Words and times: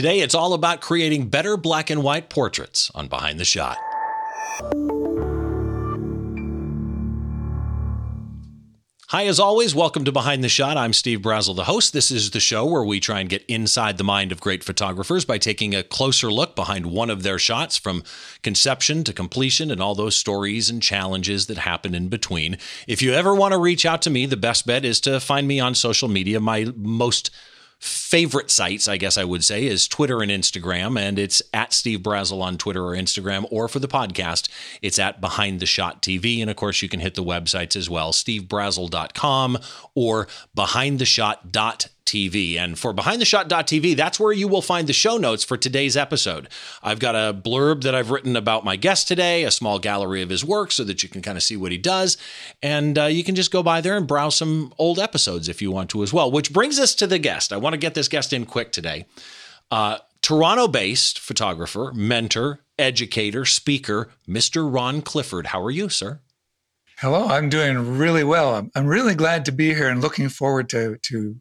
Today, 0.00 0.20
it's 0.20 0.34
all 0.34 0.54
about 0.54 0.80
creating 0.80 1.28
better 1.28 1.58
black 1.58 1.90
and 1.90 2.02
white 2.02 2.30
portraits 2.30 2.90
on 2.94 3.08
Behind 3.08 3.38
the 3.38 3.44
Shot. 3.44 3.76
Hi, 9.08 9.26
as 9.26 9.38
always, 9.38 9.74
welcome 9.74 10.06
to 10.06 10.10
Behind 10.10 10.42
the 10.42 10.48
Shot. 10.48 10.78
I'm 10.78 10.94
Steve 10.94 11.18
Brazill, 11.18 11.54
the 11.54 11.64
host. 11.64 11.92
This 11.92 12.10
is 12.10 12.30
the 12.30 12.40
show 12.40 12.64
where 12.64 12.82
we 12.82 12.98
try 12.98 13.20
and 13.20 13.28
get 13.28 13.44
inside 13.46 13.98
the 13.98 14.02
mind 14.02 14.32
of 14.32 14.40
great 14.40 14.64
photographers 14.64 15.26
by 15.26 15.36
taking 15.36 15.74
a 15.74 15.82
closer 15.82 16.32
look 16.32 16.56
behind 16.56 16.86
one 16.86 17.10
of 17.10 17.22
their 17.22 17.38
shots 17.38 17.76
from 17.76 18.02
conception 18.42 19.04
to 19.04 19.12
completion 19.12 19.70
and 19.70 19.82
all 19.82 19.94
those 19.94 20.16
stories 20.16 20.70
and 20.70 20.82
challenges 20.82 21.46
that 21.46 21.58
happen 21.58 21.94
in 21.94 22.08
between. 22.08 22.56
If 22.88 23.02
you 23.02 23.12
ever 23.12 23.34
want 23.34 23.52
to 23.52 23.58
reach 23.58 23.84
out 23.84 24.00
to 24.00 24.10
me, 24.10 24.24
the 24.24 24.38
best 24.38 24.66
bet 24.66 24.82
is 24.82 24.98
to 25.02 25.20
find 25.20 25.46
me 25.46 25.60
on 25.60 25.74
social 25.74 26.08
media. 26.08 26.40
My 26.40 26.72
most 26.74 27.30
favorite 27.80 28.50
sites, 28.50 28.86
I 28.86 28.98
guess 28.98 29.16
I 29.16 29.24
would 29.24 29.42
say, 29.44 29.66
is 29.66 29.88
Twitter 29.88 30.22
and 30.22 30.30
Instagram. 30.30 30.98
And 31.00 31.18
it's 31.18 31.42
at 31.52 31.72
Steve 31.72 32.00
Brazill 32.00 32.42
on 32.42 32.58
Twitter 32.58 32.84
or 32.84 32.94
Instagram, 32.94 33.46
or 33.50 33.68
for 33.68 33.78
the 33.78 33.88
podcast, 33.88 34.48
it's 34.82 34.98
at 34.98 35.20
Behind 35.20 35.60
the 35.60 35.66
Shot 35.66 36.02
TV. 36.02 36.40
And 36.40 36.50
of 36.50 36.56
course, 36.56 36.82
you 36.82 36.88
can 36.88 37.00
hit 37.00 37.14
the 37.14 37.24
websites 37.24 37.76
as 37.76 37.88
well, 37.88 38.12
stevebrazill.com 38.12 39.58
or 39.94 40.28
behindtheshot.tv. 40.56 41.88
TV. 42.10 42.56
And 42.56 42.76
for 42.76 42.92
behindtheshot.tv, 42.92 43.96
that's 43.96 44.18
where 44.18 44.32
you 44.32 44.48
will 44.48 44.62
find 44.62 44.88
the 44.88 44.92
show 44.92 45.16
notes 45.16 45.44
for 45.44 45.56
today's 45.56 45.96
episode. 45.96 46.48
I've 46.82 46.98
got 46.98 47.14
a 47.14 47.32
blurb 47.32 47.82
that 47.82 47.94
I've 47.94 48.10
written 48.10 48.34
about 48.34 48.64
my 48.64 48.74
guest 48.74 49.06
today, 49.06 49.44
a 49.44 49.50
small 49.50 49.78
gallery 49.78 50.20
of 50.22 50.28
his 50.28 50.44
work 50.44 50.72
so 50.72 50.82
that 50.84 51.02
you 51.02 51.08
can 51.08 51.22
kind 51.22 51.38
of 51.38 51.44
see 51.44 51.56
what 51.56 51.72
he 51.72 51.78
does. 51.78 52.16
And 52.62 52.98
uh, 52.98 53.04
you 53.04 53.22
can 53.22 53.36
just 53.36 53.52
go 53.52 53.62
by 53.62 53.80
there 53.80 53.96
and 53.96 54.06
browse 54.06 54.34
some 54.34 54.74
old 54.76 54.98
episodes 54.98 55.48
if 55.48 55.62
you 55.62 55.70
want 55.70 55.90
to 55.90 56.02
as 56.02 56.12
well. 56.12 56.30
Which 56.30 56.52
brings 56.52 56.78
us 56.80 56.94
to 56.96 57.06
the 57.06 57.18
guest. 57.18 57.52
I 57.52 57.56
want 57.56 57.74
to 57.74 57.78
get 57.78 57.94
this 57.94 58.08
guest 58.08 58.32
in 58.32 58.44
quick 58.44 58.72
today. 58.72 59.06
Uh, 59.70 59.98
Toronto 60.22 60.68
based 60.68 61.18
photographer, 61.18 61.92
mentor, 61.94 62.60
educator, 62.78 63.44
speaker, 63.44 64.10
Mr. 64.28 64.72
Ron 64.72 65.00
Clifford. 65.00 65.46
How 65.46 65.62
are 65.62 65.70
you, 65.70 65.88
sir? 65.88 66.20
Hello, 66.98 67.28
I'm 67.28 67.48
doing 67.48 67.96
really 67.96 68.24
well. 68.24 68.56
I'm, 68.56 68.70
I'm 68.74 68.86
really 68.86 69.14
glad 69.14 69.46
to 69.46 69.52
be 69.52 69.72
here 69.72 69.88
and 69.88 70.02
looking 70.02 70.28
forward 70.28 70.68
to 70.70 70.98
to 70.98 71.36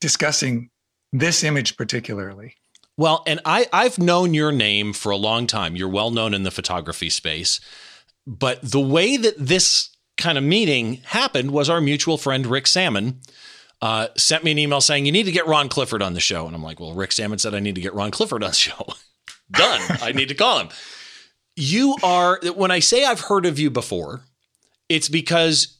discussing 0.00 0.70
this 1.12 1.44
image 1.44 1.76
particularly. 1.76 2.56
Well, 2.96 3.22
and 3.26 3.40
I, 3.44 3.66
I've 3.72 3.98
known 3.98 4.34
your 4.34 4.52
name 4.52 4.92
for 4.92 5.10
a 5.10 5.16
long 5.16 5.46
time. 5.46 5.74
You're 5.74 5.88
well 5.88 6.10
known 6.10 6.34
in 6.34 6.42
the 6.42 6.50
photography 6.50 7.08
space. 7.08 7.60
But 8.26 8.60
the 8.62 8.80
way 8.80 9.16
that 9.16 9.34
this 9.38 9.90
kind 10.16 10.36
of 10.36 10.44
meeting 10.44 11.00
happened 11.04 11.50
was 11.50 11.70
our 11.70 11.80
mutual 11.80 12.18
friend, 12.18 12.46
Rick 12.46 12.66
Sammon, 12.66 13.20
uh, 13.80 14.08
sent 14.16 14.44
me 14.44 14.50
an 14.50 14.58
email 14.58 14.80
saying, 14.80 15.06
You 15.06 15.12
need 15.12 15.24
to 15.24 15.32
get 15.32 15.46
Ron 15.46 15.68
Clifford 15.68 16.02
on 16.02 16.12
the 16.12 16.20
show. 16.20 16.46
And 16.46 16.54
I'm 16.54 16.62
like, 16.62 16.78
Well, 16.78 16.92
Rick 16.92 17.12
Sammon 17.12 17.38
said 17.38 17.54
I 17.54 17.60
need 17.60 17.74
to 17.76 17.80
get 17.80 17.94
Ron 17.94 18.10
Clifford 18.10 18.42
on 18.42 18.50
the 18.50 18.56
show. 18.56 18.86
Done. 19.50 19.80
I 20.02 20.12
need 20.12 20.28
to 20.28 20.34
call 20.34 20.60
him. 20.60 20.68
You 21.56 21.96
are, 22.02 22.38
when 22.54 22.70
I 22.70 22.78
say 22.78 23.04
I've 23.04 23.20
heard 23.20 23.46
of 23.46 23.58
you 23.58 23.70
before, 23.70 24.20
it's 24.88 25.08
because 25.08 25.79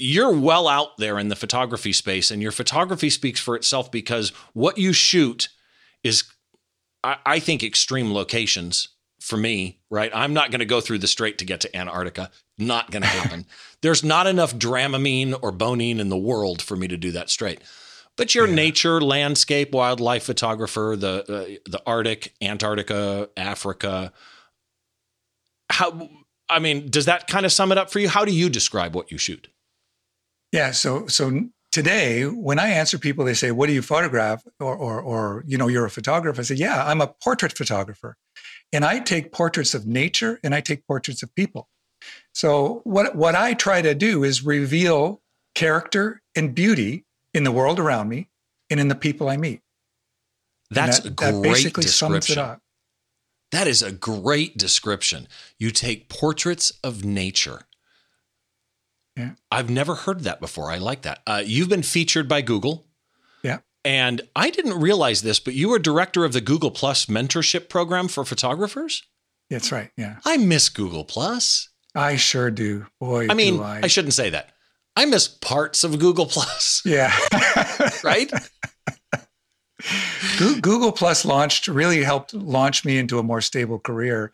you're 0.00 0.32
well 0.32 0.66
out 0.66 0.96
there 0.96 1.18
in 1.18 1.28
the 1.28 1.36
photography 1.36 1.92
space 1.92 2.30
and 2.30 2.40
your 2.40 2.52
photography 2.52 3.10
speaks 3.10 3.38
for 3.38 3.54
itself 3.54 3.90
because 3.90 4.30
what 4.54 4.78
you 4.78 4.92
shoot 4.92 5.48
is 6.02 6.24
I, 7.04 7.16
I 7.26 7.38
think 7.38 7.62
extreme 7.62 8.12
locations 8.12 8.88
for 9.20 9.36
me, 9.36 9.80
right? 9.90 10.10
I'm 10.14 10.32
not 10.32 10.50
going 10.50 10.60
to 10.60 10.66
go 10.66 10.80
through 10.80 10.98
the 10.98 11.06
strait 11.06 11.38
to 11.38 11.44
get 11.44 11.60
to 11.60 11.76
Antarctica. 11.76 12.30
Not 12.58 12.90
going 12.90 13.02
to 13.02 13.08
happen. 13.08 13.46
There's 13.82 14.02
not 14.02 14.26
enough 14.26 14.54
Dramamine 14.54 15.38
or 15.42 15.52
Bonine 15.52 15.98
in 15.98 16.08
the 16.08 16.16
world 16.16 16.62
for 16.62 16.76
me 16.76 16.88
to 16.88 16.96
do 16.96 17.12
that 17.12 17.28
straight. 17.28 17.60
But 18.16 18.34
you're 18.34 18.48
yeah. 18.48 18.54
nature, 18.54 19.00
landscape, 19.00 19.72
wildlife 19.72 20.24
photographer, 20.24 20.96
the 20.98 21.20
uh, 21.22 21.70
the 21.70 21.80
Arctic, 21.86 22.34
Antarctica, 22.42 23.28
Africa. 23.36 24.12
How 25.70 26.08
I 26.48 26.58
mean, 26.58 26.90
does 26.90 27.06
that 27.06 27.28
kind 27.28 27.46
of 27.46 27.52
sum 27.52 27.70
it 27.70 27.78
up 27.78 27.90
for 27.90 27.98
you? 27.98 28.08
How 28.08 28.24
do 28.24 28.32
you 28.32 28.50
describe 28.50 28.94
what 28.94 29.12
you 29.12 29.16
shoot? 29.16 29.48
Yeah. 30.52 30.72
So 30.72 31.06
so 31.06 31.48
today, 31.72 32.24
when 32.24 32.58
I 32.58 32.70
answer 32.70 32.98
people, 32.98 33.24
they 33.24 33.34
say, 33.34 33.50
"What 33.50 33.66
do 33.66 33.72
you 33.72 33.82
photograph?" 33.82 34.44
or 34.58 34.76
or 34.76 35.00
or 35.00 35.44
you 35.46 35.56
know, 35.58 35.68
you're 35.68 35.86
a 35.86 35.90
photographer. 35.90 36.40
I 36.40 36.44
say, 36.44 36.54
"Yeah, 36.56 36.84
I'm 36.84 37.00
a 37.00 37.08
portrait 37.22 37.56
photographer, 37.56 38.16
and 38.72 38.84
I 38.84 38.98
take 38.98 39.32
portraits 39.32 39.74
of 39.74 39.86
nature 39.86 40.40
and 40.42 40.54
I 40.54 40.60
take 40.60 40.86
portraits 40.86 41.22
of 41.22 41.34
people." 41.34 41.68
So 42.34 42.80
what 42.84 43.16
what 43.16 43.34
I 43.34 43.54
try 43.54 43.82
to 43.82 43.94
do 43.94 44.24
is 44.24 44.44
reveal 44.44 45.22
character 45.54 46.22
and 46.34 46.54
beauty 46.54 47.04
in 47.34 47.44
the 47.44 47.52
world 47.52 47.78
around 47.78 48.08
me 48.08 48.28
and 48.70 48.80
in 48.80 48.88
the 48.88 48.94
people 48.94 49.28
I 49.28 49.36
meet. 49.36 49.60
That's 50.70 51.00
that, 51.00 51.08
a 51.08 51.10
great 51.10 51.32
that 51.32 51.42
basically 51.42 51.82
description. 51.82 52.22
Sums 52.22 52.30
it 52.30 52.38
up. 52.38 52.60
That 53.52 53.66
is 53.66 53.82
a 53.82 53.90
great 53.90 54.56
description. 54.56 55.26
You 55.58 55.72
take 55.72 56.08
portraits 56.08 56.72
of 56.84 57.04
nature 57.04 57.62
yeah. 59.16 59.32
I've 59.50 59.70
never 59.70 59.94
heard 59.94 60.20
that 60.20 60.40
before. 60.40 60.70
I 60.70 60.78
like 60.78 61.02
that. 61.02 61.20
Uh, 61.26 61.42
you've 61.44 61.68
been 61.68 61.82
featured 61.82 62.28
by 62.28 62.42
Google. 62.42 62.86
Yeah. 63.42 63.58
And 63.84 64.22
I 64.36 64.50
didn't 64.50 64.80
realize 64.80 65.22
this, 65.22 65.40
but 65.40 65.54
you 65.54 65.68
were 65.68 65.78
director 65.78 66.24
of 66.24 66.32
the 66.32 66.40
Google 66.40 66.70
Plus 66.70 67.06
mentorship 67.06 67.68
program 67.68 68.08
for 68.08 68.24
photographers. 68.24 69.02
That's 69.48 69.72
right. 69.72 69.90
Yeah. 69.96 70.16
I 70.24 70.36
miss 70.36 70.68
Google 70.68 71.04
Plus. 71.04 71.68
I 71.94 72.16
sure 72.16 72.50
do. 72.50 72.86
Boy, 73.00 73.26
I 73.28 73.34
mean, 73.34 73.60
I. 73.60 73.80
I 73.82 73.86
shouldn't 73.88 74.14
say 74.14 74.30
that. 74.30 74.50
I 74.96 75.06
miss 75.06 75.26
parts 75.26 75.82
of 75.82 75.98
Google 75.98 76.26
Plus. 76.26 76.82
Yeah. 76.84 77.16
right? 78.04 78.30
Google 80.38 80.92
Plus 80.92 81.24
launched, 81.24 81.68
really 81.68 82.04
helped 82.04 82.34
launch 82.34 82.84
me 82.84 82.98
into 82.98 83.18
a 83.18 83.22
more 83.22 83.40
stable 83.40 83.78
career. 83.78 84.32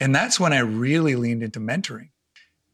And 0.00 0.14
that's 0.14 0.38
when 0.38 0.52
I 0.52 0.58
really 0.60 1.16
leaned 1.16 1.42
into 1.42 1.60
mentoring. 1.60 2.10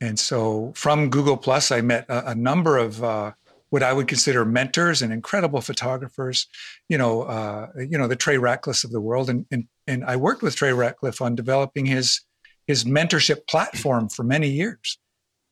And 0.04 0.18
so 0.18 0.72
from 0.76 1.08
Google 1.08 1.38
Plus, 1.38 1.70
I 1.70 1.80
met 1.80 2.04
a, 2.10 2.32
a 2.32 2.34
number 2.34 2.76
of 2.76 3.02
uh, 3.02 3.32
what 3.70 3.82
I 3.82 3.94
would 3.94 4.06
consider 4.06 4.44
mentors 4.44 5.00
and 5.00 5.12
incredible 5.12 5.62
photographers. 5.62 6.46
You 6.90 6.98
know, 6.98 7.22
uh, 7.22 7.68
you 7.76 7.96
know 7.96 8.06
the 8.06 8.14
Trey 8.14 8.36
Ratcliff 8.36 8.84
of 8.84 8.92
the 8.92 9.00
world, 9.00 9.30
and, 9.30 9.46
and 9.50 9.64
and 9.86 10.04
I 10.04 10.16
worked 10.16 10.42
with 10.42 10.56
Trey 10.56 10.72
Ratcliff 10.72 11.22
on 11.22 11.34
developing 11.34 11.86
his 11.86 12.20
his 12.66 12.84
mentorship 12.84 13.46
platform 13.48 14.10
for 14.10 14.24
many 14.24 14.50
years. 14.50 14.98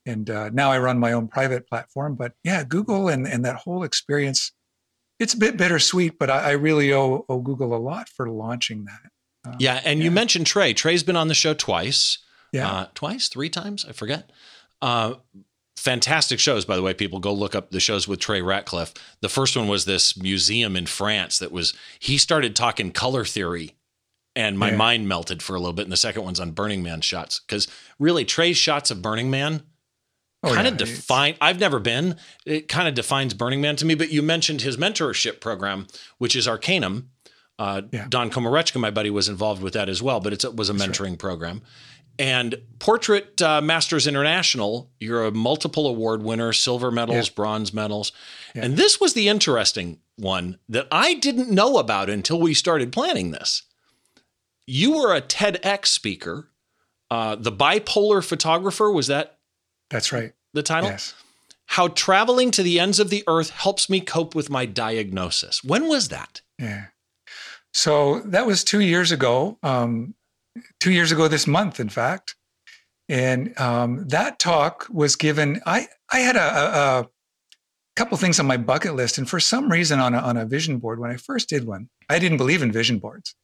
And 0.04 0.28
uh, 0.28 0.50
now 0.50 0.70
I 0.70 0.78
run 0.78 0.98
my 0.98 1.12
own 1.12 1.28
private 1.28 1.66
platform. 1.66 2.14
But 2.16 2.32
yeah, 2.44 2.62
Google 2.62 3.08
and 3.08 3.26
and 3.26 3.46
that 3.46 3.56
whole 3.56 3.84
experience, 3.84 4.52
it's 5.18 5.32
a 5.32 5.38
bit 5.38 5.56
bittersweet. 5.56 6.18
But 6.18 6.28
I, 6.28 6.50
I 6.50 6.50
really 6.52 6.92
owe, 6.92 7.24
owe 7.26 7.40
Google 7.40 7.74
a 7.74 7.78
lot 7.78 8.10
for 8.10 8.28
launching 8.28 8.84
that. 8.84 9.50
Um, 9.50 9.56
yeah, 9.58 9.80
and 9.82 9.98
yeah. 9.98 10.04
you 10.04 10.10
mentioned 10.10 10.46
Trey. 10.46 10.74
Trey's 10.74 11.02
been 11.02 11.16
on 11.16 11.28
the 11.28 11.34
show 11.34 11.54
twice. 11.54 12.18
Yeah. 12.52 12.70
Uh, 12.70 12.86
twice, 12.94 13.28
three 13.28 13.48
times, 13.48 13.84
I 13.88 13.92
forget. 13.92 14.30
Uh, 14.80 15.14
fantastic 15.76 16.38
shows, 16.38 16.64
by 16.64 16.76
the 16.76 16.82
way. 16.82 16.94
People 16.94 17.18
go 17.18 17.32
look 17.32 17.54
up 17.54 17.70
the 17.70 17.80
shows 17.80 18.06
with 18.06 18.20
Trey 18.20 18.40
Ratcliff. 18.40 18.94
The 19.20 19.28
first 19.28 19.56
one 19.56 19.68
was 19.68 19.84
this 19.84 20.16
museum 20.16 20.76
in 20.76 20.86
France 20.86 21.38
that 21.38 21.50
was, 21.50 21.74
he 21.98 22.18
started 22.18 22.54
talking 22.54 22.92
color 22.92 23.24
theory 23.24 23.74
and 24.34 24.58
my 24.58 24.70
yeah. 24.70 24.76
mind 24.76 25.08
melted 25.08 25.42
for 25.42 25.54
a 25.54 25.58
little 25.58 25.72
bit. 25.72 25.82
And 25.82 25.92
the 25.92 25.96
second 25.96 26.24
one's 26.24 26.40
on 26.40 26.52
Burning 26.52 26.82
Man 26.82 27.00
shots 27.00 27.40
because 27.40 27.68
really 27.98 28.24
Trey's 28.24 28.56
shots 28.56 28.90
of 28.90 29.02
Burning 29.02 29.30
Man 29.30 29.62
oh, 30.42 30.54
kind 30.54 30.66
of 30.66 30.74
yeah. 30.74 30.78
define. 30.78 31.34
I've 31.40 31.60
never 31.60 31.78
been. 31.78 32.16
It 32.46 32.68
kind 32.68 32.88
of 32.88 32.94
defines 32.94 33.34
Burning 33.34 33.60
Man 33.60 33.76
to 33.76 33.84
me. 33.84 33.94
But 33.94 34.10
you 34.10 34.22
mentioned 34.22 34.62
his 34.62 34.76
mentorship 34.76 35.40
program, 35.40 35.86
which 36.18 36.36
is 36.36 36.48
Arcanum. 36.48 37.10
Uh, 37.58 37.82
yeah. 37.92 38.06
Don 38.08 38.30
Komarechka, 38.30 38.80
my 38.80 38.90
buddy, 38.90 39.10
was 39.10 39.28
involved 39.28 39.62
with 39.62 39.74
that 39.74 39.88
as 39.88 40.02
well. 40.02 40.20
But 40.20 40.32
it 40.32 40.56
was 40.56 40.70
a 40.70 40.74
mentoring 40.74 41.10
right. 41.10 41.18
program. 41.18 41.62
And 42.18 42.60
Portrait 42.78 43.40
uh, 43.40 43.60
Masters 43.60 44.06
International, 44.06 44.90
you're 45.00 45.24
a 45.24 45.32
multiple 45.32 45.86
award 45.86 46.22
winner, 46.22 46.52
silver 46.52 46.90
medals, 46.90 47.28
yeah. 47.28 47.34
bronze 47.34 47.72
medals. 47.72 48.12
Yeah. 48.54 48.66
And 48.66 48.76
this 48.76 49.00
was 49.00 49.14
the 49.14 49.28
interesting 49.28 49.98
one 50.16 50.58
that 50.68 50.86
I 50.92 51.14
didn't 51.14 51.50
know 51.50 51.78
about 51.78 52.10
until 52.10 52.40
we 52.40 52.54
started 52.54 52.92
planning 52.92 53.30
this. 53.30 53.62
You 54.66 54.98
were 54.98 55.14
a 55.14 55.22
TEDx 55.22 55.86
speaker. 55.86 56.50
Uh, 57.10 57.34
the 57.34 57.52
bipolar 57.52 58.24
photographer, 58.24 58.90
was 58.90 59.06
that? 59.08 59.38
That's 59.90 60.12
right. 60.12 60.32
The 60.54 60.62
title? 60.62 60.90
Yes. 60.90 61.14
How 61.66 61.88
traveling 61.88 62.50
to 62.52 62.62
the 62.62 62.78
ends 62.78 62.98
of 62.98 63.10
the 63.10 63.24
earth 63.26 63.50
helps 63.50 63.88
me 63.88 64.00
cope 64.00 64.34
with 64.34 64.50
my 64.50 64.66
diagnosis. 64.66 65.64
When 65.64 65.88
was 65.88 66.08
that? 66.08 66.42
Yeah. 66.58 66.86
So 67.72 68.20
that 68.20 68.46
was 68.46 68.64
two 68.64 68.80
years 68.80 69.10
ago. 69.10 69.58
Um, 69.62 70.14
two 70.80 70.92
years 70.92 71.12
ago 71.12 71.28
this 71.28 71.46
month, 71.46 71.80
in 71.80 71.88
fact. 71.88 72.36
And 73.08 73.58
um, 73.58 74.08
that 74.08 74.38
talk 74.38 74.86
was 74.90 75.16
given. 75.16 75.60
I 75.66 75.88
I 76.10 76.20
had 76.20 76.36
a, 76.36 76.40
a, 76.40 77.08
couple 77.94 78.16
things 78.16 78.40
on 78.40 78.46
my 78.46 78.56
bucket 78.56 78.94
list, 78.94 79.18
and 79.18 79.28
for 79.28 79.38
some 79.38 79.70
reason, 79.70 80.00
on 80.00 80.14
a, 80.14 80.18
on 80.18 80.36
a 80.36 80.46
vision 80.46 80.78
board, 80.78 80.98
when 80.98 81.10
I 81.10 81.16
first 81.16 81.48
did 81.48 81.66
one, 81.66 81.90
I 82.08 82.18
didn't 82.18 82.38
believe 82.38 82.62
in 82.62 82.72
vision 82.72 82.98
boards, 82.98 83.34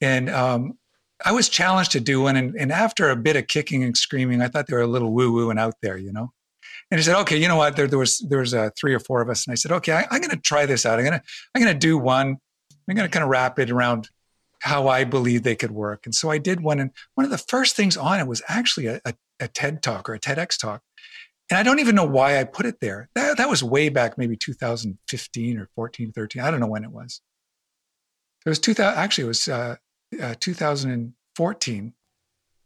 and 0.00 0.30
um, 0.30 0.78
I 1.24 1.32
was 1.32 1.48
challenged 1.48 1.92
to 1.92 2.00
do 2.00 2.20
one. 2.22 2.36
And, 2.36 2.54
and 2.56 2.70
after 2.70 3.10
a 3.10 3.16
bit 3.16 3.36
of 3.36 3.48
kicking 3.48 3.82
and 3.82 3.96
screaming, 3.96 4.42
I 4.42 4.48
thought 4.48 4.66
they 4.66 4.76
were 4.76 4.82
a 4.82 4.86
little 4.86 5.12
woo 5.12 5.32
woo 5.32 5.50
and 5.50 5.58
out 5.58 5.74
there, 5.82 5.96
you 5.96 6.12
know. 6.12 6.32
And 6.90 7.00
he 7.00 7.04
said, 7.04 7.18
"Okay, 7.22 7.36
you 7.36 7.48
know 7.48 7.56
what? 7.56 7.76
There, 7.76 7.86
there 7.86 7.98
was 7.98 8.18
there 8.28 8.40
was 8.40 8.54
uh, 8.54 8.70
three 8.78 8.94
or 8.94 9.00
four 9.00 9.22
of 9.22 9.28
us, 9.28 9.46
and 9.46 9.52
I 9.52 9.56
said, 9.56 9.72
okay, 9.72 9.92
I, 9.92 10.06
I'm 10.10 10.20
going 10.20 10.30
to 10.30 10.36
try 10.36 10.66
this 10.66 10.84
out. 10.84 10.98
I'm 11.00 11.06
to 11.06 11.22
I'm 11.54 11.64
to 11.64 11.74
do 11.74 11.98
one. 11.98 12.36
I'm 12.88 12.94
going 12.94 13.08
to 13.08 13.12
kind 13.12 13.24
of 13.24 13.30
wrap 13.30 13.58
it 13.58 13.70
around 13.70 14.08
how 14.60 14.88
I 14.88 15.04
believe 15.04 15.42
they 15.42 15.56
could 15.56 15.70
work. 15.70 16.02
And 16.04 16.14
so 16.14 16.30
I 16.30 16.38
did 16.38 16.60
one. 16.60 16.80
And 16.80 16.90
one 17.14 17.24
of 17.24 17.30
the 17.30 17.38
first 17.38 17.76
things 17.76 17.96
on 17.96 18.20
it 18.20 18.26
was 18.26 18.42
actually 18.48 18.86
a, 18.86 19.00
a, 19.04 19.14
a 19.40 19.48
TED 19.48 19.82
talk 19.82 20.08
or 20.08 20.14
a 20.14 20.20
TEDx 20.20 20.58
talk. 20.58 20.82
And 21.50 21.58
I 21.58 21.62
don't 21.62 21.80
even 21.80 21.96
know 21.96 22.04
why 22.04 22.38
I 22.38 22.44
put 22.44 22.66
it 22.66 22.80
there. 22.80 23.08
That, 23.14 23.38
that 23.38 23.48
was 23.48 23.62
way 23.62 23.88
back, 23.88 24.16
maybe 24.16 24.36
2015 24.36 25.58
or 25.58 25.68
14, 25.74 26.12
13. 26.12 26.42
I 26.42 26.50
don't 26.50 26.60
know 26.60 26.68
when 26.68 26.84
it 26.84 26.92
was. 26.92 27.20
It 28.46 28.48
was 28.48 28.58
2000, 28.58 28.98
actually, 28.98 29.24
it 29.24 29.28
was 29.28 29.48
uh, 29.48 29.76
uh, 30.22 30.34
2014 30.38 31.92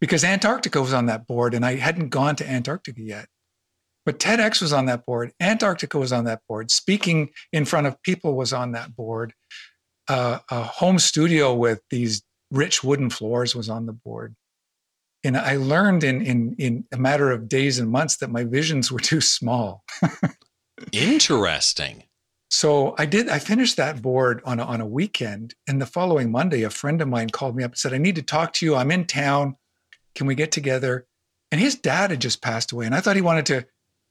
because 0.01 0.25
Antarctica 0.25 0.81
was 0.81 0.93
on 0.93 1.07
that 1.07 1.27
board 1.27 1.55
and 1.55 1.65
I 1.65 1.77
hadn't 1.77 2.11
gone 2.11 2.37
to 2.37 2.49
Antarctica 2.49 3.01
yet. 3.01 3.29
But 4.05 4.19
TEDx 4.19 4.61
was 4.61 4.73
on 4.73 4.85
that 4.87 5.07
board, 5.07 5.33
Antarctica 5.41 5.99
was 5.99 6.13
on 6.13 6.25
that 6.25 6.43
board, 6.47 6.71
speaking 6.71 7.31
in 7.53 7.65
front 7.65 7.87
of 7.87 8.03
people 8.03 8.35
was 8.35 8.53
on 8.53 8.73
that 8.73 8.95
board. 8.95 9.33
Uh, 10.09 10.39
a 10.51 10.63
home 10.63 10.99
studio 10.99 11.55
with 11.55 11.81
these 11.91 12.23
rich 12.51 12.85
wooden 12.85 13.11
floors 13.11 13.55
was 13.55 13.69
on 13.69 13.87
the 13.87 13.93
board. 13.93 14.35
And 15.25 15.37
I 15.39 15.57
learned 15.57 16.05
in, 16.05 16.21
in, 16.21 16.55
in 16.59 16.85
a 16.93 16.99
matter 16.99 17.31
of 17.31 17.49
days 17.49 17.79
and 17.79 17.91
months 17.91 18.19
that 18.19 18.31
my 18.31 18.45
visions 18.45 18.93
were 18.93 19.01
too 19.01 19.23
small. 19.23 19.83
Interesting. 20.93 22.05
So 22.51 22.95
I 22.99 23.07
did, 23.07 23.29
I 23.31 23.39
finished 23.39 23.79
that 23.79 24.03
board 24.03 24.43
on 24.45 24.61
a, 24.61 24.65
on 24.65 24.81
a 24.83 24.87
weekend. 24.87 25.55
And 25.67 25.81
the 25.81 25.87
following 25.87 26.31
Monday, 26.31 26.63
a 26.63 26.71
friend 26.71 27.01
of 27.01 27.09
mine 27.09 27.31
called 27.31 27.57
me 27.57 27.65
up 27.65 27.73
and 27.73 27.79
said, 27.79 27.95
I 27.95 27.99
need 27.99 28.17
to 28.17 28.23
talk 28.23 28.53
to 28.55 28.67
you. 28.67 28.77
I'm 28.77 28.91
in 28.91 29.07
town. 29.07 29.57
Can 30.15 30.27
we 30.27 30.35
get 30.35 30.53
together? 30.53 31.07
And 31.51 31.61
his 31.61 31.75
dad 31.75 32.11
had 32.11 32.21
just 32.21 32.43
passed 32.43 32.71
away. 32.71 32.85
And 32.85 32.95
I 32.95 33.01
thought 33.01 33.17
he 33.17 33.23
wanted 33.23 33.47
to 33.47 33.67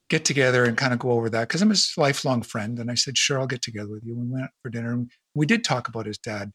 get 0.10 0.25
together 0.25 0.66
and 0.66 0.78
kind 0.78 0.94
of 0.94 1.00
go 1.00 1.12
over 1.12 1.30
that 1.30 1.48
because 1.48 1.62
I'm 1.62 1.69
his 1.69 1.94
lifelong 1.96 2.42
friend. 2.42 2.80
And 2.80 2.89
I 2.89 2.96
said, 2.96 3.18
sure, 3.18 3.39
I'll 3.39 3.48
get 3.48 3.62
together 3.62 3.89
with 3.89 4.04
you. 4.04 4.16
We 4.16 4.28
went 4.28 4.46
out 4.46 4.50
for 4.62 4.69
dinner 4.69 4.94
and 4.94 5.12
we 5.33 5.45
did 5.45 5.63
talk 5.63 5.88
about 5.88 6.06
his 6.06 6.18
dad. 6.18 6.51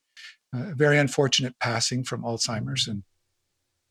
Uh, 0.55 0.73
very 0.75 0.99
unfortunate 0.99 1.55
passing 1.61 2.05
from 2.05 2.23
Alzheimer's. 2.23 2.89
And, 2.89 3.03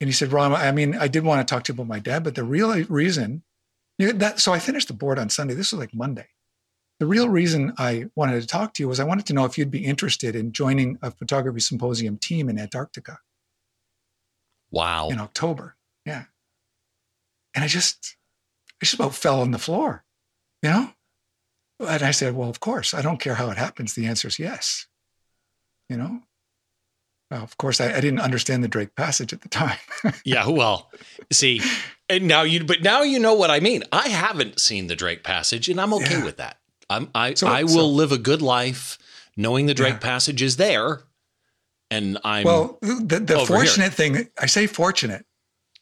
and 0.02 0.08
he 0.08 0.12
said, 0.12 0.32
Ron, 0.32 0.54
I 0.54 0.72
mean, 0.72 0.96
I 0.96 1.08
did 1.08 1.24
want 1.24 1.46
to 1.46 1.52
talk 1.52 1.64
to 1.66 1.72
you 1.72 1.76
about 1.76 1.88
my 1.88 2.00
dad, 2.00 2.24
but 2.24 2.36
the 2.36 2.44
real 2.44 2.74
reason 2.86 3.44
you 3.98 4.08
know, 4.08 4.14
that, 4.20 4.40
so 4.40 4.54
I 4.54 4.60
finished 4.60 4.88
the 4.88 4.94
board 4.94 5.20
on 5.20 5.30
Sunday. 5.30 5.54
This 5.54 5.72
was 5.72 5.80
like 5.80 5.94
Monday. 5.94 6.28
The 7.00 7.06
real 7.06 7.30
reason 7.30 7.74
I 7.78 8.06
wanted 8.16 8.42
to 8.42 8.48
talk 8.48 8.74
to 8.76 8.84
you 8.84 8.88
was 8.88 9.00
I 9.00 9.04
wanted 9.04 9.26
to 9.28 9.34
know 9.34 9.46
if 9.46 9.58
you'd 9.58 9.72
be 9.72 9.86
interested 9.86 10.36
in 10.36 10.52
joining 10.52 10.98
a 11.02 11.12
photography 11.12 11.60
symposium 11.60 12.18
team 12.18 12.50
in 12.50 12.60
Antarctica. 12.60 13.20
Wow. 14.72 15.10
In 15.10 15.20
October. 15.20 15.76
Yeah. 16.06 16.26
And 17.54 17.64
I 17.64 17.68
just, 17.68 18.18
I 18.82 18.86
just 18.86 18.96
about 18.96 19.16
fell 19.16 19.42
on 19.42 19.52
the 19.52 19.60
floor, 19.60 20.04
you 20.62 20.70
know? 20.70 20.92
And 21.80 22.04
I 22.04 22.12
said, 22.12 22.36
well, 22.36 22.50
of 22.50 22.60
course, 22.60 22.94
I 22.94 23.02
don't 23.02 23.20
care 23.20 23.36
how 23.36 23.50
it 23.50 23.58
happens. 23.58 23.94
The 23.94 24.08
answer 24.08 24.28
is 24.28 24.40
yes, 24.40 24.88
you 25.90 25.98
know? 25.98 26.22
Well, 27.30 27.44
of 27.44 27.58
course, 27.58 27.82
I, 27.82 27.94
I 27.94 28.00
didn't 28.00 28.22
understand 28.22 28.64
the 28.64 28.68
Drake 28.68 28.96
passage 28.96 29.34
at 29.34 29.42
the 29.42 29.50
time. 29.50 29.78
yeah, 30.26 30.48
well, 30.48 30.90
see, 31.32 31.62
and 32.10 32.28
now 32.28 32.44
you, 32.44 32.64
but 32.64 32.82
now 32.82 33.02
you 33.02 33.20
know 33.20 33.34
what 33.34 33.52
I 33.52 33.60
mean. 33.60 33.84
I 33.92 34.08
haven't 34.08 34.60
seen 34.60 34.88
the 34.88 34.96
Drake 34.96 35.24
passage, 35.24 35.68
and 35.68 35.80
I'm 35.80 35.94
okay 35.96 36.20
yeah. 36.20 36.26
with 36.26 36.38
that. 36.38 36.58
I'm, 36.90 37.10
I, 37.14 37.34
so, 37.34 37.48
I 37.48 37.64
will 37.64 37.70
so, 37.70 37.88
live 37.88 38.14
a 38.14 38.18
good 38.18 38.42
life 38.42 38.98
knowing 39.36 39.66
the 39.66 39.74
Drake 39.74 39.96
yeah. 39.96 40.00
passage 40.00 40.42
is 40.42 40.56
there, 40.56 41.02
and 41.92 42.18
I'm 42.24 42.46
well. 42.46 42.78
The, 42.82 43.20
the 43.20 43.46
fortunate 43.46 43.94
here. 43.94 44.14
thing, 44.14 44.30
I 44.40 44.46
say 44.46 44.66
fortunate. 44.66 45.26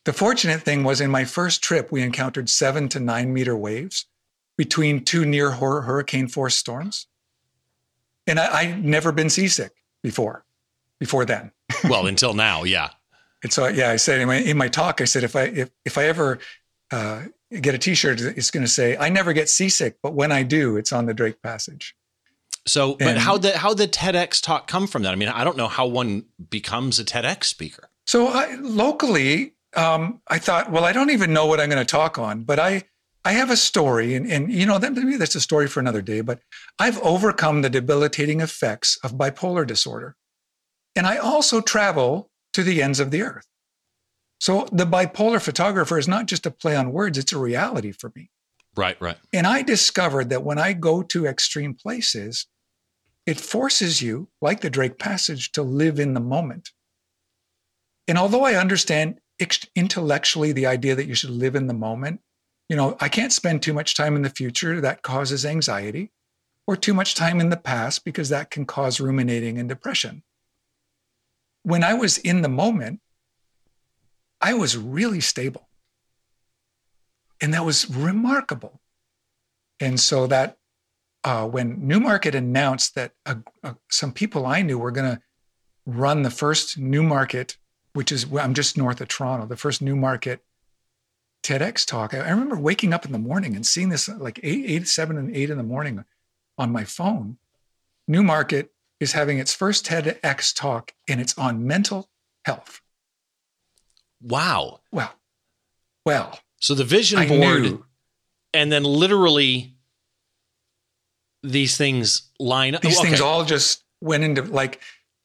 The 0.05 0.13
fortunate 0.13 0.61
thing 0.61 0.83
was 0.83 0.99
in 0.99 1.09
my 1.09 1.25
first 1.25 1.63
trip, 1.63 1.91
we 1.91 2.01
encountered 2.01 2.49
seven 2.49 2.89
to 2.89 2.99
nine 2.99 3.33
meter 3.33 3.55
waves 3.55 4.05
between 4.57 5.03
two 5.03 5.25
near 5.25 5.51
hurricane 5.51 6.27
force 6.27 6.55
storms. 6.55 7.07
And 8.27 8.39
I, 8.39 8.59
I'd 8.59 8.83
never 8.83 9.11
been 9.11 9.29
seasick 9.29 9.71
before, 10.01 10.45
before 10.99 11.25
then. 11.25 11.51
well, 11.83 12.07
until 12.07 12.33
now, 12.33 12.63
yeah. 12.63 12.89
And 13.43 13.53
so, 13.53 13.67
yeah, 13.67 13.91
I 13.91 13.97
said 13.97 14.21
in 14.21 14.27
my, 14.27 14.37
in 14.37 14.57
my 14.57 14.67
talk, 14.67 15.01
I 15.01 15.05
said, 15.05 15.23
if 15.23 15.35
I, 15.35 15.43
if, 15.43 15.69
if 15.83 15.97
I 15.97 16.05
ever 16.05 16.39
uh, 16.91 17.23
get 17.61 17.75
a 17.75 17.77
t-shirt, 17.77 18.21
it's 18.21 18.49
going 18.49 18.63
to 18.65 18.71
say, 18.71 18.97
I 18.97 19.09
never 19.09 19.33
get 19.33 19.49
seasick, 19.49 19.97
but 20.01 20.13
when 20.13 20.31
I 20.31 20.43
do, 20.43 20.77
it's 20.77 20.91
on 20.91 21.05
the 21.05 21.13
Drake 21.13 21.41
passage. 21.41 21.95
So, 22.67 22.91
and, 22.93 22.99
but 22.99 23.17
how 23.17 23.37
the, 23.37 23.55
how 23.55 23.75
the 23.75 23.87
TEDx 23.87 24.41
talk 24.41 24.67
come 24.67 24.87
from 24.87 25.03
that? 25.03 25.11
I 25.11 25.15
mean, 25.15 25.29
I 25.29 25.43
don't 25.43 25.57
know 25.57 25.67
how 25.67 25.85
one 25.85 26.25
becomes 26.49 26.97
a 26.97 27.05
TEDx 27.05 27.43
speaker. 27.43 27.89
So 28.07 28.27
I, 28.27 28.55
locally, 28.55 29.53
um, 29.75 30.21
I 30.27 30.39
thought, 30.39 30.71
well, 30.71 30.85
I 30.85 30.91
don't 30.91 31.11
even 31.11 31.33
know 31.33 31.45
what 31.45 31.59
I'm 31.59 31.69
going 31.69 31.85
to 31.85 31.89
talk 31.89 32.17
on, 32.17 32.43
but 32.43 32.59
I, 32.59 32.83
I 33.25 33.33
have 33.33 33.49
a 33.49 33.57
story, 33.57 34.13
and, 34.15 34.31
and 34.31 34.51
you 34.51 34.65
know, 34.65 34.79
maybe 34.79 35.17
that's 35.17 35.35
a 35.35 35.41
story 35.41 35.67
for 35.67 35.79
another 35.79 36.01
day, 36.01 36.21
but 36.21 36.39
I've 36.79 37.01
overcome 37.01 37.61
the 37.61 37.69
debilitating 37.69 38.39
effects 38.39 38.97
of 39.03 39.15
bipolar 39.15 39.65
disorder. 39.65 40.15
And 40.95 41.07
I 41.07 41.17
also 41.17 41.59
travel 41.59 42.29
to 42.53 42.63
the 42.63 42.81
ends 42.81 42.99
of 42.99 43.11
the 43.11 43.23
earth. 43.23 43.47
So 44.39 44.67
the 44.71 44.85
bipolar 44.85 45.41
photographer 45.41 45.97
is 45.97 46.07
not 46.07 46.27
just 46.27 46.45
a 46.45 46.51
play 46.51 46.75
on 46.75 46.91
words, 46.91 47.17
it's 47.17 47.33
a 47.33 47.39
reality 47.39 47.91
for 47.91 48.11
me. 48.15 48.29
Right, 48.77 48.99
right. 49.01 49.17
And 49.33 49.47
I 49.47 49.61
discovered 49.63 50.29
that 50.29 50.43
when 50.43 50.59
I 50.59 50.73
go 50.73 51.01
to 51.03 51.25
extreme 51.25 51.73
places, 51.73 52.45
it 53.25 53.39
forces 53.39 54.01
you, 54.01 54.29
like 54.41 54.61
the 54.61 54.69
Drake 54.69 54.99
passage, 54.99 55.51
to 55.53 55.63
live 55.63 55.99
in 55.99 56.13
the 56.13 56.19
moment. 56.19 56.71
And 58.07 58.17
although 58.17 58.45
I 58.45 58.53
understand 58.53 59.19
intellectually 59.75 60.51
the 60.51 60.65
idea 60.65 60.95
that 60.95 61.07
you 61.07 61.15
should 61.15 61.31
live 61.31 61.55
in 61.55 61.67
the 61.67 61.73
moment. 61.73 62.21
You 62.69 62.75
know, 62.75 62.97
I 62.99 63.09
can't 63.09 63.33
spend 63.33 63.61
too 63.61 63.73
much 63.73 63.95
time 63.95 64.15
in 64.15 64.21
the 64.21 64.29
future. 64.29 64.81
That 64.81 65.03
causes 65.03 65.45
anxiety, 65.45 66.11
or 66.65 66.75
too 66.75 66.93
much 66.93 67.15
time 67.15 67.39
in 67.39 67.49
the 67.49 67.57
past 67.57 68.03
because 68.03 68.29
that 68.29 68.49
can 68.49 68.65
cause 68.65 68.99
ruminating 68.99 69.57
and 69.57 69.69
depression. 69.69 70.23
When 71.63 71.83
I 71.83 71.93
was 71.93 72.17
in 72.17 72.41
the 72.41 72.49
moment, 72.49 73.01
I 74.41 74.53
was 74.53 74.77
really 74.77 75.21
stable. 75.21 75.69
And 77.41 77.53
that 77.53 77.65
was 77.65 77.89
remarkable. 77.89 78.81
And 79.79 79.99
so 79.99 80.27
that 80.27 80.57
uh, 81.23 81.47
when 81.47 81.87
Newmarket 81.87 82.33
announced 82.33 82.95
that 82.95 83.11
uh, 83.25 83.35
uh, 83.63 83.73
some 83.89 84.11
people 84.11 84.45
I 84.45 84.61
knew 84.61 84.77
were 84.77 84.91
going 84.91 85.15
to 85.15 85.21
run 85.85 86.21
the 86.21 86.29
first 86.29 86.77
Newmarket 86.77 87.57
which 87.95 88.11
is 88.11 88.25
I'm 88.37 88.53
just 88.53 88.77
north 88.77 88.99
of 88.99 89.07
Toronto, 89.07 89.47
the 89.47 89.55
first 89.55 89.81
Newmarket 89.81 90.43
TEDx 91.45 91.85
talk. 91.85 92.13
I, 92.13 92.19
I 92.19 92.29
remember 92.29 92.57
waking 92.57 92.93
up 92.93 93.05
in 93.05 93.11
the 93.11 93.19
morning 93.19 93.55
and 93.55 93.65
seeing 93.65 93.89
this 93.89 94.07
like 94.07 94.39
eight, 94.43 94.65
eight, 94.67 94.87
seven, 94.87 95.17
and 95.17 95.35
eight 95.35 95.49
in 95.49 95.57
the 95.57 95.63
morning 95.63 96.03
on 96.57 96.71
my 96.71 96.83
phone. 96.83 97.37
Newmarket 98.07 98.71
is 98.99 99.13
having 99.13 99.39
its 99.39 99.53
first 99.53 99.85
TEDx 99.85 100.55
talk, 100.55 100.93
and 101.07 101.19
it's 101.19 101.37
on 101.37 101.65
mental 101.65 102.09
health. 102.45 102.81
Wow. 104.21 104.79
Well, 104.91 105.13
well. 106.05 106.39
So 106.59 106.73
the 106.73 106.83
vision 106.83 107.19
I 107.19 107.27
board, 107.27 107.61
knew. 107.61 107.85
and 108.53 108.71
then 108.71 108.83
literally 108.83 109.75
these 111.43 111.77
things 111.77 112.31
line 112.39 112.75
up. 112.75 112.81
These 112.81 112.97
oh, 112.97 113.01
okay. 113.01 113.09
things 113.09 113.21
all 113.21 113.45
just 113.45 113.83
went 114.01 114.23
into 114.23 114.43
like 114.43 114.81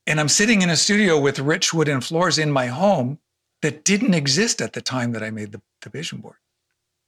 and 0.07 0.19
I'm 0.19 0.29
sitting 0.29 0.63
in 0.63 0.71
a 0.71 0.77
studio 0.77 1.19
with 1.19 1.39
rich 1.39 1.73
wooden 1.73 2.01
floors 2.01 2.39
in 2.39 2.51
my 2.51 2.67
home 2.67 3.19
that 3.63 3.85
didn't 3.85 4.15
exist 4.15 4.61
at 4.61 4.73
the 4.73 4.81
time 4.81 5.13
that 5.13 5.23
I 5.23 5.31
made 5.31 5.53
the, 5.53 5.63
the 5.81 5.91
vision 5.91 6.19
board. 6.19 6.37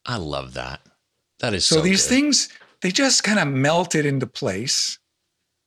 I 0.05 0.17
love 0.17 0.55
that. 0.55 0.81
That 1.41 1.55
is 1.55 1.65
so. 1.65 1.77
so 1.77 1.83
these 1.83 2.07
good. 2.07 2.15
things 2.15 2.49
they 2.81 2.91
just 2.91 3.25
kind 3.25 3.39
of 3.39 3.49
melted 3.49 4.05
into 4.07 4.27
place, 4.27 4.99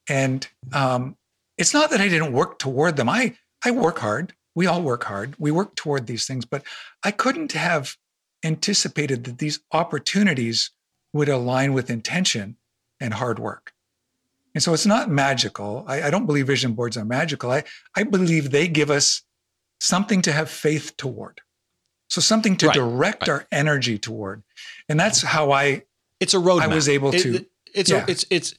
and 0.10 0.48
um, 0.74 1.18
it's 1.58 1.74
not 1.74 1.90
that 1.92 2.02
I 2.02 2.10
didn't 2.10 2.34
work 2.34 2.60
toward 2.60 2.98
them. 2.98 3.10
I 3.10 3.36
I 3.64 3.72
work 3.72 4.00
hard. 4.00 4.34
We 4.54 4.68
all 4.68 4.82
work 4.82 5.04
hard. 5.06 5.36
We 5.38 5.52
work 5.52 5.76
toward 5.76 6.08
these 6.08 6.26
things, 6.26 6.46
but 6.46 6.64
I 7.04 7.12
couldn't 7.12 7.52
have 7.54 7.98
anticipated 8.44 9.24
that 9.26 9.40
these 9.40 9.60
opportunities 9.72 10.72
would 11.12 11.30
align 11.30 11.74
with 11.74 11.90
intention 11.90 12.58
and 13.00 13.16
hard 13.16 13.40
work. 13.40 13.74
And 14.54 14.64
so 14.64 14.74
it's 14.74 14.86
not 14.86 15.10
magical. 15.10 15.84
I, 15.88 16.04
I, 16.04 16.10
don't 16.10 16.26
believe 16.26 16.48
vision 16.48 16.74
boards 16.74 16.96
are 16.96 17.04
magical. 17.04 17.52
I, 17.52 17.64
I 17.96 18.04
believe 18.04 18.52
they 18.52 18.70
give 18.70 18.90
us 18.90 19.24
something 19.82 20.22
to 20.22 20.32
have 20.32 20.50
faith 20.50 20.96
toward. 20.96 21.42
So 22.10 22.22
something 22.22 22.56
to 22.58 22.68
right, 22.68 22.76
direct 22.76 23.22
right. 23.22 23.30
our 23.30 23.48
energy 23.52 23.98
toward. 23.98 24.44
And 24.88 25.00
that's 25.00 25.22
how 25.22 25.52
I 25.52 25.84
it's 26.20 26.34
a 26.34 26.38
roadmap. 26.38 26.62
I 26.62 26.68
was 26.68 26.88
able 26.88 27.12
to 27.12 27.36
it, 27.36 27.52
it's 27.74 27.90
yeah. 27.90 28.06
a, 28.06 28.12
it's 28.12 28.26
it's 28.30 28.56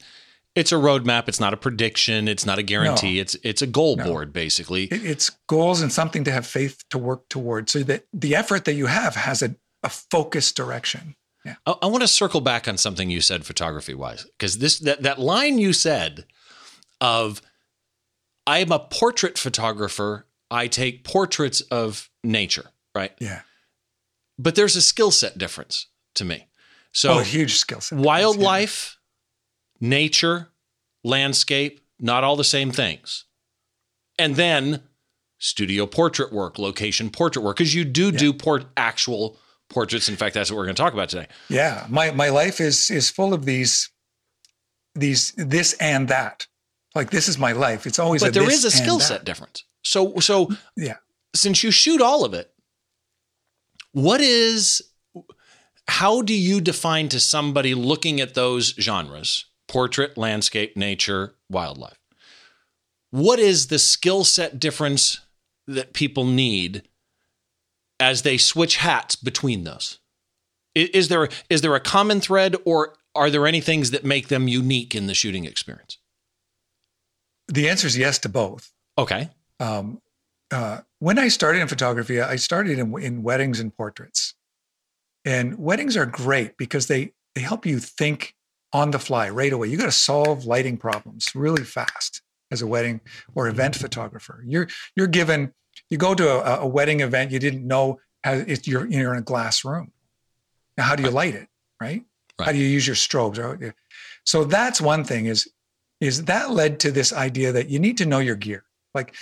it's 0.55 0.71
a 0.71 0.75
roadmap. 0.75 1.27
It's 1.27 1.39
not 1.39 1.53
a 1.53 1.57
prediction. 1.57 2.27
It's 2.27 2.45
not 2.45 2.59
a 2.59 2.63
guarantee. 2.63 3.15
No, 3.15 3.21
it's 3.21 3.35
it's 3.43 3.61
a 3.61 3.67
goal 3.67 3.95
no. 3.95 4.03
board 4.03 4.33
basically. 4.33 4.85
It, 4.85 5.05
it's 5.05 5.29
goals 5.47 5.81
and 5.81 5.91
something 5.91 6.23
to 6.25 6.31
have 6.31 6.45
faith 6.45 6.83
to 6.89 6.97
work 6.97 7.29
toward. 7.29 7.69
So 7.69 7.79
that 7.83 8.05
the 8.13 8.35
effort 8.35 8.65
that 8.65 8.73
you 8.73 8.87
have 8.87 9.15
has 9.15 9.41
a, 9.41 9.55
a 9.83 9.89
focused 9.89 10.55
direction. 10.57 11.15
Yeah. 11.45 11.55
I, 11.65 11.75
I 11.83 11.85
want 11.85 12.01
to 12.01 12.07
circle 12.07 12.41
back 12.41 12.67
on 12.67 12.77
something 12.77 13.09
you 13.09 13.21
said 13.21 13.45
photography 13.45 13.93
wise, 13.93 14.25
because 14.37 14.57
this 14.57 14.79
that, 14.79 15.03
that 15.03 15.19
line 15.19 15.57
you 15.57 15.73
said 15.73 16.25
of 16.99 17.41
I 18.45 18.59
am 18.59 18.71
a 18.71 18.79
portrait 18.79 19.37
photographer. 19.37 20.25
I 20.49 20.67
take 20.67 21.03
portraits 21.03 21.59
of 21.59 22.09
nature, 22.23 22.71
right? 22.97 23.13
Yeah. 23.19 23.41
But 24.37 24.55
there's 24.55 24.75
a 24.75 24.81
skill 24.81 25.11
set 25.11 25.37
difference 25.37 25.87
to 26.15 26.25
me. 26.25 26.47
So 26.91 27.15
oh, 27.15 27.19
huge 27.19 27.55
skill 27.55 27.81
set. 27.81 27.97
Wildlife, 27.97 28.97
yeah. 29.79 29.89
nature, 29.89 30.49
landscape, 31.03 31.79
not 31.99 32.23
all 32.23 32.35
the 32.35 32.43
same 32.43 32.71
things. 32.71 33.25
And 34.19 34.35
then 34.35 34.81
studio 35.37 35.85
portrait 35.85 36.33
work, 36.33 36.57
location 36.57 37.09
portrait 37.09 37.43
work, 37.43 37.57
because 37.57 37.73
you 37.73 37.85
do 37.85 38.05
yeah. 38.05 38.17
do 38.17 38.33
port 38.33 38.65
actual 38.75 39.37
portraits. 39.69 40.09
In 40.09 40.15
fact, 40.15 40.33
that's 40.33 40.49
what 40.51 40.57
we're 40.57 40.65
going 40.65 40.75
to 40.75 40.81
talk 40.81 40.93
about 40.93 41.09
today. 41.09 41.27
Yeah, 41.49 41.85
my 41.89 42.11
my 42.11 42.29
life 42.29 42.59
is 42.59 42.89
is 42.89 43.09
full 43.09 43.33
of 43.33 43.45
these 43.45 43.89
these 44.95 45.31
this 45.33 45.73
and 45.73 46.07
that. 46.07 46.47
Like 46.95 47.11
this 47.11 47.27
is 47.27 47.37
my 47.37 47.51
life. 47.51 47.85
It's 47.85 47.99
always 47.99 48.23
but 48.23 48.33
there 48.33 48.49
is 48.49 48.65
a 48.65 48.71
skill 48.71 48.99
set 48.99 49.23
difference. 49.23 49.63
So 49.83 50.19
so 50.19 50.49
yeah, 50.75 50.97
since 51.35 51.63
you 51.63 51.71
shoot 51.71 52.01
all 52.01 52.25
of 52.25 52.33
it, 52.33 52.51
what 53.93 54.21
is 54.21 54.81
how 55.87 56.21
do 56.21 56.33
you 56.33 56.59
define 56.61 57.09
to 57.09 57.19
somebody 57.19 57.73
looking 57.73 58.19
at 58.19 58.33
those 58.33 58.73
genres 58.79 59.45
portrait, 59.67 60.17
landscape, 60.17 60.77
nature, 60.77 61.35
wildlife? 61.49 61.99
What 63.11 63.39
is 63.39 63.67
the 63.67 63.79
skill 63.79 64.23
set 64.23 64.59
difference 64.59 65.19
that 65.67 65.93
people 65.93 66.25
need 66.25 66.83
as 67.99 68.21
they 68.21 68.37
switch 68.37 68.77
hats 68.77 69.15
between 69.15 69.63
those? 69.63 69.99
Is 70.75 71.07
there 71.07 71.29
is 71.49 71.61
there 71.61 71.75
a 71.75 71.79
common 71.79 72.21
thread, 72.21 72.55
or 72.65 72.95
are 73.15 73.29
there 73.29 73.47
any 73.47 73.61
things 73.61 73.91
that 73.91 74.05
make 74.05 74.27
them 74.27 74.47
unique 74.47 74.93
in 74.93 75.07
the 75.07 75.15
shooting 75.15 75.45
experience? 75.45 75.97
The 77.47 77.67
answer 77.67 77.87
is 77.87 77.97
yes 77.97 78.19
to 78.19 78.29
both. 78.29 78.71
Okay. 78.97 79.29
Um, 79.59 80.01
uh, 80.51 80.79
when 80.99 81.19
I 81.19 81.27
started 81.27 81.61
in 81.61 81.67
photography, 81.67 82.21
I 82.21 82.37
started 82.37 82.79
in, 82.79 82.97
in 82.99 83.23
weddings 83.23 83.59
and 83.59 83.75
portraits. 83.75 84.33
And 85.25 85.57
weddings 85.57 85.97
are 85.97 86.05
great 86.05 86.57
because 86.57 86.87
they 86.87 87.11
they 87.35 87.41
help 87.41 87.65
you 87.65 87.79
think 87.79 88.33
on 88.73 88.91
the 88.91 88.99
fly 88.99 89.29
right 89.29 89.51
away. 89.51 89.67
You 89.67 89.77
got 89.77 89.85
to 89.85 89.91
solve 89.91 90.45
lighting 90.45 90.77
problems 90.77 91.27
really 91.35 91.63
fast 91.63 92.21
as 92.49 92.61
a 92.61 92.67
wedding 92.67 93.01
or 93.35 93.47
event 93.47 93.75
photographer. 93.75 94.43
You're 94.45 94.67
you're 94.95 95.07
given 95.07 95.53
you 95.89 95.97
go 95.97 96.15
to 96.15 96.29
a, 96.29 96.61
a 96.61 96.67
wedding 96.67 97.01
event 97.01 97.31
you 97.31 97.39
didn't 97.39 97.67
know 97.67 97.99
how 98.23 98.33
if 98.33 98.67
you're 98.67 98.87
you're 98.87 99.13
in 99.13 99.19
a 99.19 99.23
glass 99.23 99.65
room. 99.65 99.91
Now 100.77 100.85
how 100.85 100.95
do 100.95 101.03
you 101.03 101.09
light 101.09 101.35
it, 101.35 101.47
right? 101.81 102.03
right? 102.39 102.45
How 102.45 102.51
do 102.51 102.57
you 102.57 102.67
use 102.67 102.87
your 102.87 102.95
strobes? 102.95 103.73
So 104.23 104.43
that's 104.45 104.79
one 104.79 105.03
thing 105.03 105.25
is 105.25 105.49
is 105.99 106.25
that 106.25 106.51
led 106.51 106.79
to 106.81 106.91
this 106.91 107.11
idea 107.11 107.51
that 107.51 107.69
you 107.69 107.79
need 107.79 107.97
to 107.97 108.05
know 108.05 108.19
your 108.19 108.35
gear. 108.35 108.63
Like 108.93 109.15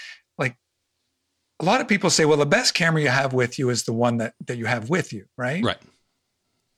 a 1.59 1.65
lot 1.65 1.81
of 1.81 1.87
people 1.87 2.09
say, 2.09 2.25
well, 2.25 2.37
the 2.37 2.45
best 2.45 2.73
camera 2.73 3.01
you 3.01 3.09
have 3.09 3.33
with 3.33 3.57
you 3.57 3.69
is 3.69 3.83
the 3.83 3.93
one 3.93 4.17
that 4.17 4.33
that 4.45 4.57
you 4.57 4.65
have 4.65 4.89
with 4.89 5.13
you, 5.13 5.25
right? 5.37 5.63
Right. 5.63 5.77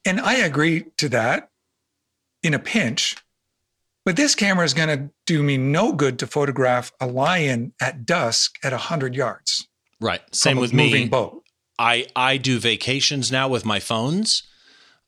And 0.05 0.21
I 0.21 0.35
agree 0.35 0.85
to 0.97 1.09
that 1.09 1.49
in 2.43 2.53
a 2.53 2.59
pinch. 2.59 3.15
But 4.05 4.15
this 4.15 4.35
camera 4.35 4.63
is 4.63 4.73
going 4.73 4.87
to 4.87 5.09
do 5.25 5.43
me 5.43 5.57
no 5.57 5.91
good 5.91 6.19
to 6.19 6.27
photograph 6.27 6.93
a 7.01 7.07
lion 7.07 7.73
at 7.81 8.05
dusk 8.05 8.55
at 8.63 8.71
100 8.71 9.15
yards. 9.15 9.67
Right. 9.99 10.21
Same 10.33 10.57
with 10.57 10.71
moving 10.71 11.03
me. 11.03 11.09
boat. 11.09 11.43
I, 11.77 12.07
I 12.15 12.37
do 12.37 12.57
vacations 12.57 13.33
now 13.33 13.49
with 13.49 13.65
my 13.65 13.81
phones. 13.81 14.43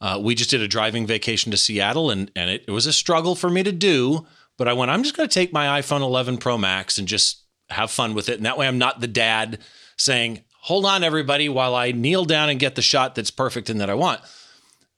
Uh, 0.01 0.19
we 0.21 0.35
just 0.35 0.49
did 0.49 0.61
a 0.61 0.67
driving 0.67 1.07
vacation 1.07 1.49
to 1.51 1.57
Seattle, 1.57 2.11
and, 2.11 2.29
and 2.35 2.49
it, 2.49 2.65
it 2.67 2.71
was 2.71 2.85
a 2.85 2.93
struggle 2.93 3.35
for 3.35 3.49
me 3.49 3.63
to 3.63 3.71
do. 3.71 4.27
But 4.57 4.67
I 4.67 4.73
went, 4.73 4.91
I'm 4.91 5.03
just 5.03 5.15
going 5.15 5.29
to 5.29 5.33
take 5.33 5.53
my 5.53 5.79
iPhone 5.79 6.01
11 6.01 6.37
Pro 6.37 6.57
Max 6.57 6.97
and 6.97 7.07
just 7.07 7.45
have 7.69 7.91
fun 7.91 8.13
with 8.13 8.29
it. 8.29 8.37
And 8.37 8.45
that 8.45 8.57
way 8.57 8.67
I'm 8.67 8.77
not 8.77 8.99
the 8.99 9.07
dad 9.07 9.59
saying, 9.97 10.43
hold 10.61 10.85
on, 10.85 11.03
everybody, 11.03 11.49
while 11.49 11.75
I 11.75 11.91
kneel 11.91 12.25
down 12.25 12.49
and 12.49 12.59
get 12.59 12.75
the 12.75 12.81
shot 12.81 13.15
that's 13.15 13.31
perfect 13.31 13.69
and 13.69 13.79
that 13.81 13.89
I 13.89 13.93
want. 13.93 14.21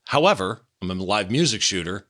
However, 0.05 0.61
I'm 0.81 0.91
a 0.91 0.93
live 0.95 1.29
music 1.29 1.61
shooter 1.61 2.07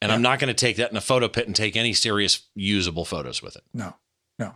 and 0.00 0.10
yeah. 0.10 0.14
I'm 0.14 0.22
not 0.22 0.38
going 0.38 0.48
to 0.48 0.54
take 0.54 0.76
that 0.76 0.90
in 0.90 0.96
a 0.96 1.02
photo 1.02 1.28
pit 1.28 1.46
and 1.46 1.56
take 1.56 1.76
any 1.76 1.92
serious 1.92 2.42
usable 2.54 3.04
photos 3.04 3.42
with 3.42 3.56
it. 3.56 3.62
No, 3.72 3.96
no. 4.38 4.54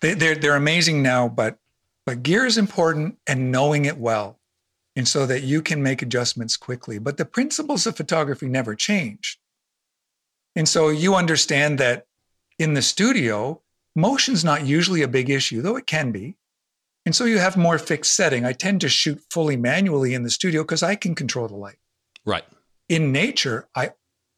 They, 0.00 0.14
they're, 0.14 0.34
they're 0.34 0.56
amazing 0.56 1.02
now, 1.02 1.28
but, 1.28 1.58
but 2.06 2.22
gear 2.22 2.46
is 2.46 2.58
important 2.58 3.18
and 3.26 3.52
knowing 3.52 3.84
it 3.84 3.98
well. 3.98 4.38
And 4.96 5.06
so 5.06 5.24
that 5.26 5.44
you 5.44 5.62
can 5.62 5.82
make 5.82 6.02
adjustments 6.02 6.56
quickly. 6.56 6.98
But 6.98 7.16
the 7.16 7.24
principles 7.24 7.86
of 7.86 7.96
photography 7.96 8.48
never 8.48 8.74
change. 8.74 9.40
And 10.56 10.68
so 10.68 10.88
you 10.88 11.14
understand 11.14 11.78
that 11.78 12.06
in 12.58 12.74
the 12.74 12.82
studio, 12.82 13.62
motion's 13.96 14.44
not 14.44 14.66
usually 14.66 15.02
a 15.02 15.08
big 15.08 15.30
issue, 15.30 15.62
though 15.62 15.76
it 15.76 15.86
can 15.86 16.12
be. 16.12 16.36
And 17.06 17.14
so 17.14 17.24
you 17.24 17.38
have 17.38 17.56
more 17.56 17.78
fixed 17.78 18.14
setting. 18.14 18.44
I 18.44 18.52
tend 18.52 18.82
to 18.82 18.88
shoot 18.88 19.20
fully 19.30 19.56
manually 19.56 20.14
in 20.14 20.22
the 20.22 20.30
studio 20.30 20.62
because 20.62 20.82
I 20.82 20.96
can 20.96 21.14
control 21.14 21.48
the 21.48 21.56
light. 21.56 21.78
Right. 22.26 22.44
In 22.88 23.12
nature, 23.12 23.68
I 23.74 23.92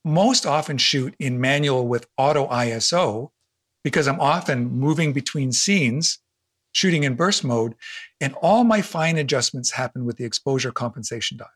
most 0.05 0.47
often 0.47 0.79
shoot 0.79 1.15
in 1.19 1.41
manual 1.41 1.87
with 1.87 2.07
auto 2.17 2.49
ISO 2.49 3.31
because 3.85 4.07
I'm 4.07 4.21
often 4.21 4.67
moving 4.67 5.13
between 5.13 5.53
scenes, 5.53 6.19
shooting 6.73 7.05
in 7.05 7.15
burst 7.15 7.45
mode, 7.45 7.75
and 8.21 8.35
all 8.35 8.65
my 8.65 8.81
fine 8.81 9.19
adjustments 9.19 9.73
happen 9.73 10.05
with 10.05 10.17
the 10.17 10.25
exposure 10.25 10.73
compensation 10.73 11.39
dial. 11.39 11.49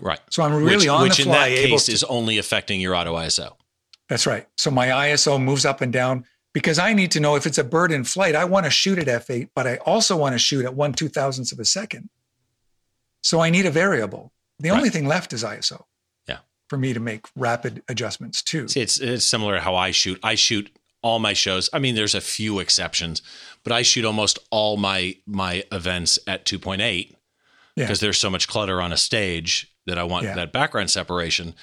Right. 0.00 0.20
So 0.30 0.42
I'm 0.42 0.54
really 0.54 0.76
which, 0.76 0.88
on 0.88 1.02
which 1.02 1.16
the 1.16 1.22
fly. 1.24 1.48
Which 1.48 1.58
in 1.58 1.62
that 1.62 1.68
case 1.68 1.86
to, 1.86 1.92
is 1.92 2.04
only 2.04 2.36
affecting 2.36 2.80
your 2.80 2.94
auto 2.94 3.14
ISO. 3.16 3.54
That's 4.08 4.26
right. 4.26 4.46
So 4.58 4.70
my 4.70 4.88
ISO 4.88 5.42
moves 5.42 5.64
up 5.64 5.80
and 5.80 5.92
down 5.92 6.26
because 6.56 6.78
I 6.78 6.94
need 6.94 7.10
to 7.10 7.20
know 7.20 7.36
if 7.36 7.44
it's 7.44 7.58
a 7.58 7.64
bird 7.64 7.92
in 7.92 8.02
flight. 8.02 8.34
I 8.34 8.46
want 8.46 8.64
to 8.64 8.70
shoot 8.70 8.98
at 8.98 9.08
f8, 9.08 9.50
but 9.54 9.66
I 9.66 9.76
also 9.84 10.16
want 10.16 10.32
to 10.32 10.38
shoot 10.38 10.64
at 10.64 10.72
one 10.72 10.94
two 10.94 11.10
thousandths 11.10 11.52
of 11.52 11.58
a 11.58 11.66
second. 11.66 12.08
So 13.20 13.40
I 13.40 13.50
need 13.50 13.66
a 13.66 13.70
variable. 13.70 14.32
The 14.58 14.70
right. 14.70 14.78
only 14.78 14.88
thing 14.88 15.06
left 15.06 15.34
is 15.34 15.44
ISO 15.44 15.84
Yeah. 16.26 16.38
for 16.70 16.78
me 16.78 16.94
to 16.94 17.00
make 17.00 17.26
rapid 17.36 17.82
adjustments 17.90 18.40
too. 18.40 18.68
See, 18.68 18.80
it's 18.80 18.98
it's 18.98 19.26
similar 19.26 19.56
to 19.56 19.60
how 19.60 19.76
I 19.76 19.90
shoot. 19.90 20.18
I 20.22 20.34
shoot 20.34 20.74
all 21.02 21.18
my 21.18 21.34
shows. 21.34 21.68
I 21.74 21.78
mean, 21.78 21.94
there's 21.94 22.14
a 22.14 22.22
few 22.22 22.58
exceptions, 22.58 23.20
but 23.62 23.74
I 23.74 23.82
shoot 23.82 24.06
almost 24.06 24.38
all 24.50 24.78
my 24.78 25.14
my 25.26 25.62
events 25.70 26.18
at 26.26 26.46
2.8 26.46 26.78
because 26.78 28.00
yeah. 28.00 28.06
there's 28.06 28.16
so 28.16 28.30
much 28.30 28.48
clutter 28.48 28.80
on 28.80 28.94
a 28.94 28.96
stage 28.96 29.70
that 29.84 29.98
I 29.98 30.04
want 30.04 30.24
yeah. 30.24 30.34
that 30.36 30.54
background 30.54 30.90
separation. 30.90 31.54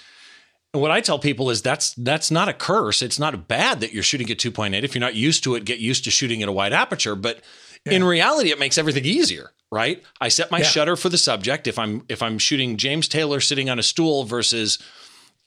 And 0.74 0.82
what 0.82 0.92
I 0.92 1.02
tell 1.02 1.20
people 1.20 1.50
is 1.50 1.62
that's 1.62 1.94
that's 1.94 2.32
not 2.32 2.50
a 2.50 2.54
curse. 2.54 3.02
It's 3.02 3.20
not 3.20 3.48
bad 3.48 3.82
that 3.82 3.94
you're 3.94 4.04
shooting 4.04 4.30
at 4.32 4.38
2.8. 4.38 4.84
If 4.84 4.96
you're 4.96 5.00
not 5.02 5.16
used 5.16 5.44
to 5.44 5.56
it, 5.56 5.66
get 5.66 5.80
used 5.80 6.04
to 6.06 6.12
shooting 6.12 6.42
at 6.42 6.50
a 6.50 6.52
wide 6.52 6.74
aperture. 6.74 7.16
But 7.16 7.42
yeah. 7.86 7.94
in 7.94 8.04
reality, 8.04 8.50
it 8.50 8.60
makes 8.60 8.78
everything 8.78 9.06
easier, 9.06 9.52
right? 9.72 10.04
I 10.20 10.30
set 10.30 10.50
my 10.50 10.62
shutter 10.64 10.96
for 10.96 11.10
the 11.10 11.18
subject. 11.18 11.68
If 11.68 11.78
I'm 11.78 12.04
if 12.10 12.24
I'm 12.24 12.40
shooting 12.40 12.78
James 12.78 13.08
Taylor 13.08 13.40
sitting 13.40 13.70
on 13.70 13.78
a 13.78 13.84
stool 13.84 14.24
versus 14.24 14.80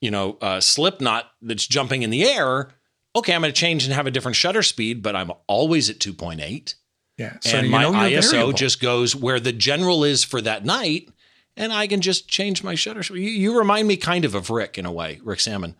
you 0.00 0.10
know, 0.10 0.36
uh, 0.40 0.60
Slipknot 0.60 1.30
that's 1.42 1.66
jumping 1.66 2.02
in 2.02 2.10
the 2.10 2.24
air, 2.24 2.70
okay, 3.14 3.34
I'm 3.34 3.40
going 3.40 3.52
to 3.52 3.58
change 3.58 3.84
and 3.84 3.92
have 3.94 4.06
a 4.06 4.10
different 4.10 4.36
shutter 4.36 4.62
speed, 4.62 5.02
but 5.02 5.16
I'm 5.16 5.32
always 5.46 5.88
at 5.90 5.98
2.8. 5.98 6.74
Yeah. 7.18 7.36
So 7.40 7.58
and 7.58 7.70
my 7.70 7.84
ISO 7.84 8.30
variable. 8.30 8.52
just 8.52 8.80
goes 8.80 9.16
where 9.16 9.40
the 9.40 9.52
general 9.52 10.04
is 10.04 10.22
for 10.22 10.40
that 10.42 10.64
night, 10.64 11.08
and 11.56 11.72
I 11.72 11.86
can 11.86 12.00
just 12.00 12.28
change 12.28 12.62
my 12.62 12.74
shutter. 12.74 13.02
You, 13.14 13.30
you 13.30 13.58
remind 13.58 13.88
me 13.88 13.96
kind 13.96 14.24
of 14.24 14.34
of 14.34 14.50
Rick 14.50 14.78
in 14.78 14.86
a 14.86 14.92
way, 14.92 15.20
Rick 15.22 15.40
Sammon, 15.40 15.74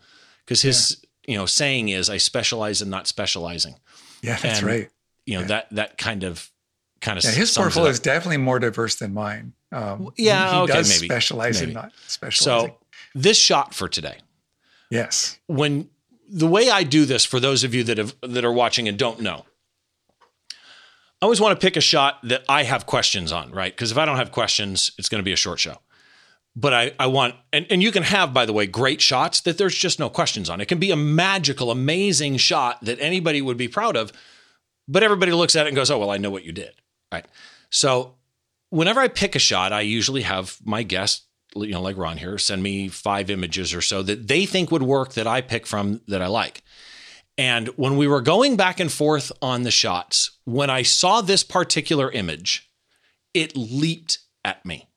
because 0.45 0.61
his 0.61 0.97
yeah. 1.23 1.33
you 1.33 1.37
know 1.37 1.45
saying 1.45 1.89
is 1.89 2.09
I 2.09 2.17
specialize 2.17 2.81
in 2.81 2.89
not 2.89 3.07
specializing. 3.07 3.75
Yeah, 4.21 4.37
that's 4.37 4.59
and, 4.59 4.67
right. 4.67 4.89
You 5.25 5.35
know 5.35 5.41
yeah. 5.41 5.47
that 5.47 5.69
that 5.71 5.97
kind 5.97 6.23
of 6.23 6.51
kind 7.01 7.17
of 7.17 7.23
yeah, 7.23 7.31
his 7.31 7.53
portfolio 7.53 7.89
is 7.89 7.99
definitely 7.99 8.37
more 8.37 8.59
diverse 8.59 8.95
than 8.95 9.13
mine. 9.13 9.53
Um, 9.71 10.11
yeah, 10.17 10.49
he, 10.49 10.55
he 10.55 10.61
okay, 10.63 10.73
does 10.73 10.89
maybe 10.89 11.07
specialize 11.07 11.59
maybe. 11.59 11.71
in 11.71 11.75
not 11.75 11.91
specializing. 12.07 12.69
So 12.71 12.77
this 13.13 13.37
shot 13.37 13.73
for 13.73 13.87
today. 13.87 14.17
Yes. 14.89 15.37
When 15.47 15.89
the 16.29 16.47
way 16.47 16.69
I 16.69 16.83
do 16.83 17.05
this 17.05 17.25
for 17.25 17.39
those 17.39 17.63
of 17.63 17.73
you 17.73 17.83
that 17.85 17.97
have 17.97 18.15
that 18.21 18.45
are 18.45 18.51
watching 18.51 18.87
and 18.87 18.97
don't 18.97 19.19
know, 19.19 19.45
I 21.21 21.25
always 21.25 21.41
want 21.41 21.59
to 21.59 21.65
pick 21.65 21.77
a 21.77 21.81
shot 21.81 22.19
that 22.23 22.43
I 22.47 22.63
have 22.63 22.85
questions 22.85 23.31
on, 23.31 23.51
right? 23.51 23.73
Because 23.73 23.91
if 23.91 23.97
I 23.97 24.05
don't 24.05 24.17
have 24.17 24.31
questions, 24.31 24.91
it's 24.97 25.09
going 25.09 25.19
to 25.19 25.25
be 25.25 25.33
a 25.33 25.37
short 25.37 25.59
show. 25.59 25.77
But 26.55 26.73
I, 26.73 26.91
I 26.99 27.07
want, 27.07 27.35
and, 27.53 27.65
and 27.69 27.81
you 27.83 27.91
can 27.91 28.03
have, 28.03 28.33
by 28.33 28.45
the 28.45 28.53
way, 28.53 28.65
great 28.65 29.01
shots 29.01 29.41
that 29.41 29.57
there's 29.57 29.75
just 29.75 29.99
no 29.99 30.09
questions 30.09 30.49
on. 30.49 30.61
It 30.61 30.67
can 30.67 30.79
be 30.79 30.91
a 30.91 30.95
magical, 30.95 31.71
amazing 31.71 32.37
shot 32.37 32.83
that 32.83 32.99
anybody 32.99 33.41
would 33.41 33.57
be 33.57 33.67
proud 33.67 33.95
of, 33.95 34.11
but 34.87 35.03
everybody 35.03 35.31
looks 35.31 35.55
at 35.55 35.65
it 35.65 35.69
and 35.69 35.75
goes, 35.75 35.91
oh, 35.91 35.99
well, 35.99 36.09
I 36.09 36.17
know 36.17 36.31
what 36.31 36.45
you 36.45 36.51
did. 36.51 36.73
Right. 37.11 37.25
So 37.69 38.15
whenever 38.69 38.99
I 38.99 39.07
pick 39.07 39.35
a 39.35 39.39
shot, 39.39 39.71
I 39.71 39.81
usually 39.81 40.23
have 40.23 40.57
my 40.63 40.83
guest 40.83 41.27
you 41.55 41.71
know, 41.71 41.81
like 41.81 41.97
Ron 41.97 42.17
here, 42.17 42.37
send 42.37 42.61
me 42.61 42.87
five 42.87 43.29
images 43.29 43.73
or 43.73 43.81
so 43.81 44.03
that 44.03 44.27
they 44.27 44.45
think 44.45 44.71
would 44.71 44.83
work 44.83 45.13
that 45.13 45.27
I 45.27 45.41
pick 45.41 45.65
from 45.65 46.01
that 46.07 46.21
I 46.21 46.27
like. 46.27 46.63
And 47.37 47.67
when 47.69 47.97
we 47.97 48.07
were 48.07 48.21
going 48.21 48.55
back 48.55 48.79
and 48.79 48.91
forth 48.91 49.31
on 49.41 49.61
the 49.61 49.71
shots, 49.71 50.31
when 50.45 50.69
I 50.69 50.81
saw 50.81 51.21
this 51.21 51.43
particular 51.43 52.11
image, 52.11 52.69
it 53.33 53.55
leaped 53.55 54.19
at 54.43 54.65
me. 54.65 54.89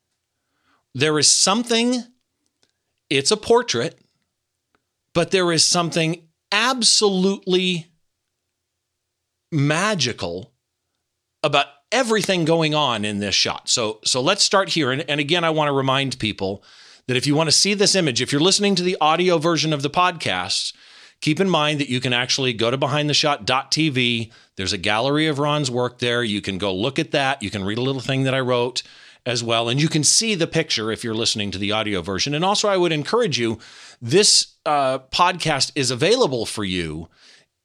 There 0.94 1.18
is 1.18 1.28
something, 1.28 2.02
it's 3.10 3.30
a 3.30 3.36
portrait, 3.36 4.00
but 5.12 5.30
there 5.30 5.52
is 5.52 5.64
something 5.64 6.28
absolutely 6.50 7.92
magical 9.52 10.52
about 11.42 11.66
everything 11.92 12.44
going 12.44 12.74
on 12.74 13.04
in 13.04 13.18
this 13.18 13.34
shot. 13.34 13.68
So 13.68 13.98
so 14.04 14.20
let's 14.20 14.42
start 14.42 14.70
here. 14.70 14.92
And, 14.92 15.04
and 15.08 15.20
again, 15.20 15.44
I 15.44 15.50
want 15.50 15.68
to 15.68 15.72
remind 15.72 16.18
people 16.18 16.62
that 17.06 17.16
if 17.16 17.26
you 17.26 17.34
want 17.34 17.48
to 17.48 17.56
see 17.56 17.74
this 17.74 17.94
image, 17.94 18.22
if 18.22 18.32
you're 18.32 18.40
listening 18.40 18.74
to 18.76 18.82
the 18.82 18.96
audio 19.00 19.38
version 19.38 19.72
of 19.72 19.82
the 19.82 19.90
podcast, 19.90 20.72
keep 21.20 21.40
in 21.40 21.48
mind 21.48 21.80
that 21.80 21.88
you 21.88 22.00
can 22.00 22.12
actually 22.12 22.52
go 22.52 22.70
to 22.70 22.78
behindtheshot.tv. 22.78 24.32
There's 24.56 24.72
a 24.72 24.78
gallery 24.78 25.26
of 25.26 25.38
Ron's 25.38 25.70
work 25.70 25.98
there. 25.98 26.22
You 26.22 26.40
can 26.40 26.58
go 26.58 26.74
look 26.74 26.98
at 26.98 27.10
that. 27.12 27.42
You 27.42 27.50
can 27.50 27.64
read 27.64 27.78
a 27.78 27.82
little 27.82 28.00
thing 28.00 28.24
that 28.24 28.34
I 28.34 28.40
wrote 28.40 28.82
as 29.26 29.44
well. 29.44 29.68
And 29.68 29.80
you 29.80 29.88
can 29.88 30.02
see 30.02 30.34
the 30.34 30.46
picture 30.46 30.90
if 30.90 31.04
you're 31.04 31.14
listening 31.14 31.50
to 31.50 31.58
the 31.58 31.72
audio 31.72 32.02
version. 32.02 32.34
And 32.34 32.44
also, 32.44 32.68
I 32.68 32.76
would 32.76 32.92
encourage 32.92 33.38
you 33.38 33.58
this 34.00 34.54
uh, 34.64 35.00
podcast 35.10 35.72
is 35.74 35.90
available 35.90 36.46
for 36.46 36.64
you 36.64 37.08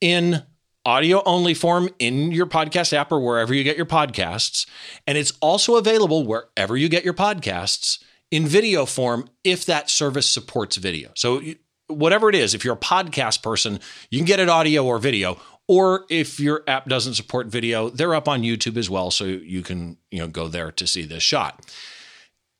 in 0.00 0.42
audio 0.84 1.22
only 1.24 1.54
form 1.54 1.88
in 1.98 2.30
your 2.30 2.46
podcast 2.46 2.92
app 2.92 3.10
or 3.10 3.18
wherever 3.18 3.52
you 3.52 3.64
get 3.64 3.76
your 3.76 3.86
podcasts. 3.86 4.66
And 5.06 5.18
it's 5.18 5.32
also 5.40 5.76
available 5.76 6.24
wherever 6.24 6.76
you 6.76 6.88
get 6.88 7.04
your 7.04 7.14
podcasts 7.14 8.02
in 8.30 8.46
video 8.46 8.86
form 8.86 9.28
if 9.42 9.64
that 9.66 9.88
service 9.88 10.28
supports 10.28 10.76
video. 10.76 11.10
So, 11.14 11.40
whatever 11.88 12.28
it 12.28 12.34
is, 12.34 12.54
if 12.54 12.64
you're 12.64 12.74
a 12.74 12.78
podcast 12.78 13.42
person, 13.42 13.80
you 14.10 14.18
can 14.18 14.26
get 14.26 14.40
it 14.40 14.48
audio 14.48 14.84
or 14.84 14.98
video. 14.98 15.38
Or 15.68 16.04
if 16.08 16.38
your 16.38 16.62
app 16.68 16.88
doesn't 16.88 17.14
support 17.14 17.48
video, 17.48 17.90
they're 17.90 18.14
up 18.14 18.28
on 18.28 18.42
YouTube 18.42 18.76
as 18.76 18.88
well. 18.88 19.10
So 19.10 19.24
you 19.24 19.62
can, 19.62 19.96
you 20.10 20.20
know, 20.20 20.28
go 20.28 20.46
there 20.46 20.70
to 20.70 20.86
see 20.86 21.02
this 21.02 21.24
shot. 21.24 21.60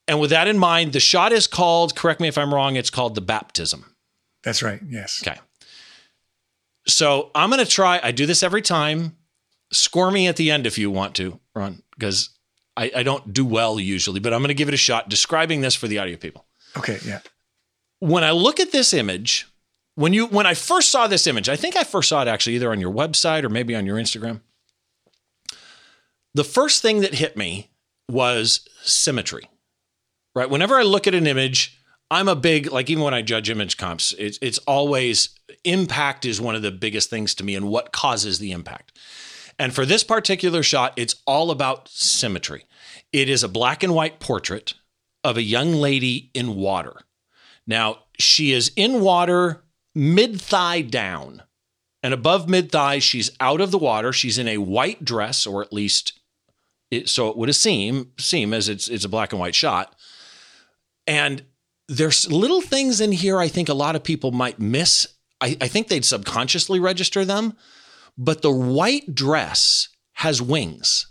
And 0.09 0.19
with 0.19 0.29
that 0.29 0.47
in 0.47 0.57
mind, 0.57 0.93
the 0.93 0.99
shot 0.99 1.31
is 1.31 1.47
called, 1.47 1.95
correct 1.95 2.19
me 2.19 2.27
if 2.27 2.37
I'm 2.37 2.53
wrong, 2.53 2.75
it's 2.75 2.89
called 2.89 3.15
the 3.15 3.21
baptism. 3.21 3.93
That's 4.43 4.61
right. 4.61 4.81
Yes. 4.87 5.21
Okay. 5.25 5.39
So 6.85 7.31
I'm 7.35 7.49
going 7.49 7.63
to 7.63 7.69
try, 7.69 7.99
I 8.01 8.11
do 8.11 8.25
this 8.25 8.43
every 8.43 8.61
time. 8.61 9.17
Score 9.71 10.11
me 10.11 10.27
at 10.27 10.37
the 10.37 10.51
end 10.51 10.65
if 10.65 10.77
you 10.77 10.89
want 10.89 11.15
to, 11.15 11.39
Ron, 11.53 11.83
because 11.91 12.29
I, 12.77 12.91
I 12.95 13.03
don't 13.03 13.33
do 13.33 13.45
well 13.45 13.79
usually, 13.79 14.21
but 14.21 14.33
I'm 14.33 14.39
going 14.39 14.47
to 14.47 14.53
give 14.53 14.69
it 14.69 14.73
a 14.73 14.77
shot 14.77 15.09
describing 15.09 15.59
this 15.59 15.75
for 15.75 15.87
the 15.87 15.99
audio 15.99 16.15
people. 16.15 16.45
Okay. 16.77 16.99
Yeah. 17.05 17.19
When 17.99 18.23
I 18.23 18.31
look 18.31 18.59
at 18.59 18.71
this 18.71 18.93
image, 18.93 19.47
when 19.95 20.13
you 20.13 20.27
when 20.27 20.45
I 20.45 20.53
first 20.53 20.89
saw 20.89 21.07
this 21.07 21.27
image, 21.27 21.49
I 21.49 21.55
think 21.55 21.75
I 21.75 21.83
first 21.83 22.09
saw 22.09 22.21
it 22.21 22.27
actually 22.27 22.55
either 22.55 22.71
on 22.71 22.79
your 22.79 22.93
website 22.93 23.43
or 23.43 23.49
maybe 23.49 23.75
on 23.75 23.85
your 23.85 23.97
Instagram. 23.97 24.41
The 26.33 26.43
first 26.43 26.81
thing 26.81 27.01
that 27.01 27.15
hit 27.15 27.35
me 27.35 27.71
was 28.07 28.67
symmetry 28.83 29.49
right? 30.37 30.51
Whenever 30.51 30.75
I 30.75 30.83
look 30.83 31.07
at 31.07 31.15
an 31.15 31.25
image, 31.25 31.81
I'm 32.11 32.27
a 32.27 32.35
big 32.35 32.71
like 32.71 32.89
even 32.91 33.03
when 33.03 33.13
I 33.15 33.23
judge 33.23 33.49
image 33.49 33.75
comps, 33.75 34.13
it's 34.19 34.37
it's 34.41 34.59
always 34.59 35.29
impact 35.63 36.25
is 36.25 36.39
one 36.39 36.53
of 36.55 36.61
the 36.61 36.71
biggest 36.71 37.09
things 37.09 37.33
to 37.35 37.43
me 37.43 37.55
and 37.55 37.67
what 37.67 37.91
causes 37.91 38.37
the 38.37 38.51
impact. 38.51 38.97
And 39.59 39.73
for 39.73 39.83
this 39.83 40.03
particular 40.03 40.61
shot, 40.61 40.93
it's 40.95 41.15
all 41.25 41.49
about 41.49 41.89
symmetry. 41.89 42.65
It 43.11 43.27
is 43.29 43.43
a 43.43 43.49
black 43.49 43.81
and 43.81 43.95
white 43.95 44.19
portrait 44.19 44.75
of 45.23 45.37
a 45.37 45.41
young 45.41 45.73
lady 45.73 46.29
in 46.35 46.55
water. 46.55 46.93
Now, 47.67 47.99
she 48.17 48.53
is 48.53 48.71
in 48.75 49.01
water 49.01 49.63
mid 49.93 50.41
thigh 50.41 50.81
down. 50.81 51.43
And 52.01 52.13
above 52.13 52.47
mid 52.47 52.71
thigh, 52.71 52.99
she's 52.99 53.31
out 53.39 53.59
of 53.59 53.71
the 53.71 53.77
water. 53.77 54.13
She's 54.13 54.37
in 54.37 54.47
a 54.47 54.59
white 54.59 55.03
dress, 55.03 55.45
or 55.45 55.61
at 55.61 55.73
least 55.73 56.19
it, 56.89 57.09
so 57.09 57.29
it 57.29 57.37
would 57.37 57.53
seem 57.55 58.11
seem 58.17 58.53
as 58.53 58.69
it's 58.69 58.87
it's 58.87 59.03
a 59.03 59.09
black 59.09 59.33
and 59.33 59.39
white 59.39 59.55
shot. 59.55 59.93
And 61.05 61.43
there's 61.87 62.31
little 62.31 62.61
things 62.61 63.01
in 63.01 63.11
here 63.11 63.39
I 63.39 63.47
think 63.47 63.69
a 63.69 63.73
lot 63.73 63.95
of 63.95 64.03
people 64.03 64.31
might 64.31 64.59
miss. 64.59 65.07
I, 65.41 65.57
I 65.59 65.67
think 65.67 65.87
they'd 65.87 66.05
subconsciously 66.05 66.79
register 66.79 67.25
them, 67.25 67.55
but 68.17 68.41
the 68.41 68.51
white 68.51 69.13
dress 69.13 69.89
has 70.13 70.41
wings. 70.41 71.07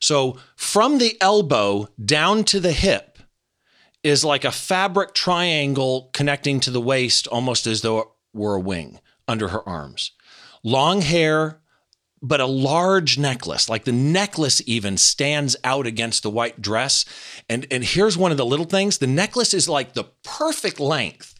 So 0.00 0.38
from 0.56 0.98
the 0.98 1.16
elbow 1.20 1.88
down 2.04 2.44
to 2.44 2.60
the 2.60 2.72
hip 2.72 3.11
is 4.02 4.24
like 4.24 4.44
a 4.44 4.52
fabric 4.52 5.14
triangle 5.14 6.10
connecting 6.12 6.60
to 6.60 6.70
the 6.70 6.80
waist, 6.80 7.26
almost 7.28 7.66
as 7.66 7.82
though 7.82 7.98
it 8.00 8.08
were 8.32 8.56
a 8.56 8.60
wing 8.60 8.98
under 9.28 9.48
her 9.48 9.66
arms. 9.68 10.12
Long 10.64 11.00
hair, 11.00 11.60
but 12.20 12.40
a 12.40 12.46
large 12.46 13.18
necklace, 13.18 13.68
like 13.68 13.84
the 13.84 13.92
necklace 13.92 14.62
even 14.66 14.96
stands 14.96 15.56
out 15.64 15.86
against 15.86 16.22
the 16.22 16.30
white 16.30 16.62
dress. 16.62 17.04
And, 17.48 17.66
and 17.70 17.82
here's 17.82 18.16
one 18.16 18.30
of 18.30 18.36
the 18.36 18.46
little 18.46 18.64
things 18.64 18.98
the 18.98 19.06
necklace 19.06 19.52
is 19.52 19.68
like 19.68 19.94
the 19.94 20.04
perfect 20.22 20.78
length, 20.78 21.34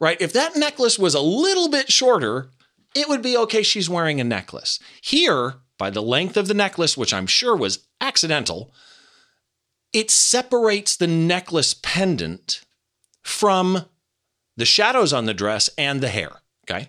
right? 0.00 0.20
If 0.20 0.32
that 0.32 0.56
necklace 0.56 0.98
was 0.98 1.14
a 1.14 1.20
little 1.20 1.68
bit 1.68 1.90
shorter, 1.90 2.50
it 2.94 3.08
would 3.08 3.22
be 3.22 3.36
okay, 3.36 3.62
she's 3.62 3.90
wearing 3.90 4.20
a 4.20 4.24
necklace. 4.24 4.78
Here, 5.00 5.54
by 5.76 5.90
the 5.90 6.02
length 6.02 6.36
of 6.36 6.46
the 6.46 6.54
necklace, 6.54 6.96
which 6.96 7.12
I'm 7.12 7.26
sure 7.26 7.56
was 7.56 7.86
accidental, 8.00 8.72
it 9.92 10.10
separates 10.10 10.96
the 10.96 11.06
necklace 11.06 11.74
pendant 11.74 12.64
from 13.22 13.86
the 14.56 14.64
shadows 14.64 15.12
on 15.12 15.26
the 15.26 15.34
dress 15.34 15.70
and 15.78 16.00
the 16.00 16.08
hair. 16.08 16.40
Okay. 16.68 16.88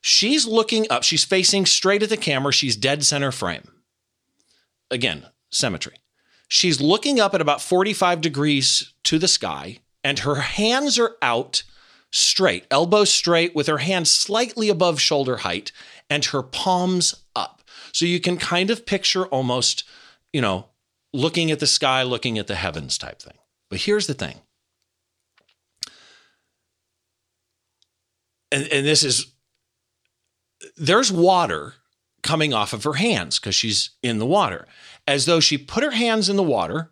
She's 0.00 0.46
looking 0.46 0.86
up, 0.90 1.02
she's 1.02 1.24
facing 1.24 1.66
straight 1.66 2.02
at 2.02 2.10
the 2.10 2.16
camera, 2.16 2.52
she's 2.52 2.76
dead 2.76 3.04
center 3.04 3.32
frame. 3.32 3.68
Again, 4.90 5.26
symmetry. 5.50 5.96
She's 6.48 6.80
looking 6.80 7.18
up 7.18 7.34
at 7.34 7.40
about 7.40 7.60
45 7.60 8.20
degrees 8.20 8.92
to 9.04 9.18
the 9.18 9.26
sky, 9.26 9.80
and 10.04 10.20
her 10.20 10.36
hands 10.36 10.96
are 10.98 11.16
out 11.20 11.64
straight, 12.12 12.66
elbows 12.70 13.12
straight, 13.12 13.54
with 13.54 13.66
her 13.66 13.78
hands 13.78 14.10
slightly 14.10 14.68
above 14.68 15.00
shoulder 15.00 15.38
height, 15.38 15.72
and 16.08 16.26
her 16.26 16.42
palms 16.42 17.24
up. 17.34 17.62
So 17.92 18.04
you 18.04 18.20
can 18.20 18.36
kind 18.36 18.70
of 18.70 18.86
picture 18.86 19.26
almost, 19.26 19.82
you 20.32 20.40
know, 20.40 20.66
looking 21.16 21.50
at 21.50 21.60
the 21.60 21.66
sky, 21.66 22.02
looking 22.02 22.38
at 22.38 22.46
the 22.46 22.54
heavens 22.54 22.98
type 22.98 23.20
thing. 23.20 23.38
But 23.70 23.80
here's 23.80 24.06
the 24.06 24.14
thing. 24.14 24.36
And, 28.52 28.68
and 28.68 28.86
this 28.86 29.02
is 29.02 29.32
there's 30.76 31.10
water 31.10 31.74
coming 32.22 32.52
off 32.52 32.72
of 32.72 32.84
her 32.84 32.94
hands 32.94 33.38
because 33.38 33.54
she's 33.54 33.90
in 34.02 34.18
the 34.18 34.26
water, 34.26 34.66
as 35.06 35.26
though 35.26 35.40
she 35.40 35.58
put 35.58 35.84
her 35.84 35.90
hands 35.90 36.28
in 36.28 36.36
the 36.36 36.42
water 36.42 36.90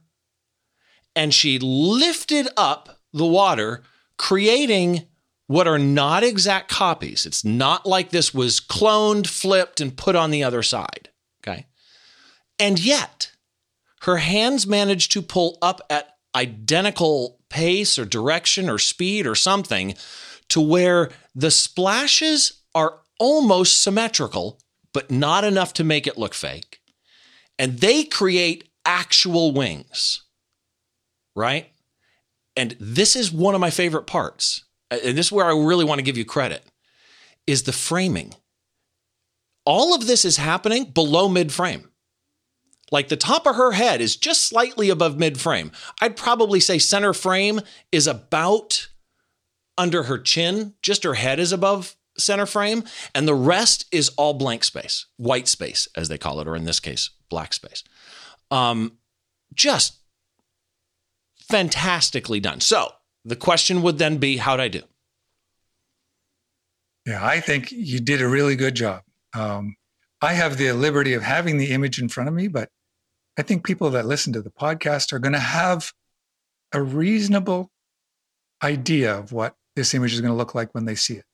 and 1.15 1.33
she 1.33 1.59
lifted 1.59 2.49
up 2.57 3.01
the 3.13 3.27
water, 3.27 3.83
creating 4.17 5.07
what 5.47 5.69
are 5.69 5.79
not 5.79 6.25
exact 6.25 6.71
copies. 6.71 7.27
It's 7.27 7.45
not 7.45 7.87
like 7.87 8.11
this 8.11 8.33
was 8.33 8.61
cloned, 8.61 9.27
flipped, 9.27 9.81
and 9.81 9.97
put 9.97 10.17
on 10.17 10.31
the 10.31 10.43
other 10.43 10.63
side. 10.63 11.11
Okay. 11.43 11.67
And 12.59 12.85
yet, 12.85 13.34
her 14.05 14.19
hands 14.19 14.67
manage 14.67 15.09
to 15.09 15.23
pull 15.23 15.57
up 15.63 15.81
at 15.89 16.17
identical 16.35 17.39
pace 17.49 17.99
or 17.99 18.05
direction 18.05 18.69
or 18.69 18.79
speed 18.79 19.27
or 19.27 19.35
something 19.35 19.95
to 20.49 20.61
where 20.61 21.11
the 21.35 21.51
splashes 21.51 22.61
are 22.75 23.01
almost 23.19 23.83
symmetrical, 23.83 24.59
but 24.93 25.11
not 25.11 25.43
enough 25.43 25.73
to 25.73 25.85
make 25.85 26.07
it 26.07 26.19
look 26.19 26.35
fake. 26.35 26.81
And 27.59 27.79
they 27.79 28.05
create 28.05 28.69
actual 28.85 29.53
wings, 29.53 30.23
right? 31.35 31.71
And 32.57 32.77
this 32.79 33.17
is 33.17 33.33
one 33.33 33.55
of 33.55 33.61
my 33.61 33.71
favorite 33.71 34.07
parts. 34.07 34.65
And 34.91 35.17
this 35.17 35.27
is 35.27 35.33
where 35.33 35.47
I 35.47 35.57
really 35.57 35.85
want 35.85 35.99
to 35.99 36.05
give 36.05 36.19
you 36.19 36.27
credit 36.27 36.63
is 37.47 37.63
the 37.63 37.73
framing. 37.73 38.35
All 39.65 39.95
of 39.95 40.07
this 40.07 40.27
is 40.27 40.37
happening 40.37 40.85
below 40.85 41.27
mid 41.29 41.53
frame. 41.53 41.89
Like 42.91 43.09
the 43.09 43.17
top 43.17 43.47
of 43.47 43.57
her 43.57 43.73
head 43.73 44.01
is 44.01 44.17
just 44.17 44.47
slightly 44.47 44.91
above 44.91 45.19
mid 45.19 45.41
frame. 45.41 45.73
I'd 46.01 46.17
probably 46.17 46.61
say 46.61 46.79
center 46.79 47.13
frame 47.13 47.61
is 47.91 48.07
about 48.07 48.89
under 49.77 50.05
her 50.05 50.19
chin, 50.19 50.75
just 50.83 51.05
her 51.05 51.15
head 51.15 51.41
is 51.41 51.53
above 51.53 51.97
center 52.17 52.47
frame, 52.47 52.85
and 53.15 53.27
the 53.27 53.35
rest 53.35 53.87
is 53.91 54.11
all 54.11 54.35
blank 54.35 54.65
space, 54.65 55.07
white 55.17 55.49
space, 55.49 55.89
as 55.97 56.09
they 56.09 56.19
call 56.19 56.41
it, 56.41 56.47
or 56.47 56.55
in 56.55 56.65
this 56.65 56.81
case, 56.81 57.11
black 57.29 57.53
space. 57.53 57.83
Um, 58.51 58.99
just 59.55 59.99
fantastically 61.41 62.41
done. 62.41 62.61
So 62.61 62.93
the 63.25 63.37
question 63.37 63.83
would 63.83 63.99
then 63.99 64.19
be, 64.19 64.37
how'd 64.37 64.61
I 64.61 64.69
do? 64.69 64.83
Yeah, 67.07 67.25
I 67.25 67.41
think 67.41 67.71
you 67.71 68.01
did 68.01 68.23
a 68.23 68.29
really 68.29 68.57
good 68.57 68.75
job. 68.75 69.03
Um, 69.35 69.77
I 70.25 70.33
have 70.33 70.57
the 70.57 70.73
liberty 70.73 71.13
of 71.13 71.23
having 71.23 71.59
the 71.59 71.71
image 71.71 72.01
in 72.01 72.09
front 72.09 72.29
of 72.29 72.35
me, 72.35 72.49
but 72.49 72.71
I 73.39 73.43
think 73.43 73.65
people 73.65 73.91
that 73.91 74.07
listen 74.07 74.33
to 74.33 74.43
the 74.43 74.51
podcast 74.51 75.13
are 75.13 75.19
going 75.19 75.33
to 75.33 75.39
have 75.39 75.93
a 76.73 76.83
reasonable 76.83 77.71
idea 78.63 79.17
of 79.17 79.33
what 79.33 79.57
this 79.77 79.95
image 79.95 80.15
is 80.15 80.21
going 80.21 80.33
to 80.33 80.37
look 80.37 80.55
like 80.55 80.75
when 80.75 80.85
they 80.85 80.95
see 80.95 81.15
it 81.15 81.25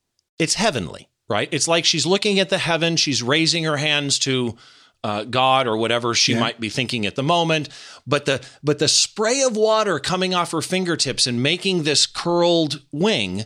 it's 0.41 0.55
heavenly, 0.55 1.07
right? 1.29 1.47
It's 1.51 1.67
like 1.67 1.85
she's 1.85 2.07
looking 2.07 2.39
at 2.39 2.49
the 2.49 2.57
heaven, 2.57 2.95
she's 2.95 3.21
raising 3.21 3.63
her 3.65 3.77
hands 3.77 4.17
to 4.19 4.57
uh, 5.03 5.23
God 5.23 5.67
or 5.67 5.77
whatever 5.77 6.15
she 6.15 6.33
yeah. 6.33 6.39
might 6.39 6.59
be 6.59 6.67
thinking 6.67 7.05
at 7.05 7.15
the 7.15 7.21
moment. 7.21 7.69
But 8.07 8.25
the 8.25 8.43
but 8.63 8.79
the 8.79 8.87
spray 8.87 9.41
of 9.41 9.55
water 9.55 9.99
coming 9.99 10.33
off 10.33 10.51
her 10.51 10.61
fingertips 10.61 11.27
and 11.27 11.43
making 11.43 11.83
this 11.83 12.07
curled 12.07 12.81
wing, 12.91 13.45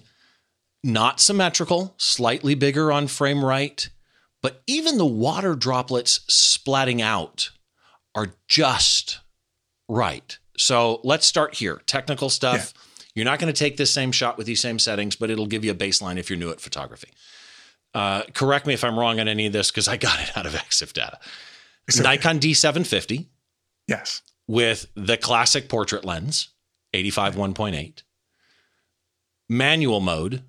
not 0.86 1.20
symmetrical, 1.20 1.96
slightly 1.98 2.56
bigger 2.56 2.94
on 2.94 3.08
frame 3.08 3.44
right, 3.44 3.90
but 4.46 4.62
even 4.68 5.00
the 5.00 5.06
water 5.06 5.56
droplets 5.56 6.20
splatting 6.30 7.02
out 7.02 7.50
are 8.14 8.28
just 8.48 9.20
right. 9.90 10.38
So 10.56 11.00
let's 11.04 11.26
start 11.26 11.56
here. 11.56 11.82
Technical 11.88 12.30
stuff. 12.30 12.74
Yeah. 12.76 12.82
You're 13.16 13.26
not 13.26 13.40
going 13.40 13.52
to 13.52 13.58
take 13.58 13.78
this 13.78 13.90
same 13.90 14.12
shot 14.12 14.38
with 14.38 14.46
these 14.46 14.62
same 14.62 14.78
settings, 14.78 15.16
but 15.16 15.32
it'll 15.32 15.48
give 15.48 15.66
you 15.66 15.72
a 15.72 15.76
baseline 15.76 16.18
if 16.18 16.30
you're 16.30 16.38
new 16.38 16.52
at 16.52 16.62
photography. 16.62 17.10
Uh, 17.96 18.22
correct 18.34 18.68
me 18.68 18.74
if 18.76 18.84
I'm 18.84 19.00
wrong 19.00 19.20
on 19.20 19.28
any 19.28 19.48
of 19.48 19.54
this 19.54 19.72
because 19.72 19.88
I 19.88 19.98
got 19.98 20.20
it 20.20 20.38
out 20.38 20.46
of 20.46 20.54
EXIF 20.64 20.94
data. 20.94 21.18
Okay. 21.90 22.04
Nikon 22.04 22.40
D750 22.40 23.26
Yes. 23.88 24.22
with 24.48 24.86
the 24.96 25.18
classic 25.18 25.70
portrait 25.70 26.06
lens, 26.06 26.50
85 26.94 27.36
1.8. 27.36 28.04
Manual 29.50 30.02
mode, 30.02 30.44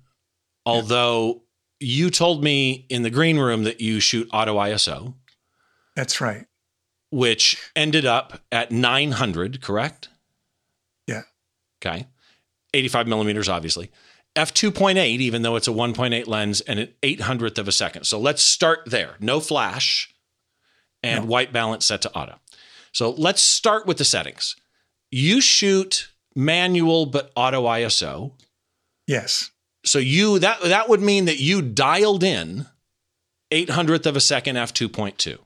although 0.65 1.41
you 1.79 2.09
told 2.09 2.43
me 2.43 2.85
in 2.89 3.03
the 3.03 3.09
green 3.09 3.37
room 3.37 3.63
that 3.63 3.81
you 3.81 3.99
shoot 3.99 4.27
auto 4.33 4.55
ISO, 4.57 5.13
That's 5.95 6.19
right. 6.21 6.45
which 7.11 7.57
ended 7.75 8.05
up 8.05 8.41
at 8.51 8.71
900, 8.71 9.61
correct? 9.61 10.09
Yeah. 11.07 11.23
Okay. 11.81 12.07
85 12.73 13.07
millimeters, 13.07 13.47
obviously. 13.49 13.91
F2.8, 14.35 14.97
even 15.19 15.41
though 15.41 15.55
it's 15.55 15.67
a 15.67 15.71
1.8 15.71 16.27
lens 16.27 16.61
and 16.61 16.79
an 16.79 16.89
800th 17.01 17.57
of 17.57 17.67
a 17.67 17.71
second. 17.71 18.03
So 18.05 18.19
let's 18.19 18.43
start 18.43 18.81
there. 18.85 19.15
No 19.19 19.39
flash 19.39 20.13
and 21.01 21.25
No. 21.25 21.29
white 21.31 21.51
balance 21.53 21.85
set 21.85 22.01
to 22.03 22.11
auto. 22.13 22.39
So 22.91 23.11
let's 23.11 23.41
start 23.41 23.85
with 23.87 23.97
the 23.97 24.05
settings. 24.05 24.55
You 25.11 25.41
shoot 25.41 26.11
manual 26.35 27.05
but 27.07 27.31
auto 27.35 27.63
ISO. 27.65 28.33
Yes. 29.07 29.49
So 29.87 29.99
you 29.99 30.39
that 30.39 30.61
that 30.61 30.89
would 30.89 31.01
mean 31.01 31.25
that 31.25 31.39
you 31.39 31.61
dialed 31.61 32.23
in 32.23 32.65
800th 33.51 34.05
of 34.05 34.15
a 34.15 34.21
second 34.21 34.55
f2.2. 34.57 35.37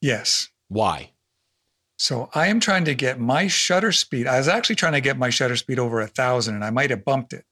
Yes. 0.00 0.48
Why? 0.68 1.10
So 1.96 2.30
I 2.34 2.48
am 2.48 2.58
trying 2.58 2.84
to 2.86 2.94
get 2.94 3.20
my 3.20 3.46
shutter 3.46 3.92
speed. 3.92 4.26
I 4.26 4.38
was 4.38 4.48
actually 4.48 4.74
trying 4.74 4.94
to 4.94 5.00
get 5.00 5.16
my 5.16 5.30
shutter 5.30 5.56
speed 5.56 5.78
over 5.78 6.00
a 6.00 6.08
thousand, 6.08 6.56
and 6.56 6.64
I 6.64 6.70
might 6.70 6.90
have 6.90 7.04
bumped 7.04 7.32
it 7.32 7.44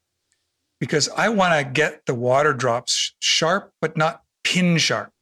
because 0.80 1.09
I 1.11 1.28
want 1.28 1.54
to 1.54 1.72
get 1.72 2.06
the 2.06 2.14
water 2.14 2.52
drops 2.52 3.14
sharp, 3.20 3.72
but 3.80 3.96
not 3.96 4.24
pin 4.42 4.78
sharp. 4.78 5.12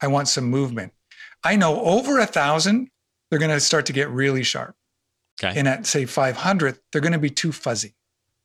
I 0.00 0.08
want 0.08 0.26
some 0.26 0.44
movement. 0.44 0.92
I 1.44 1.54
know 1.54 1.80
over 1.80 2.18
a 2.18 2.26
thousand, 2.26 2.90
they're 3.30 3.38
going 3.38 3.52
to 3.52 3.60
start 3.60 3.86
to 3.86 3.92
get 3.92 4.10
really 4.10 4.42
sharp. 4.42 4.74
Okay. 5.42 5.56
And 5.56 5.68
at 5.68 5.86
say 5.86 6.04
500, 6.04 6.78
they're 6.90 7.00
going 7.00 7.12
to 7.12 7.18
be 7.18 7.30
too 7.30 7.52
fuzzy. 7.52 7.94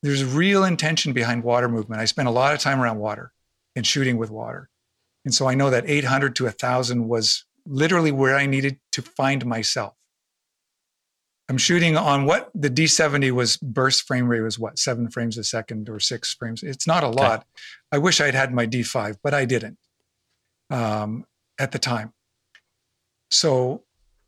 There's 0.06 0.24
real 0.24 0.64
intention 0.64 1.14
behind 1.14 1.44
water 1.44 1.68
movement. 1.68 2.00
I 2.00 2.06
spent 2.06 2.28
a 2.28 2.32
lot 2.32 2.54
of 2.54 2.60
time 2.60 2.80
around 2.80 3.00
water 3.00 3.32
and 3.76 3.88
shooting 3.88 4.18
with 4.18 4.30
water. 4.30 4.70
And 5.26 5.34
so 5.34 5.48
I 5.48 5.56
know 5.56 5.72
that 5.72 5.90
800 5.90 6.36
to 6.36 6.44
1000 6.44 7.08
was 7.08 7.44
literally 7.66 8.12
where 8.12 8.36
I 8.36 8.46
needed 8.46 8.78
to 8.92 9.02
find 9.02 9.44
myself. 9.48 9.96
I'm 11.50 11.58
shooting 11.58 11.98
on 11.98 12.26
what 12.26 12.52
the 12.54 12.70
D70 12.70 13.32
was 13.32 13.58
burst 13.58 14.04
frame 14.04 14.28
rate 14.28 14.42
was 14.42 14.60
what, 14.60 14.78
seven 14.78 15.10
frames 15.10 15.40
a 15.40 15.44
second 15.44 15.90
or 15.90 16.00
six 16.00 16.36
frames. 16.36 16.62
It's 16.62 16.86
not 16.86 17.04
a 17.04 17.10
lot. 17.10 17.48
I 17.92 17.98
wish 17.98 18.22
I'd 18.22 18.36
had 18.36 18.54
my 18.54 18.68
D5, 18.68 19.18
but 19.24 19.34
I 19.34 19.46
didn't 19.46 19.80
um, 20.70 21.26
at 21.58 21.72
the 21.72 21.80
time. 21.80 22.14
So 23.32 23.82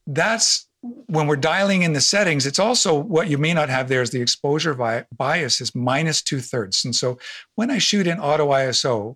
that's 0.08 0.68
when 1.08 1.28
we're 1.28 1.36
dialing 1.36 1.84
in 1.84 1.93
the 1.93 2.02
settings. 2.02 2.45
It's 2.45 2.60
also 2.60 2.97
what 2.97 3.30
you 3.30 3.38
may 3.38 3.54
not 3.54 3.69
have 3.69 3.89
there 3.89 4.02
is 4.02 4.12
the 4.12 4.21
exposure 4.21 4.73
bias 5.17 5.62
is 5.62 5.76
minus 5.76 6.21
two 6.21 6.39
thirds. 6.39 6.86
And 6.86 6.95
so 6.95 7.17
when 7.56 7.71
I 7.71 7.78
shoot 7.78 8.08
in 8.08 8.19
auto 8.19 8.50
ISO, 8.50 9.15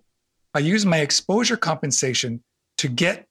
I 0.54 0.58
use 0.58 0.84
my 0.84 0.98
exposure 0.98 1.56
compensation 1.56 2.42
to 2.78 2.88
get 2.88 3.26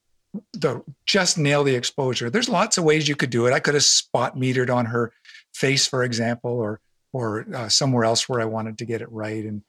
the 0.52 0.82
just 1.06 1.38
nail 1.38 1.62
the 1.62 1.74
exposure. 1.74 2.30
There's 2.30 2.48
lots 2.48 2.78
of 2.78 2.84
ways 2.84 3.08
you 3.08 3.16
could 3.16 3.30
do 3.30 3.46
it. 3.46 3.52
I 3.52 3.60
could 3.60 3.74
have 3.74 3.84
spot 3.84 4.36
metered 4.36 4.74
on 4.74 4.86
her 4.86 5.12
face, 5.54 5.86
for 5.86 6.02
example, 6.02 6.50
or 6.50 6.80
or 7.12 7.46
uh, 7.54 7.68
somewhere 7.68 8.04
else 8.04 8.28
where 8.28 8.40
I 8.40 8.46
wanted 8.46 8.78
to 8.78 8.86
get 8.86 9.02
it 9.02 9.12
right. 9.12 9.44
And 9.44 9.62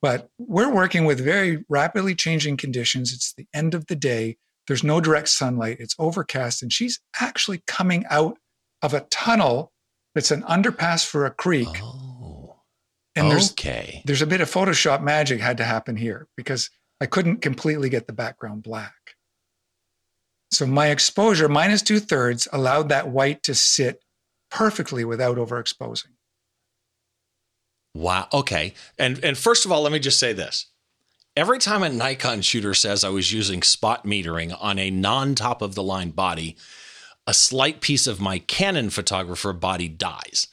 but 0.00 0.30
we're 0.38 0.72
working 0.72 1.04
with 1.04 1.20
very 1.20 1.64
rapidly 1.68 2.14
changing 2.14 2.56
conditions. 2.56 3.12
It's 3.12 3.32
the 3.34 3.46
end 3.52 3.74
of 3.74 3.86
the 3.86 3.96
day. 3.96 4.38
There's 4.68 4.84
no 4.84 5.00
direct 5.00 5.28
sunlight. 5.28 5.78
It's 5.80 5.96
overcast, 5.98 6.62
and 6.62 6.72
she's 6.72 7.00
actually 7.20 7.62
coming 7.66 8.04
out 8.10 8.38
of 8.82 8.94
a 8.94 9.00
tunnel 9.10 9.72
that's 10.14 10.30
an 10.30 10.42
underpass 10.42 11.04
for 11.04 11.26
a 11.26 11.30
creek. 11.30 11.68
Oh. 11.82 12.60
And 13.16 13.30
there's 13.30 13.50
okay. 13.52 14.02
there's 14.04 14.22
a 14.22 14.26
bit 14.26 14.40
of 14.40 14.50
Photoshop 14.50 15.02
magic 15.02 15.40
had 15.40 15.56
to 15.56 15.64
happen 15.64 15.96
here 15.96 16.28
because 16.36 16.70
I 17.00 17.06
couldn't 17.06 17.38
completely 17.38 17.88
get 17.88 18.06
the 18.06 18.12
background 18.12 18.62
black. 18.62 18.94
So 20.52 20.66
my 20.66 20.88
exposure 20.88 21.48
minus 21.48 21.82
two 21.82 21.98
thirds 21.98 22.46
allowed 22.52 22.90
that 22.90 23.08
white 23.08 23.42
to 23.44 23.54
sit 23.54 24.00
perfectly 24.50 25.04
without 25.04 25.36
overexposing. 25.36 26.12
Wow. 27.94 28.28
Okay. 28.32 28.74
And 28.98 29.22
and 29.24 29.36
first 29.36 29.64
of 29.64 29.72
all, 29.72 29.82
let 29.82 29.92
me 29.92 29.98
just 29.98 30.20
say 30.20 30.32
this. 30.32 30.70
Every 31.38 31.60
time 31.60 31.84
a 31.84 31.88
Nikon 31.88 32.42
shooter 32.42 32.74
says 32.74 33.04
I 33.04 33.10
was 33.10 33.32
using 33.32 33.62
spot 33.62 34.04
metering 34.04 34.56
on 34.60 34.76
a 34.76 34.90
non-top 34.90 35.62
of 35.62 35.76
the 35.76 35.84
line 35.84 36.10
body, 36.10 36.56
a 37.28 37.32
slight 37.32 37.80
piece 37.80 38.08
of 38.08 38.20
my 38.20 38.40
Canon 38.40 38.90
photographer 38.90 39.52
body 39.52 39.88
dies. 39.88 40.48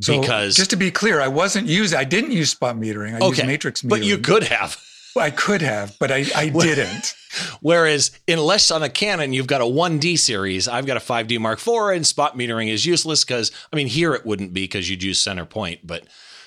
So 0.00 0.20
because 0.20 0.54
just 0.54 0.68
to 0.68 0.76
be 0.76 0.90
clear, 0.90 1.18
I 1.18 1.28
wasn't 1.28 1.66
using 1.66 1.98
I 1.98 2.04
didn't 2.04 2.32
use 2.32 2.50
spot 2.50 2.76
metering. 2.76 3.14
I 3.18 3.26
used 3.26 3.46
matrix 3.46 3.80
metering. 3.80 3.88
but 3.88 4.04
you 4.04 4.18
could 4.18 4.42
have. 4.42 4.76
I 5.16 5.30
could 5.30 5.62
have, 5.62 5.96
but 5.98 6.12
I, 6.12 6.26
I 6.36 6.48
didn't. 6.60 7.14
Whereas, 7.62 8.10
unless 8.28 8.70
on 8.70 8.82
a 8.82 8.90
Canon 8.90 9.32
you've 9.32 9.46
got 9.46 9.62
a 9.62 9.64
1D 9.64 10.18
series, 10.18 10.68
I've 10.68 10.84
got 10.84 10.98
a 10.98 11.00
5D 11.00 11.40
Mark 11.40 11.58
IV, 11.58 11.96
and 11.96 12.06
spot 12.06 12.36
metering 12.36 12.68
is 12.68 12.84
useless 12.84 13.24
because, 13.24 13.50
I 13.72 13.76
mean, 13.76 13.86
here 13.86 14.12
it 14.12 14.26
wouldn't 14.26 14.52
be 14.52 14.64
because 14.64 14.90
you'd 14.90 15.02
use 15.02 15.18
center 15.18 15.46
point, 15.46 15.86
but 15.86 16.04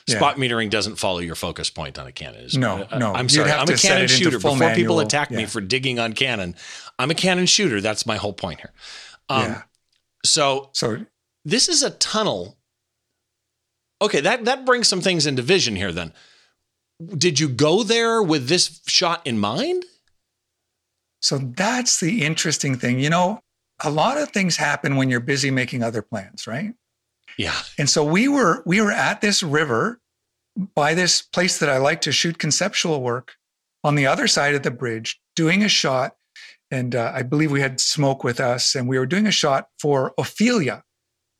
Yeah. 0.08 0.18
spot 0.18 0.38
metering 0.38 0.70
doesn't 0.70 0.96
follow 0.96 1.20
your 1.20 1.36
focus 1.36 1.70
point 1.70 2.00
on 2.00 2.08
a 2.08 2.12
Canon. 2.12 2.42
Is- 2.46 2.58
No, 2.58 2.84
uh, 2.90 2.98
no. 2.98 3.14
I'm 3.14 3.30
sorry. 3.30 3.52
I'm 3.52 3.68
a 3.70 3.76
Canon 3.78 4.08
shooter. 4.08 4.38
Before 4.38 4.52
people 4.58 4.96
manual. 4.96 5.00
attack 5.00 5.32
me 5.32 5.46
for 5.46 5.62
digging 5.62 6.00
on 6.00 6.14
Canon, 6.14 6.56
I'm 7.00 7.12
a 7.12 7.16
Canon 7.16 7.46
shooter. 7.46 7.82
That's 7.82 8.06
my 8.06 8.18
whole 8.18 8.34
point 8.34 8.60
here. 8.62 8.74
Um, 9.30 9.42
yeah. 9.44 9.62
So 10.26 10.70
So 10.74 11.06
this 11.46 11.70
is 11.70 11.84
a 11.84 11.92
tunnel. 11.92 12.58
Okay, 14.02 14.20
that 14.22 14.46
that 14.46 14.66
brings 14.66 14.88
some 14.88 15.02
things 15.02 15.26
into 15.28 15.42
vision 15.42 15.76
here. 15.76 15.92
Then, 15.92 16.14
did 17.18 17.40
you 17.40 17.48
go 17.48 17.84
there 17.84 18.22
with 18.22 18.48
this 18.48 18.82
shot 18.88 19.26
in 19.26 19.38
mind? 19.38 19.86
So 21.22 21.38
that's 21.38 22.00
the 22.00 22.24
interesting 22.24 22.76
thing. 22.78 23.00
You 23.00 23.12
know, 23.12 23.42
a 23.84 23.92
lot 23.92 24.18
of 24.18 24.32
things 24.32 24.58
happen 24.58 24.96
when 24.96 25.10
you're 25.12 25.20
busy 25.20 25.52
making 25.52 25.84
other 25.84 26.02
plans, 26.02 26.48
right? 26.48 26.74
Yeah. 27.38 27.56
And 27.78 27.90
so 27.90 28.04
we 28.04 28.28
were 28.28 28.64
we 28.66 28.82
were 28.82 28.92
at 28.92 29.22
this 29.22 29.44
river 29.44 30.00
by 30.76 30.94
this 30.94 31.22
place 31.22 31.60
that 31.60 31.70
I 31.70 31.78
like 31.78 32.02
to 32.02 32.12
shoot 32.12 32.38
conceptual 32.38 33.02
work 33.02 33.34
on 33.84 33.96
the 33.96 34.08
other 34.08 34.28
side 34.28 34.54
of 34.56 34.64
the 34.64 34.72
bridge, 34.72 35.20
doing 35.36 35.64
a 35.64 35.70
shot. 35.70 36.16
And 36.70 36.96
uh, 36.96 37.12
I 37.14 37.24
believe 37.24 37.52
we 37.52 37.62
had 37.62 37.82
smoke 37.82 38.24
with 38.24 38.40
us, 38.40 38.76
and 38.76 38.88
we 38.88 38.98
were 38.98 39.06
doing 39.06 39.28
a 39.28 39.32
shot 39.32 39.68
for 39.80 40.14
Ophelia. 40.18 40.84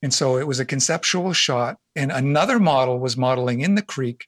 And 0.02 0.14
so 0.14 0.38
it 0.38 0.48
was 0.48 0.60
a 0.60 0.66
conceptual 0.66 1.32
shot, 1.32 1.78
and 1.96 2.12
another 2.12 2.60
model 2.60 3.00
was 3.00 3.16
modeling 3.16 3.62
in 3.62 3.76
the 3.76 3.82
creek 3.82 4.26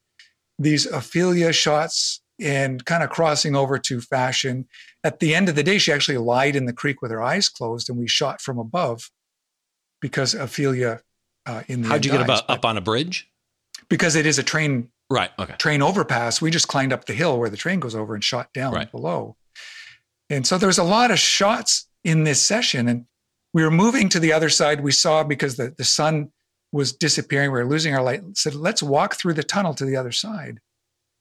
these 0.60 0.86
Ophelia 0.86 1.52
shots 1.54 2.22
and 2.40 2.84
kind 2.86 3.04
of 3.04 3.10
crossing 3.10 3.56
over 3.56 3.78
to 3.78 4.02
fashion. 4.02 4.68
At 5.04 5.20
the 5.20 5.36
end 5.36 5.50
of 5.50 5.56
the 5.56 5.64
day, 5.64 5.78
she 5.78 5.92
actually 5.92 6.18
lied 6.18 6.56
in 6.56 6.66
the 6.66 6.74
creek 6.74 7.02
with 7.02 7.12
her 7.12 7.22
eyes 7.22 7.50
closed, 7.50 7.90
and 7.90 7.98
we 7.98 8.08
shot 8.08 8.42
from 8.42 8.58
above 8.58 9.10
because 10.02 10.34
Ophelia 10.34 11.02
uh, 11.46 11.64
in 11.68 11.82
the 11.82 11.88
How'd 11.90 12.06
you 12.06 12.12
get 12.12 12.22
about 12.22 12.50
up 12.50 12.66
on 12.66 12.78
a 12.78 12.82
bridge? 12.82 13.30
because 13.90 14.16
it 14.16 14.26
is 14.26 14.40
a 14.40 14.44
train 14.44 14.90
Right. 15.10 15.32
Okay. 15.38 15.56
train 15.58 15.82
overpass. 15.82 16.42
We 16.42 16.50
just 16.50 16.68
climbed 16.68 16.94
up 16.94 17.06
the 17.06 17.14
hill 17.14 17.38
where 17.38 17.50
the 17.50 17.58
train 17.58 17.80
goes 17.80 17.94
over 17.96 18.16
and 18.16 18.24
shot 18.24 18.52
down 18.54 18.74
Right. 18.74 18.90
below. 18.92 19.36
And 20.30 20.48
so 20.48 20.58
there's 20.58 20.78
a 20.80 20.84
lot 20.84 21.12
of 21.12 21.20
shots 21.20 21.88
in 22.04 22.24
this 22.24 22.42
session. 22.42 22.88
And 22.88 23.06
we 23.54 23.64
were 23.64 23.70
moving 23.72 24.10
to 24.10 24.20
the 24.20 24.34
other 24.34 24.50
side. 24.50 24.82
We 24.82 24.92
saw 24.92 25.24
because 25.24 25.58
the, 25.58 25.74
the 25.78 25.84
sun 25.84 26.32
was 26.72 26.92
disappearing, 26.94 27.52
we 27.52 27.60
were 27.60 27.68
losing 27.70 27.94
our 27.94 28.02
light. 28.02 28.24
Said, 28.36 28.56
let's 28.56 28.82
walk 28.82 29.16
through 29.16 29.34
the 29.34 29.44
tunnel 29.44 29.76
to 29.76 29.86
the 29.86 29.96
other 29.98 30.12
side. 30.14 30.60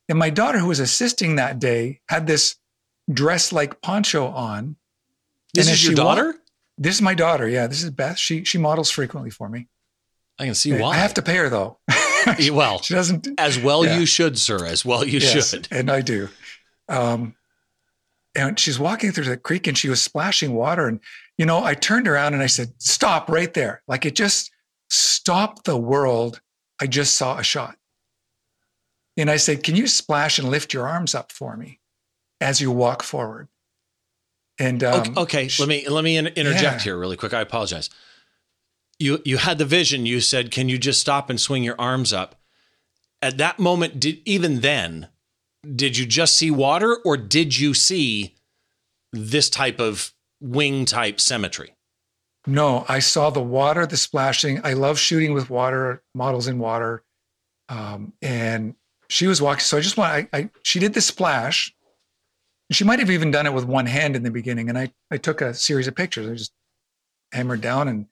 And 0.09 0.19
my 0.19 0.31
daughter, 0.31 0.59
who 0.59 0.69
was 0.69 0.81
assisting 0.81 1.37
that 1.37 1.59
day, 1.59 2.01
had 2.09 2.27
this 2.27 2.57
dress 3.13 3.53
like 3.53 3.83
poncho 3.83 4.29
on. 4.29 4.77
This 5.53 5.67
And 5.67 5.75
is 5.75 5.85
your 5.85 5.95
she 5.97 6.01
walked- 6.03 6.17
daughter? 6.19 6.35
This 6.79 6.95
is 6.95 7.03
my 7.03 7.15
daughter. 7.15 7.47
Yeah, 7.47 7.67
this 7.67 7.83
is 7.83 7.91
Beth. 7.91 8.17
She 8.19 8.45
she 8.45 8.57
models 8.57 8.91
frequently 8.91 9.31
for 9.31 9.49
me. 9.49 9.69
I 10.39 10.45
can 10.47 10.55
see 10.55 10.73
why. 10.79 10.93
I 10.93 10.97
have 10.97 11.15
to 11.15 11.23
pay 11.23 11.37
her 11.37 11.49
though. 11.49 11.79
Well, 12.53 12.81
she 12.81 12.95
doesn't 12.95 13.27
as 13.37 13.59
well 13.59 13.85
Yeah. 13.85 13.99
you 13.99 14.07
should, 14.07 14.39
sir. 14.39 14.65
As 14.65 14.85
well 14.85 15.05
you 15.05 15.19
Yes, 15.19 15.51
should. 15.51 15.67
And 15.73 15.91
I 15.91 16.03
do. 16.03 16.29
Um, 16.89 17.35
and 18.37 18.57
she's 18.61 18.79
walking 18.79 19.11
through 19.11 19.25
the 19.25 19.37
creek 19.37 19.67
and 19.67 19.77
she 19.77 19.89
was 19.89 20.01
splashing 20.01 20.55
water. 20.55 20.87
And, 20.87 21.01
you 21.37 21.45
know, 21.45 21.65
I 21.65 21.75
turned 21.75 22.07
around 22.07 22.35
and 22.35 22.43
I 22.43 22.47
said, 22.47 22.73
Stop 22.79 23.29
right 23.29 23.53
there. 23.53 23.83
Like 23.89 24.07
it 24.07 24.15
just 24.15 24.53
stopped 24.89 25.65
the 25.65 25.77
world. 25.77 26.41
I 26.81 26.87
just 26.87 27.17
saw 27.17 27.39
a 27.39 27.43
shot. 27.43 27.77
And 29.17 29.29
I 29.29 29.37
said, 29.37 29.65
Can 29.65 29.75
you 29.75 29.89
splash 29.89 30.39
and 30.39 30.49
lift 30.49 30.73
your 30.73 30.89
arms 30.89 31.17
up 31.17 31.33
for 31.33 31.57
me 31.57 31.81
as 32.41 32.61
you 32.61 32.71
walk 32.71 33.03
forward? 33.03 33.49
And 34.61 34.85
um, 34.85 35.01
okay, 35.17 35.47
okay, 35.47 35.51
let 35.59 35.69
me 35.69 35.89
let 35.89 36.05
me 36.05 36.17
interject 36.19 36.63
Yeah. 36.63 36.79
here 36.79 36.97
really 36.99 37.17
quick. 37.17 37.35
I 37.35 37.41
apologize. 37.41 37.91
You 39.03 39.21
you 39.25 39.39
had 39.39 39.59
the 39.59 39.65
vision. 39.65 40.07
You 40.07 40.21
said, 40.21 40.51
"Can 40.51 40.69
you 40.69 40.79
just 40.79 41.01
stop 41.01 41.29
and 41.29 41.41
swing 41.41 41.65
your 41.65 41.81
arms 41.81 42.13
up?" 42.13 42.37
At 43.21 43.39
that 43.39 43.59
moment, 43.59 44.01
did 44.01 44.21
even 44.25 44.61
then, 44.61 45.09
did 45.77 45.97
you 45.97 46.07
just 46.07 46.37
see 46.37 46.51
water 46.51 46.97
or 47.05 47.17
did 47.17 47.59
you 47.59 47.75
see 47.75 48.35
this 49.13 49.51
type 49.51 49.81
of 49.81 50.13
wing 50.41 50.85
type 50.85 51.21
symmetry? 51.21 51.77
No, 52.47 52.85
I 52.89 52.99
saw 52.99 53.31
the 53.31 53.43
water, 53.43 53.87
the 53.87 53.97
splashing. 53.97 54.61
I 54.65 54.73
love 54.73 54.99
shooting 54.99 55.33
with 55.33 55.51
water, 55.51 56.03
models 56.15 56.49
in 56.49 56.59
water. 56.59 57.05
Um, 57.69 58.13
and 58.21 58.75
she 59.09 59.29
was 59.29 59.41
walking. 59.41 59.61
So 59.61 59.77
I 59.77 59.81
just 59.81 59.97
want, 59.97 60.29
I, 60.33 60.39
I, 60.39 60.51
she 60.65 60.81
did 60.81 60.95
the 60.95 61.01
splash. 61.01 61.73
She 62.73 62.83
might 62.83 62.99
have 62.99 63.11
even 63.11 63.31
done 63.31 63.47
it 63.47 63.55
with 63.55 63.65
one 63.65 63.87
hand 63.87 64.17
in 64.17 64.25
the 64.25 64.31
beginning. 64.31 64.69
And 64.69 64.77
I, 64.77 64.93
I 65.11 65.19
took 65.19 65.41
a 65.41 65.55
series 65.55 65.87
of 65.87 65.95
pictures. 65.95 66.29
I 66.29 66.35
just 66.35 66.53
hammered 67.31 67.61
down 67.61 67.87
and, 67.87 68.07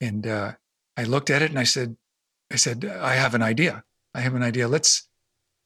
and, 0.00 0.26
uh, 0.26 0.52
I 0.96 1.04
looked 1.04 1.30
at 1.30 1.42
it 1.42 1.50
and 1.50 1.58
I 1.58 1.64
said, 1.64 1.96
I 2.52 2.56
said, 2.56 2.84
I 2.84 3.14
have 3.14 3.34
an 3.34 3.42
idea. 3.42 3.84
I 4.14 4.20
have 4.20 4.34
an 4.34 4.42
idea. 4.42 4.68
Let's, 4.68 5.08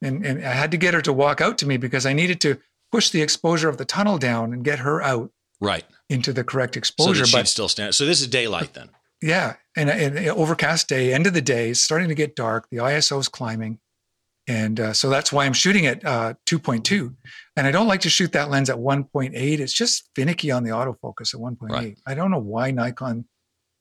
and, 0.02 0.24
and 0.24 0.44
I 0.44 0.52
had 0.52 0.70
to 0.72 0.76
get 0.76 0.94
her 0.94 1.02
to 1.02 1.12
walk 1.12 1.40
out 1.40 1.58
to 1.58 1.66
me 1.66 1.76
because 1.76 2.06
I 2.06 2.12
needed 2.12 2.40
to 2.42 2.58
push 2.92 3.10
the 3.10 3.22
exposure 3.22 3.68
of 3.68 3.78
the 3.78 3.84
tunnel 3.84 4.18
down 4.18 4.52
and 4.52 4.64
get 4.64 4.78
her 4.80 5.02
out 5.02 5.30
right 5.60 5.84
into 6.08 6.32
the 6.32 6.44
correct 6.44 6.76
exposure. 6.76 7.26
So 7.26 7.38
but 7.38 7.48
still 7.48 7.68
stand. 7.68 7.94
So 7.94 8.06
this 8.06 8.20
is 8.20 8.28
daylight 8.28 8.74
then. 8.74 8.90
Yeah, 9.22 9.54
and 9.76 9.88
an 9.88 10.28
overcast 10.28 10.88
day, 10.88 11.14
end 11.14 11.26
of 11.26 11.32
the 11.32 11.40
day, 11.40 11.70
it's 11.70 11.80
starting 11.80 12.08
to 12.08 12.14
get 12.14 12.36
dark. 12.36 12.68
The 12.70 12.78
ISO 12.78 13.18
is 13.18 13.28
climbing, 13.28 13.78
and 14.46 14.78
uh, 14.78 14.92
so 14.92 15.08
that's 15.08 15.32
why 15.32 15.46
I'm 15.46 15.54
shooting 15.54 15.86
at 15.86 16.04
uh, 16.04 16.34
2.2. 16.46 17.14
And 17.56 17.66
I 17.66 17.70
don't 17.70 17.88
like 17.88 18.02
to 18.02 18.10
shoot 18.10 18.32
that 18.32 18.50
lens 18.50 18.68
at 18.68 18.76
1.8. 18.76 19.32
It's 19.34 19.72
just 19.72 20.10
finicky 20.14 20.50
on 20.50 20.62
the 20.62 20.70
autofocus 20.70 21.34
at 21.34 21.40
1.8. 21.40 21.70
Right. 21.70 21.98
I 22.06 22.14
don't 22.14 22.30
know 22.30 22.38
why 22.38 22.70
Nikon, 22.70 23.24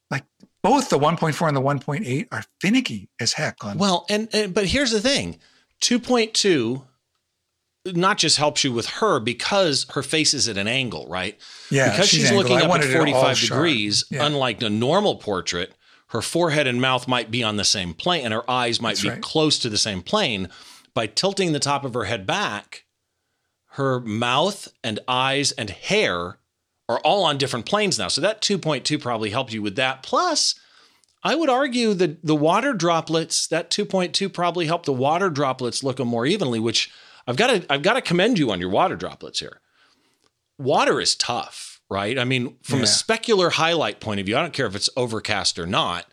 like 0.10 0.24
both 0.62 0.90
the 0.90 1.00
1.4 1.00 1.48
and 1.48 1.58
the 1.58 1.62
1.8, 1.62 2.28
are 2.32 2.44
finicky 2.62 3.10
as 3.20 3.34
heck. 3.34 3.64
On 3.64 3.78
well, 3.78 4.06
and, 4.10 4.28
and 4.34 4.54
but 4.54 4.66
here's 4.66 4.92
the 4.92 5.02
thing, 5.02 5.40
2.2 5.82 6.84
not 7.86 8.18
just 8.18 8.38
helps 8.38 8.64
you 8.64 8.72
with 8.72 8.88
her 8.88 9.20
because 9.20 9.86
her 9.94 10.02
face 10.02 10.34
is 10.34 10.48
at 10.48 10.58
an 10.58 10.68
angle, 10.68 11.06
right? 11.08 11.38
Yeah. 11.70 11.92
Because 11.92 12.08
she's, 12.08 12.22
she's 12.22 12.32
looking 12.32 12.58
up 12.58 12.70
at 12.70 12.86
45 12.86 13.40
degrees, 13.40 14.06
yeah. 14.10 14.26
unlike 14.26 14.62
a 14.62 14.70
normal 14.70 15.18
portrait, 15.18 15.74
her 16.08 16.22
forehead 16.22 16.68
and 16.68 16.80
mouth 16.80 17.08
might 17.08 17.30
be 17.30 17.44
on 17.44 17.58
the 17.58 17.64
same 17.64 17.94
plane 17.94 18.24
and 18.24 18.34
her 18.34 18.50
eyes 18.50 18.80
might 18.80 18.92
That's 18.92 19.02
be 19.02 19.10
right. 19.10 19.22
close 19.22 19.60
to 19.60 19.70
the 19.70 19.78
same 19.78 20.02
plane. 20.02 20.50
By 20.94 21.08
tilting 21.08 21.54
the 21.54 21.60
top 21.60 21.84
of 21.84 21.94
her 21.96 22.04
head 22.06 22.26
back, 22.26 22.86
her 23.72 24.00
mouth 24.00 24.68
and 24.84 25.00
eyes 25.08 25.52
and 25.54 25.72
hair 25.72 26.38
are 26.90 27.00
all 27.00 27.24
on 27.24 27.38
different 27.38 27.66
planes 27.66 27.98
now. 27.98 28.08
So 28.08 28.22
that 28.22 28.42
2.2 28.42 29.02
probably 29.02 29.30
helped 29.30 29.54
you 29.54 29.62
with 29.62 29.76
that. 29.76 30.04
Plus, 30.04 30.56
I 31.24 31.36
would 31.36 31.50
argue 31.50 31.94
that 31.94 32.26
the 32.26 32.36
water 32.36 32.74
droplets, 32.74 33.48
that 33.48 33.70
2.2 33.70 34.32
probably 34.32 34.66
helped 34.66 34.86
the 34.86 34.94
water 34.94 35.30
droplets 35.30 35.84
look 35.84 36.00
more 36.00 36.26
evenly, 36.26 36.60
which 36.60 36.92
I've 37.26 37.38
got 37.38 37.48
to 37.48 37.66
I've 37.72 37.82
got 37.82 37.94
to 37.94 38.02
commend 38.02 38.38
you 38.38 38.52
on 38.52 38.60
your 38.60 38.70
water 38.70 38.96
droplets 38.96 39.40
here. 39.40 39.62
Water 40.58 41.00
is 41.00 41.16
tough, 41.16 41.80
right? 41.90 42.20
I 42.20 42.26
mean, 42.26 42.58
from 42.62 42.80
yeah. 42.80 42.86
a 42.86 42.88
specular 42.88 43.54
highlight 43.54 44.02
point 44.02 44.20
of 44.20 44.26
view, 44.26 44.36
I 44.36 44.42
don't 44.42 44.54
care 44.54 44.68
if 44.68 44.76
it's 44.76 44.90
overcast 44.98 45.58
or 45.58 45.66
not. 45.66 46.06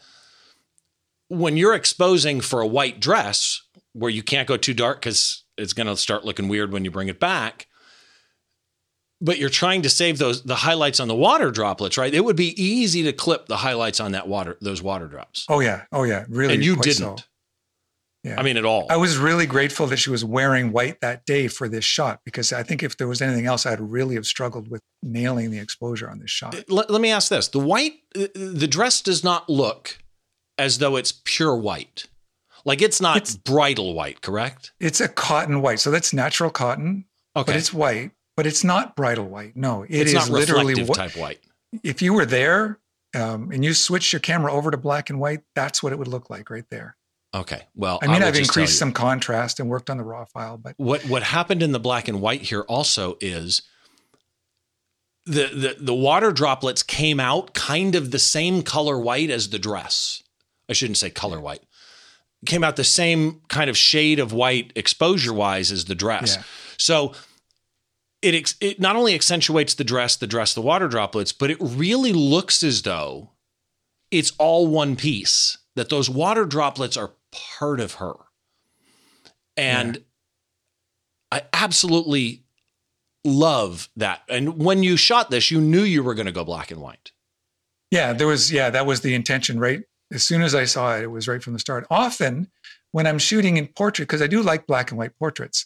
When 1.28 1.56
you're 1.56 1.74
exposing 1.74 2.40
for 2.40 2.61
a 2.61 2.66
white 2.66 3.00
dress 3.00 3.62
where 3.92 4.11
you 4.11 4.22
can't 4.22 4.48
go 4.48 4.56
too 4.56 4.74
dark 4.74 5.00
because 5.00 5.44
it's 5.59 5.72
going 5.72 5.87
to 5.87 5.96
start 5.96 6.24
looking 6.24 6.48
weird 6.48 6.72
when 6.72 6.85
you 6.85 6.90
bring 6.90 7.09
it 7.09 7.20
back, 7.20 7.66
but 9.20 9.38
you're 9.38 9.50
trying 9.50 9.83
to 9.83 9.90
save 9.90 10.18
those 10.18 10.42
the 10.42 10.56
highlights 10.56 11.00
on 11.00 11.09
the 11.09 11.14
water 11.14 11.50
droplets, 11.50 11.98
right? 11.98 12.12
It 12.12 12.24
would 12.24 12.37
be 12.37 12.61
easy 12.62 13.02
to 13.04 13.12
clip 13.12 13.46
the 13.46 13.59
highlights 13.59 14.00
on 14.00 14.12
that 14.12 14.28
water 14.28 14.56
those 14.61 14.83
water 14.83 15.06
drops. 15.06 15.46
Oh 15.48 15.61
yeah, 15.61 15.85
oh 15.92 16.04
yeah, 16.04 16.24
really. 16.28 16.54
And 16.54 16.64
you 16.64 16.76
didn't. 16.76 16.96
So. 16.96 17.16
Yeah. 18.22 18.38
I 18.38 18.42
mean, 18.42 18.59
at 18.59 18.66
all. 18.66 18.87
I 18.90 18.98
was 18.98 19.16
really 19.16 19.46
grateful 19.46 19.87
that 19.87 19.96
she 19.96 20.11
was 20.11 20.22
wearing 20.22 20.72
white 20.72 21.00
that 21.00 21.24
day 21.24 21.48
for 21.48 21.68
this 21.68 21.87
shot 21.87 22.20
because 22.22 22.52
I 22.52 22.62
think 22.62 22.83
if 22.83 22.98
there 22.98 23.09
was 23.09 23.22
anything 23.22 23.46
else, 23.46 23.64
I'd 23.64 23.80
really 23.80 24.14
have 24.16 24.26
struggled 24.26 24.68
with 24.68 24.83
nailing 25.02 25.50
the 25.50 25.59
exposure 25.59 26.11
on 26.11 26.18
this 26.18 26.30
shot. 26.30 26.54
Uh, 26.54 26.62
let, 26.68 26.90
let 26.90 27.00
me 27.00 27.11
ask 27.11 27.30
this: 27.30 27.48
the 27.48 27.61
white, 27.61 27.94
uh, 28.14 28.26
the 28.35 28.68
dress 28.68 29.00
does 29.00 29.24
not 29.24 29.48
look 29.48 29.98
as 30.59 30.78
though 30.78 30.96
it's 30.96 31.12
pure 31.24 31.56
white. 31.56 32.09
Like 32.66 32.83
it's 32.83 33.00
not 33.00 33.16
it's, 33.16 33.37
bridal 33.37 33.94
white, 33.94 34.20
correct? 34.20 34.72
It's 34.78 35.00
a 35.00 35.09
cotton 35.09 35.62
white, 35.62 35.80
so 35.80 35.90
that's 35.90 36.12
natural 36.12 36.50
cotton. 36.50 37.06
Okay, 37.35 37.52
but 37.52 37.56
it's 37.56 37.72
white, 37.72 38.11
but 38.40 38.46
it's 38.46 38.64
not 38.64 38.96
bridal 38.96 39.29
white. 39.29 39.55
No, 39.55 39.83
it 39.83 39.90
it's 39.90 40.14
is 40.14 40.31
literally 40.31 40.74
type 40.87 41.14
white. 41.14 41.40
If 41.83 42.00
you 42.00 42.14
were 42.14 42.24
there 42.24 42.79
um, 43.14 43.50
and 43.53 43.62
you 43.62 43.74
switched 43.74 44.14
your 44.14 44.20
camera 44.20 44.50
over 44.50 44.70
to 44.70 44.79
black 44.79 45.11
and 45.11 45.20
white, 45.20 45.40
that's 45.55 45.83
what 45.83 45.92
it 45.92 45.98
would 45.98 46.09
look 46.09 46.31
like 46.31 46.48
right 46.48 46.64
there. 46.70 46.96
Okay. 47.35 47.61
Well, 47.74 47.98
I 48.00 48.07
mean, 48.07 48.22
I 48.22 48.24
have 48.24 48.37
increased 48.37 48.79
some 48.79 48.94
contrast 48.94 49.61
and 49.61 49.68
worked 49.68 49.90
on 49.90 49.98
the 49.98 50.05
raw 50.05 50.24
file, 50.24 50.57
but 50.57 50.72
what 50.79 51.03
what 51.03 51.22
happened 51.22 51.62
in 51.62 51.72
the 51.72 51.79
black 51.79 52.09
and 52.09 52.22
white 52.22 52.40
here 52.40 52.62
also 52.62 53.18
is 53.20 53.61
the 55.26 55.48
the 55.48 55.76
the 55.79 55.94
water 55.94 56.33
droplets 56.33 56.83
came 56.83 57.20
out 57.20 57.53
kind 57.53 57.94
of 57.94 58.11
the 58.11 58.18
same 58.18 58.62
color 58.62 58.98
white 58.98 59.29
as 59.29 59.50
the 59.50 59.59
dress. 59.59 60.22
I 60.66 60.72
shouldn't 60.72 60.96
say 60.96 61.11
color 61.11 61.40
white. 61.42 61.61
Came 62.46 62.64
out 62.64 62.76
the 62.76 62.85
same 62.85 63.42
kind 63.48 63.68
of 63.68 63.76
shade 63.76 64.18
of 64.18 64.33
white 64.33 64.72
exposure 64.74 65.35
wise 65.35 65.70
as 65.70 65.85
the 65.85 65.94
dress. 65.94 66.37
Yeah. 66.37 66.42
So 66.79 67.12
it 68.22 68.54
it 68.61 68.80
not 68.80 68.96
only 68.96 69.14
accentuates 69.14 69.74
the 69.74 69.85
dress, 69.85 70.16
the 70.16 70.26
dress, 70.26 70.54
the 70.54 70.61
water 70.62 70.88
droplets, 70.88 71.33
but 71.33 71.50
it 71.50 71.59
really 71.61 72.12
looks 72.12 72.62
as 72.62 72.83
though 72.83 73.30
it's 74.11 74.33
all 74.38 74.66
one 74.66 74.96
piece. 74.96 75.59
That 75.76 75.88
those 75.88 76.11
water 76.11 76.44
droplets 76.44 76.96
are 76.96 77.12
part 77.30 77.80
of 77.80 77.94
her. 77.94 78.14
And 79.56 79.96
yeah. 79.96 80.02
I 81.33 81.42
absolutely 81.52 82.42
love 83.24 83.88
that. 83.96 84.22
And 84.28 84.59
when 84.59 84.83
you 84.83 84.96
shot 84.96 85.30
this, 85.30 85.50
you 85.50 85.61
knew 85.61 85.83
you 85.83 86.02
were 86.02 86.14
going 86.14 86.26
to 86.26 86.33
go 86.33 86.44
black 86.44 86.70
and 86.70 86.80
white. 86.80 87.12
Yeah, 87.90 88.12
there 88.12 88.26
was, 88.26 88.50
yeah, 88.52 88.68
that 88.70 88.85
was 88.85 89.00
the 89.02 89.14
intention, 89.14 89.61
right? 89.61 89.83
As 90.12 90.24
soon 90.24 90.42
as 90.42 90.54
I 90.54 90.64
saw 90.64 90.96
it, 90.96 91.04
it 91.04 91.11
was 91.11 91.28
right 91.28 91.42
from 91.42 91.52
the 91.52 91.59
start. 91.61 91.87
Often 91.88 92.50
when 92.90 93.06
I'm 93.06 93.18
shooting 93.18 93.56
in 93.56 93.68
portrait, 93.68 94.09
because 94.09 94.22
I 94.22 94.26
do 94.26 94.42
like 94.42 94.66
black 94.66 94.90
and 94.90 94.98
white 94.98 95.16
portraits, 95.18 95.64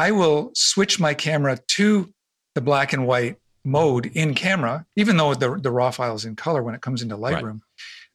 I 0.00 0.12
will 0.12 0.50
switch 0.54 0.98
my 0.98 1.12
camera 1.12 1.58
to 1.72 2.10
the 2.54 2.62
black 2.62 2.94
and 2.94 3.06
white 3.06 3.36
mode 3.66 4.06
in 4.06 4.34
camera, 4.34 4.86
even 4.96 5.18
though 5.18 5.34
the, 5.34 5.56
the 5.56 5.70
raw 5.70 5.90
file 5.90 6.14
is 6.14 6.24
in 6.24 6.36
color 6.36 6.62
when 6.62 6.74
it 6.74 6.80
comes 6.80 7.02
into 7.02 7.18
Lightroom. 7.18 7.44
Right. 7.44 7.60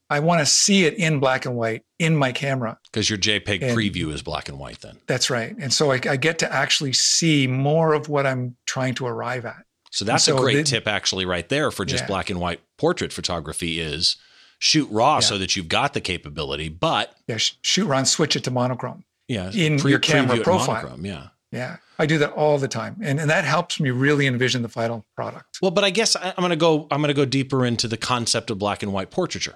I 0.10 0.20
want 0.22 0.40
to 0.40 0.48
see 0.48 0.86
it 0.86 0.96
in 0.96 1.20
black 1.20 1.46
and 1.46 1.56
white 1.56 1.84
in 2.00 2.16
my 2.16 2.32
camera. 2.32 2.80
Because 2.86 3.08
your 3.08 3.20
JPEG 3.20 3.62
and 3.62 3.78
preview 3.78 4.12
is 4.12 4.24
black 4.24 4.50
and 4.50 4.58
white 4.58 4.82
then. 4.82 4.98
That's 5.06 5.30
right. 5.30 5.56
And 5.60 5.72
so 5.72 5.92
I, 5.92 6.00
I, 6.10 6.18
get 6.18 6.40
to 6.40 6.52
actually 6.52 6.94
see 6.94 7.46
more 7.46 7.94
of 7.94 8.10
what 8.10 8.26
I'm 8.26 8.56
trying 8.66 8.96
to 8.96 9.06
arrive 9.06 9.46
at. 9.46 9.64
So 9.92 10.06
that's 10.06 10.24
so 10.24 10.38
a 10.38 10.40
great 10.40 10.56
the, 10.56 10.64
tip 10.64 10.88
actually 10.88 11.26
right 11.26 11.48
there 11.50 11.70
for 11.70 11.86
just 11.86 12.06
yeah. 12.06 12.08
black 12.08 12.32
and 12.32 12.40
white 12.40 12.62
portrait 12.80 13.14
photography 13.14 13.80
is 13.80 14.18
shoot 14.58 14.90
raw 14.90 15.18
yeah. 15.18 15.20
so 15.20 15.38
that 15.38 15.56
you've 15.56 15.70
got 15.70 15.94
the 15.94 16.02
capability, 16.02 16.68
but 16.68 17.16
yeah, 17.28 17.38
shoot 17.38 17.86
raw 17.86 18.00
and 18.00 18.08
switch 18.08 18.36
it 18.36 18.44
to 18.46 18.52
monochrome. 18.52 19.04
Yeah. 19.28 19.52
In 19.52 19.78
pre- 19.78 19.92
your 19.92 20.00
camera 20.00 20.40
profile. 20.40 20.76
Monochrome, 20.76 21.06
yeah. 21.06 21.28
Yeah. 21.56 21.78
I 21.98 22.06
do 22.06 22.18
that 22.18 22.34
all 22.34 22.58
the 22.58 22.68
time. 22.68 22.98
And, 23.02 23.20
and 23.20 23.30
that 23.30 23.46
helps 23.46 23.80
me 23.80 23.90
really 23.90 24.28
envision 24.28 24.62
the 24.62 24.70
final 24.70 25.06
product. 25.16 25.60
Well, 25.62 25.72
but 25.72 25.86
I 25.86 25.90
guess 25.90 26.16
I, 26.16 26.30
I'm 26.30 26.42
going 26.42 26.50
to 26.50 26.56
go, 26.58 26.88
I'm 26.92 27.00
going 27.00 27.08
to 27.08 27.14
go 27.14 27.26
deeper 27.26 27.66
into 27.66 27.88
the 27.88 27.98
concept 27.98 28.52
of 28.52 28.60
black 28.60 28.84
and 28.84 28.92
white 28.92 29.10
portraiture 29.10 29.56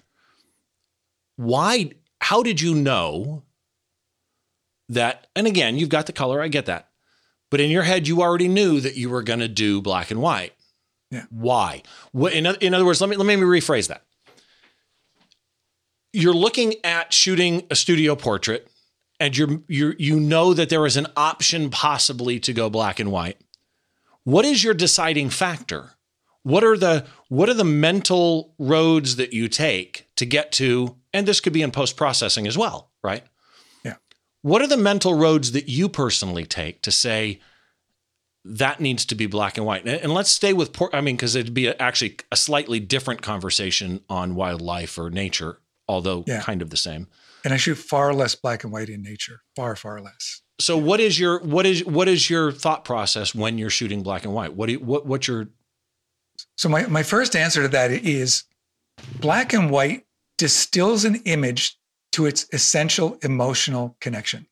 why 1.40 1.90
how 2.20 2.44
did 2.44 2.60
you 2.60 2.76
know 2.76 3.44
that 4.90 5.28
and 5.38 5.48
again 5.48 5.78
you've 5.78 5.88
got 5.88 6.06
the 6.06 6.12
color 6.12 6.42
i 6.42 6.50
get 6.50 6.66
that 6.66 6.90
but 7.50 7.62
in 7.62 7.72
your 7.72 7.84
head 7.84 8.10
you 8.10 8.22
already 8.22 8.50
knew 8.50 8.82
that 8.82 8.98
you 8.98 9.10
were 9.10 9.24
going 9.24 9.40
to 9.40 9.48
do 9.48 9.82
black 9.82 10.12
and 10.12 10.22
white 10.22 10.52
yeah 11.12 11.24
why 11.30 11.82
in, 12.14 12.46
in 12.46 12.74
other 12.74 12.84
words 12.84 13.00
let 13.00 13.10
me 13.10 13.16
let 13.16 13.26
me 13.26 13.36
rephrase 13.38 13.88
that 13.88 14.04
you're 16.12 16.34
looking 16.34 16.74
at 16.84 17.14
shooting 17.14 17.66
a 17.70 17.76
studio 17.76 18.18
portrait 18.18 18.68
and 19.20 19.38
you're 19.38 19.62
you 19.68 19.94
you 19.98 20.20
know 20.20 20.54
that 20.54 20.70
there 20.70 20.86
is 20.86 20.98
an 20.98 21.08
option 21.16 21.70
possibly 21.70 22.40
to 22.40 22.54
go 22.54 22.70
black 22.70 23.00
and 23.00 23.12
white 23.12 23.38
what 24.24 24.46
is 24.46 24.64
your 24.64 24.74
deciding 24.74 25.30
factor 25.30 25.92
what 26.44 26.64
are 26.64 26.78
the 26.78 27.06
what 27.28 27.50
are 27.50 27.54
the 27.54 27.64
mental 27.64 28.54
roads 28.58 29.18
that 29.18 29.34
you 29.34 29.48
take 29.48 30.08
to 30.16 30.26
get 30.26 30.52
to 30.54 30.96
and 31.14 31.28
this 31.28 31.40
could 31.40 31.54
be 31.54 31.62
in 31.62 31.72
post 31.72 31.98
processing 31.98 32.48
as 32.48 32.58
well, 32.58 32.92
right? 33.04 33.24
Yeah. 33.84 33.96
What 34.42 34.62
are 34.62 34.68
the 34.68 34.78
mental 34.78 35.14
roads 35.14 35.52
that 35.54 35.68
you 35.68 35.90
personally 35.90 36.46
take 36.46 36.82
to 36.84 36.92
say 36.92 37.40
that 38.46 38.80
needs 38.80 39.06
to 39.06 39.16
be 39.16 39.26
black 39.26 39.58
and 39.58 39.66
white? 39.66 39.88
And 39.88 40.14
let's 40.14 40.30
stay 40.30 40.54
with, 40.54 40.74
por- 40.74 40.96
I 40.96 41.02
mean, 41.02 41.16
because 41.16 41.36
it'd 41.36 41.54
be 41.54 41.68
a, 41.68 41.76
actually 41.78 42.18
a 42.32 42.38
slightly 42.38 42.80
different 42.80 43.22
conversation 43.22 44.02
on 44.08 44.36
wildlife 44.36 44.98
or 44.98 45.10
nature, 45.10 45.60
although 45.88 46.24
yeah. 46.28 46.42
kind 46.42 46.62
of 46.62 46.70
the 46.70 46.78
same. 46.78 47.08
And 47.44 47.54
I 47.54 47.58
shoot 47.58 47.76
far 47.76 48.14
less 48.14 48.36
black 48.36 48.64
and 48.64 48.74
white 48.74 48.90
in 48.90 49.02
nature, 49.02 49.42
far 49.56 49.76
far 49.76 50.02
less. 50.02 50.42
So 50.60 50.78
what 50.78 51.00
is 51.00 51.20
your 51.20 51.40
what 51.40 51.66
is 51.66 51.86
what 51.86 52.08
is 52.08 52.30
your 52.30 52.52
thought 52.52 52.84
process 52.84 53.34
when 53.34 53.58
you're 53.58 53.70
shooting 53.70 54.04
black 54.04 54.26
and 54.26 54.34
white? 54.34 54.54
What 54.54 54.68
do 54.68 54.74
you, 54.74 54.80
what 54.80 55.06
what's 55.06 55.28
your 55.28 55.48
So 56.58 56.68
my 56.68 56.86
my 56.88 57.04
first 57.04 57.36
answer 57.36 57.62
to 57.62 57.68
that 57.70 57.92
is 57.92 58.44
black 59.20 59.54
and 59.54 59.72
white 59.72 60.06
distills 60.38 61.06
an 61.06 61.16
image 61.26 61.78
to 62.14 62.26
its 62.26 62.48
essential 62.52 63.18
emotional 63.22 63.96
connection. 64.02 64.48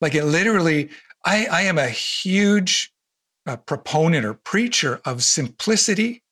Like 0.00 0.14
it 0.14 0.24
literally, 0.24 0.90
I, 1.24 1.46
I 1.46 1.62
am 1.62 1.78
a 1.78 1.88
huge 1.88 2.92
uh, 3.46 3.56
proponent 3.56 4.24
or 4.24 4.34
preacher 4.34 5.00
of 5.04 5.22
simplicity 5.22 6.22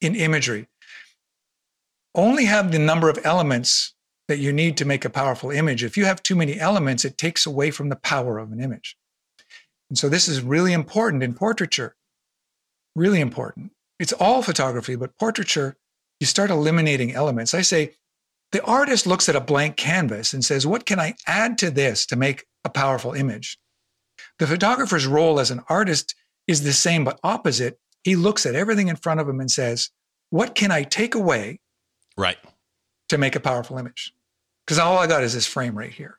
in 0.00 0.14
imagery. 0.14 0.68
Only 2.14 2.44
have 2.46 2.72
the 2.72 2.78
number 2.78 3.08
of 3.08 3.18
elements 3.24 3.94
that 4.28 4.38
you 4.38 4.52
need 4.52 4.76
to 4.76 4.84
make 4.84 5.04
a 5.04 5.10
powerful 5.10 5.50
image. 5.50 5.84
If 5.84 5.96
you 5.96 6.04
have 6.04 6.22
too 6.22 6.34
many 6.34 6.58
elements, 6.58 7.04
it 7.04 7.16
takes 7.16 7.46
away 7.46 7.70
from 7.70 7.88
the 7.88 7.96
power 7.96 8.38
of 8.38 8.52
an 8.52 8.60
image. 8.60 8.96
And 9.88 9.96
so 9.96 10.08
this 10.08 10.28
is 10.28 10.40
really 10.40 10.72
important 10.72 11.22
in 11.22 11.34
portraiture. 11.34 11.94
Really 12.94 13.20
important. 13.20 13.72
It's 13.98 14.12
all 14.12 14.42
photography, 14.42 14.96
but 14.96 15.16
portraiture, 15.18 15.76
you 16.20 16.26
start 16.26 16.50
eliminating 16.50 17.12
elements. 17.12 17.54
I 17.54 17.62
say 17.62 17.94
the 18.52 18.64
artist 18.64 19.06
looks 19.06 19.28
at 19.28 19.36
a 19.36 19.40
blank 19.40 19.76
canvas 19.76 20.32
and 20.32 20.44
says, 20.44 20.66
What 20.66 20.86
can 20.86 20.98
I 20.98 21.14
add 21.26 21.58
to 21.58 21.70
this 21.70 22.06
to 22.06 22.16
make 22.16 22.46
a 22.64 22.70
powerful 22.70 23.12
image? 23.12 23.58
The 24.38 24.46
photographer's 24.46 25.06
role 25.06 25.38
as 25.40 25.50
an 25.50 25.62
artist 25.68 26.14
is 26.46 26.62
the 26.62 26.72
same, 26.72 27.04
but 27.04 27.20
opposite. 27.22 27.78
He 28.02 28.16
looks 28.16 28.46
at 28.46 28.54
everything 28.54 28.88
in 28.88 28.96
front 28.96 29.20
of 29.20 29.28
him 29.28 29.40
and 29.40 29.50
says, 29.50 29.90
What 30.30 30.54
can 30.54 30.70
I 30.70 30.82
take 30.82 31.14
away? 31.14 31.60
Right. 32.16 32.38
To 33.10 33.18
make 33.18 33.36
a 33.36 33.40
powerful 33.40 33.78
image? 33.78 34.12
Because 34.66 34.78
all 34.78 34.98
I 34.98 35.06
got 35.06 35.22
is 35.22 35.34
this 35.34 35.46
frame 35.46 35.76
right 35.76 35.92
here. 35.92 36.18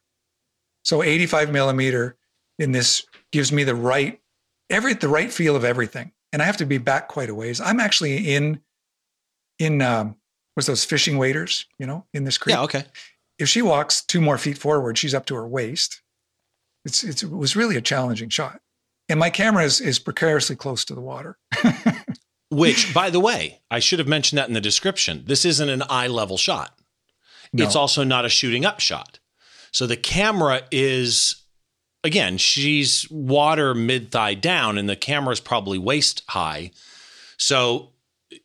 So 0.83 1.03
85 1.03 1.51
millimeter 1.51 2.15
in 2.59 2.71
this 2.71 3.05
gives 3.31 3.51
me 3.51 3.63
the 3.63 3.75
right 3.75 4.21
every 4.69 4.93
the 4.93 5.09
right 5.09 5.31
feel 5.31 5.55
of 5.55 5.63
everything. 5.63 6.11
And 6.33 6.41
I 6.41 6.45
have 6.45 6.57
to 6.57 6.65
be 6.65 6.77
back 6.77 7.07
quite 7.07 7.29
a 7.29 7.35
ways. 7.35 7.59
I'm 7.59 7.79
actually 7.79 8.33
in 8.33 8.61
in 9.59 9.81
um, 9.81 10.15
was 10.55 10.65
those 10.65 10.83
fishing 10.83 11.17
waders, 11.17 11.65
you 11.79 11.85
know, 11.85 12.05
in 12.13 12.23
this 12.23 12.37
creek. 12.37 12.55
Yeah, 12.55 12.63
okay. 12.63 12.85
If 13.39 13.49
she 13.49 13.61
walks 13.61 14.01
two 14.01 14.21
more 14.21 14.37
feet 14.37 14.57
forward, 14.57 14.97
she's 14.97 15.13
up 15.13 15.25
to 15.27 15.35
her 15.35 15.47
waist. 15.47 16.01
It's, 16.85 17.03
it's 17.03 17.23
it 17.23 17.31
was 17.31 17.55
really 17.55 17.75
a 17.75 17.81
challenging 17.81 18.29
shot. 18.29 18.61
And 19.09 19.19
my 19.19 19.29
camera 19.29 19.63
is, 19.63 19.79
is 19.79 19.99
precariously 19.99 20.55
close 20.55 20.83
to 20.85 20.95
the 20.95 21.01
water. 21.01 21.37
Which, 22.49 22.93
by 22.93 23.09
the 23.09 23.19
way, 23.19 23.61
I 23.69 23.79
should 23.79 23.99
have 23.99 24.07
mentioned 24.07 24.37
that 24.37 24.47
in 24.47 24.53
the 24.53 24.61
description. 24.61 25.23
This 25.27 25.45
isn't 25.45 25.69
an 25.69 25.83
eye 25.89 26.07
level 26.07 26.37
shot. 26.37 26.77
No. 27.53 27.63
It's 27.63 27.75
also 27.75 28.03
not 28.03 28.25
a 28.25 28.29
shooting 28.29 28.65
up 28.65 28.79
shot. 28.79 29.19
So 29.71 29.87
the 29.87 29.97
camera 29.97 30.63
is 30.71 31.43
again, 32.03 32.37
she's 32.37 33.09
water 33.09 33.73
mid 33.73 34.11
thigh 34.11 34.33
down, 34.33 34.77
and 34.77 34.89
the 34.89 34.95
camera 34.95 35.33
is 35.33 35.39
probably 35.39 35.77
waist 35.77 36.23
high. 36.29 36.71
So 37.37 37.91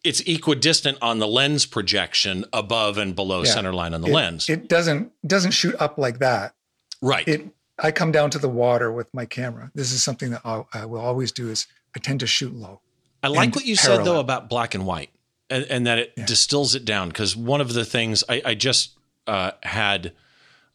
it's 0.04 0.20
equidistant 0.20 0.98
on 1.00 1.18
the 1.18 1.26
lens 1.26 1.66
projection 1.66 2.44
above 2.52 2.98
and 2.98 3.14
below 3.16 3.44
yeah. 3.44 3.50
center 3.50 3.72
line 3.72 3.94
on 3.94 4.00
the 4.00 4.08
it, 4.08 4.14
lens. 4.14 4.48
It 4.48 4.68
doesn't 4.68 5.12
doesn't 5.26 5.52
shoot 5.52 5.74
up 5.80 5.98
like 5.98 6.18
that. 6.18 6.54
Right. 7.00 7.26
It 7.26 7.48
I 7.78 7.90
come 7.90 8.12
down 8.12 8.30
to 8.30 8.38
the 8.38 8.48
water 8.48 8.92
with 8.92 9.12
my 9.14 9.24
camera. 9.24 9.70
This 9.74 9.92
is 9.92 10.02
something 10.02 10.30
that 10.30 10.42
I'll, 10.44 10.68
I 10.72 10.84
will 10.84 11.00
always 11.00 11.32
do. 11.32 11.48
Is 11.48 11.66
I 11.96 12.00
tend 12.00 12.20
to 12.20 12.26
shoot 12.26 12.54
low. 12.54 12.80
I 13.22 13.28
like 13.28 13.54
what 13.54 13.64
you 13.64 13.76
parallel. 13.76 13.98
said 13.98 14.06
though 14.06 14.20
about 14.20 14.48
black 14.48 14.74
and 14.74 14.86
white, 14.86 15.10
and, 15.52 15.64
and 15.70 15.86
that 15.86 15.98
it 15.98 16.12
yeah. 16.16 16.26
distills 16.26 16.74
it 16.74 16.84
down. 16.84 17.08
Because 17.08 17.36
one 17.36 17.60
of 17.60 17.72
the 17.72 17.84
things 17.84 18.24
I, 18.28 18.42
I 18.44 18.54
just 18.54 18.98
uh, 19.26 19.52
had 19.62 20.12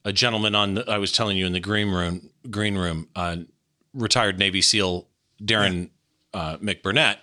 a 0.06 0.14
gentleman 0.14 0.56
on. 0.56 0.76
The, 0.76 0.90
I 0.90 0.98
was 0.98 1.12
telling 1.12 1.38
you 1.38 1.46
in 1.46 1.54
the 1.54 1.60
green 1.60 1.92
room, 1.92 2.30
green 2.50 2.78
room, 2.78 3.10
uh, 3.16 3.38
retired 3.94 4.40
Navy 4.40 4.62
SEAL 4.62 5.08
Darren 5.44 5.90
yeah. 6.34 6.40
uh, 6.40 6.58
McBurnett, 6.58 7.18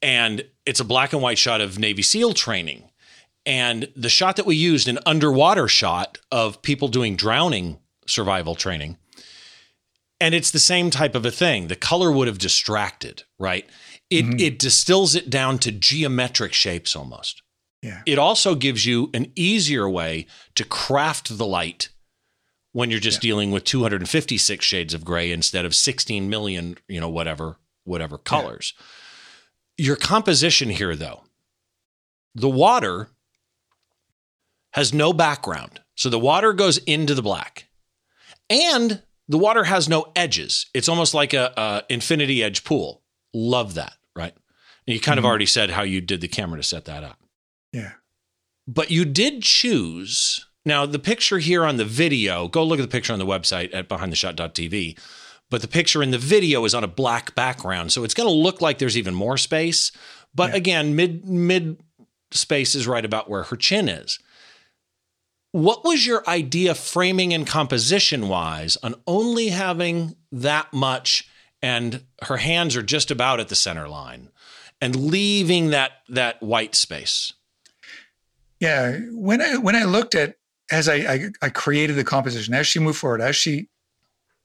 and 0.00 0.44
it's 0.64 0.80
a 0.80 0.84
black 0.84 1.12
and 1.12 1.20
white 1.20 1.38
shot 1.38 1.60
of 1.60 1.78
Navy 1.78 2.02
SEAL 2.02 2.32
training. 2.32 2.88
And 3.44 3.88
the 3.96 4.08
shot 4.08 4.36
that 4.36 4.46
we 4.46 4.56
used, 4.56 4.88
an 4.88 5.00
underwater 5.04 5.68
shot 5.68 6.18
of 6.30 6.62
people 6.62 6.88
doing 6.88 7.16
drowning 7.16 7.78
survival 8.06 8.54
training. 8.54 8.96
And 10.20 10.34
it's 10.34 10.52
the 10.52 10.60
same 10.60 10.90
type 10.90 11.16
of 11.16 11.26
a 11.26 11.32
thing. 11.32 11.66
The 11.66 11.74
color 11.74 12.12
would 12.12 12.28
have 12.28 12.38
distracted, 12.38 13.24
right? 13.40 13.68
It, 14.12 14.24
mm-hmm. 14.24 14.40
it 14.40 14.58
distills 14.58 15.14
it 15.14 15.30
down 15.30 15.58
to 15.60 15.72
geometric 15.72 16.52
shapes 16.52 16.94
almost. 16.94 17.42
Yeah. 17.82 18.02
It 18.06 18.18
also 18.18 18.54
gives 18.54 18.86
you 18.86 19.10
an 19.14 19.32
easier 19.34 19.88
way 19.88 20.26
to 20.54 20.64
craft 20.64 21.36
the 21.36 21.46
light 21.46 21.88
when 22.72 22.90
you're 22.90 23.00
just 23.00 23.22
yeah. 23.22 23.30
dealing 23.30 23.50
with 23.50 23.64
256 23.64 24.64
shades 24.64 24.94
of 24.94 25.04
gray 25.04 25.32
instead 25.32 25.64
of 25.64 25.74
16 25.74 26.28
million, 26.28 26.76
you 26.88 27.00
know, 27.00 27.08
whatever, 27.08 27.56
whatever 27.84 28.18
colors. 28.18 28.74
Yeah. 28.76 29.86
Your 29.86 29.96
composition 29.96 30.70
here, 30.70 30.94
though, 30.94 31.24
the 32.34 32.48
water 32.48 33.08
has 34.72 34.92
no 34.94 35.12
background. 35.12 35.80
So 35.94 36.08
the 36.08 36.18
water 36.18 36.52
goes 36.52 36.78
into 36.78 37.14
the 37.14 37.22
black. 37.22 37.68
And 38.48 39.02
the 39.28 39.38
water 39.38 39.64
has 39.64 39.88
no 39.88 40.12
edges. 40.14 40.66
It's 40.74 40.88
almost 40.88 41.14
like 41.14 41.32
a, 41.32 41.52
a 41.56 41.82
infinity 41.88 42.42
edge 42.42 42.64
pool. 42.64 43.02
Love 43.32 43.74
that? 43.74 43.94
And 44.86 44.94
you 44.94 45.00
kind 45.00 45.18
mm-hmm. 45.18 45.24
of 45.24 45.28
already 45.28 45.46
said 45.46 45.70
how 45.70 45.82
you 45.82 46.00
did 46.00 46.20
the 46.20 46.28
camera 46.28 46.58
to 46.58 46.62
set 46.62 46.84
that 46.86 47.04
up. 47.04 47.18
Yeah. 47.72 47.92
But 48.66 48.90
you 48.90 49.04
did 49.04 49.42
choose. 49.42 50.46
Now, 50.64 50.86
the 50.86 50.98
picture 50.98 51.38
here 51.38 51.64
on 51.64 51.76
the 51.76 51.84
video, 51.84 52.48
go 52.48 52.64
look 52.64 52.78
at 52.78 52.82
the 52.82 52.88
picture 52.88 53.12
on 53.12 53.18
the 53.18 53.26
website 53.26 53.74
at 53.74 53.88
behindtheshot.tv. 53.88 54.98
But 55.50 55.60
the 55.60 55.68
picture 55.68 56.02
in 56.02 56.12
the 56.12 56.18
video 56.18 56.64
is 56.64 56.74
on 56.74 56.84
a 56.84 56.88
black 56.88 57.34
background. 57.34 57.92
So 57.92 58.04
it's 58.04 58.14
going 58.14 58.28
to 58.28 58.34
look 58.34 58.60
like 58.60 58.78
there's 58.78 58.96
even 58.96 59.14
more 59.14 59.36
space. 59.36 59.92
But 60.34 60.50
yeah. 60.50 60.56
again, 60.56 60.96
mid 60.96 61.28
mid 61.28 61.78
space 62.30 62.74
is 62.74 62.86
right 62.86 63.04
about 63.04 63.28
where 63.28 63.42
her 63.44 63.56
chin 63.56 63.88
is. 63.88 64.18
What 65.50 65.84
was 65.84 66.06
your 66.06 66.26
idea 66.26 66.74
framing 66.74 67.34
and 67.34 67.46
composition 67.46 68.28
wise 68.28 68.78
on 68.82 68.94
only 69.06 69.48
having 69.48 70.16
that 70.30 70.72
much 70.72 71.28
and 71.60 72.02
her 72.22 72.38
hands 72.38 72.74
are 72.74 72.82
just 72.82 73.10
about 73.10 73.38
at 73.38 73.48
the 73.48 73.54
center 73.54 73.88
line 73.88 74.30
and 74.82 74.96
leaving 74.96 75.70
that 75.70 75.92
that 76.10 76.42
white 76.42 76.74
space? 76.74 77.32
Yeah, 78.60 78.98
when 79.12 79.40
I 79.40 79.56
when 79.56 79.76
I 79.76 79.84
looked 79.84 80.14
at 80.14 80.36
as 80.70 80.88
I, 80.88 80.94
I, 80.96 81.30
I 81.40 81.48
created 81.48 81.96
the 81.96 82.04
composition, 82.04 82.52
as 82.54 82.66
she 82.66 82.78
moved 82.78 82.98
forward, 82.98 83.20
as 83.20 83.36
she 83.36 83.68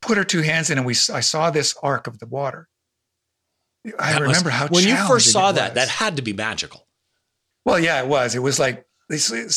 put 0.02 0.18
her 0.18 0.24
two 0.24 0.44
hands 0.44 0.70
in, 0.70 0.78
and 0.78 0.86
we 0.86 0.94
I 0.94 1.20
saw 1.20 1.50
this 1.50 1.76
arc 1.82 2.08
of 2.08 2.20
the 2.20 2.28
water. 2.28 2.70
I 3.98 4.14
that 4.14 4.22
remember 4.22 4.50
how 4.50 4.68
when 4.68 4.88
you 4.88 4.96
first 5.08 5.32
saw 5.32 5.52
that, 5.52 5.76
that 5.76 5.90
had 5.90 6.18
to 6.18 6.22
be 6.22 6.34
magical. 6.34 6.88
Well, 7.66 7.80
yeah, 7.80 8.02
it 8.02 8.08
was. 8.08 8.36
It 8.36 8.40
was 8.40 8.60
like 8.60 8.86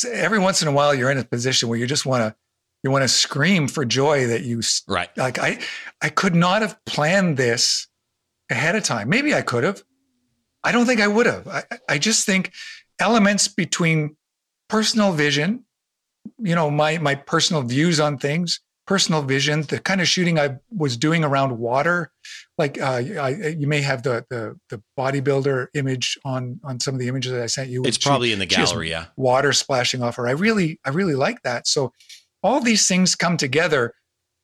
every 0.08 0.38
once 0.38 0.62
in 0.62 0.68
a 0.68 0.72
while 0.72 0.94
you're 0.94 1.10
in 1.10 1.18
a 1.18 1.24
position 1.24 1.68
where 1.68 1.78
you 1.78 1.86
just 1.86 2.06
want 2.06 2.22
to 2.22 2.36
you 2.82 2.90
want 2.90 3.02
to 3.02 3.08
scream 3.08 3.68
for 3.68 3.84
joy 3.84 4.28
that 4.28 4.42
you 4.42 4.62
right. 4.88 5.14
Like 5.16 5.38
I 5.38 5.58
I 6.00 6.08
could 6.08 6.34
not 6.34 6.62
have 6.62 6.82
planned 6.86 7.36
this 7.36 7.88
ahead 8.48 8.76
of 8.76 8.82
time. 8.82 9.08
Maybe 9.08 9.34
I 9.34 9.42
could 9.42 9.64
have. 9.64 9.82
I 10.62 10.72
don't 10.72 10.86
think 10.86 11.00
I 11.00 11.08
would 11.08 11.26
have. 11.26 11.48
I, 11.48 11.62
I 11.88 11.98
just 11.98 12.26
think 12.26 12.52
elements 12.98 13.48
between 13.48 14.16
personal 14.68 15.12
vision, 15.12 15.64
you 16.38 16.54
know, 16.54 16.70
my 16.70 16.98
my 16.98 17.14
personal 17.14 17.62
views 17.62 17.98
on 17.98 18.18
things, 18.18 18.60
personal 18.86 19.22
vision, 19.22 19.62
the 19.62 19.78
kind 19.78 20.00
of 20.00 20.08
shooting 20.08 20.38
I 20.38 20.56
was 20.70 20.96
doing 20.96 21.24
around 21.24 21.58
water, 21.58 22.10
like 22.58 22.80
uh, 22.80 23.02
I, 23.20 23.54
you 23.58 23.66
may 23.66 23.80
have 23.80 24.02
the, 24.02 24.26
the 24.30 24.58
the 24.68 24.82
bodybuilder 24.98 25.68
image 25.74 26.18
on 26.24 26.60
on 26.62 26.78
some 26.80 26.94
of 26.94 27.00
the 27.00 27.08
images 27.08 27.32
that 27.32 27.42
I 27.42 27.46
sent 27.46 27.70
you. 27.70 27.82
It's 27.84 27.98
probably 27.98 28.28
she, 28.28 28.32
in 28.34 28.38
the 28.38 28.46
gallery, 28.46 28.90
yeah. 28.90 29.06
Water 29.16 29.52
splashing 29.52 30.02
off 30.02 30.16
her. 30.16 30.28
I 30.28 30.32
really 30.32 30.78
I 30.84 30.90
really 30.90 31.14
like 31.14 31.42
that. 31.42 31.66
So 31.66 31.92
all 32.42 32.60
these 32.60 32.86
things 32.86 33.14
come 33.14 33.36
together 33.36 33.94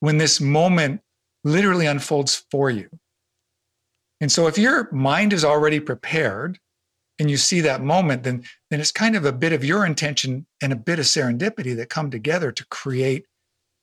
when 0.00 0.18
this 0.18 0.40
moment 0.40 1.00
literally 1.44 1.86
unfolds 1.86 2.44
for 2.50 2.70
you. 2.70 2.88
And 4.20 4.32
so 4.32 4.46
if 4.46 4.58
your 4.58 4.90
mind 4.92 5.32
is 5.32 5.44
already 5.44 5.80
prepared 5.80 6.58
and 7.18 7.30
you 7.30 7.36
see 7.36 7.60
that 7.60 7.82
moment, 7.82 8.22
then 8.22 8.44
then 8.70 8.80
it's 8.80 8.92
kind 8.92 9.16
of 9.16 9.24
a 9.24 9.32
bit 9.32 9.52
of 9.52 9.64
your 9.64 9.84
intention 9.84 10.46
and 10.62 10.72
a 10.72 10.76
bit 10.76 10.98
of 10.98 11.04
serendipity 11.04 11.76
that 11.76 11.90
come 11.90 12.10
together 12.10 12.52
to 12.52 12.66
create 12.66 13.26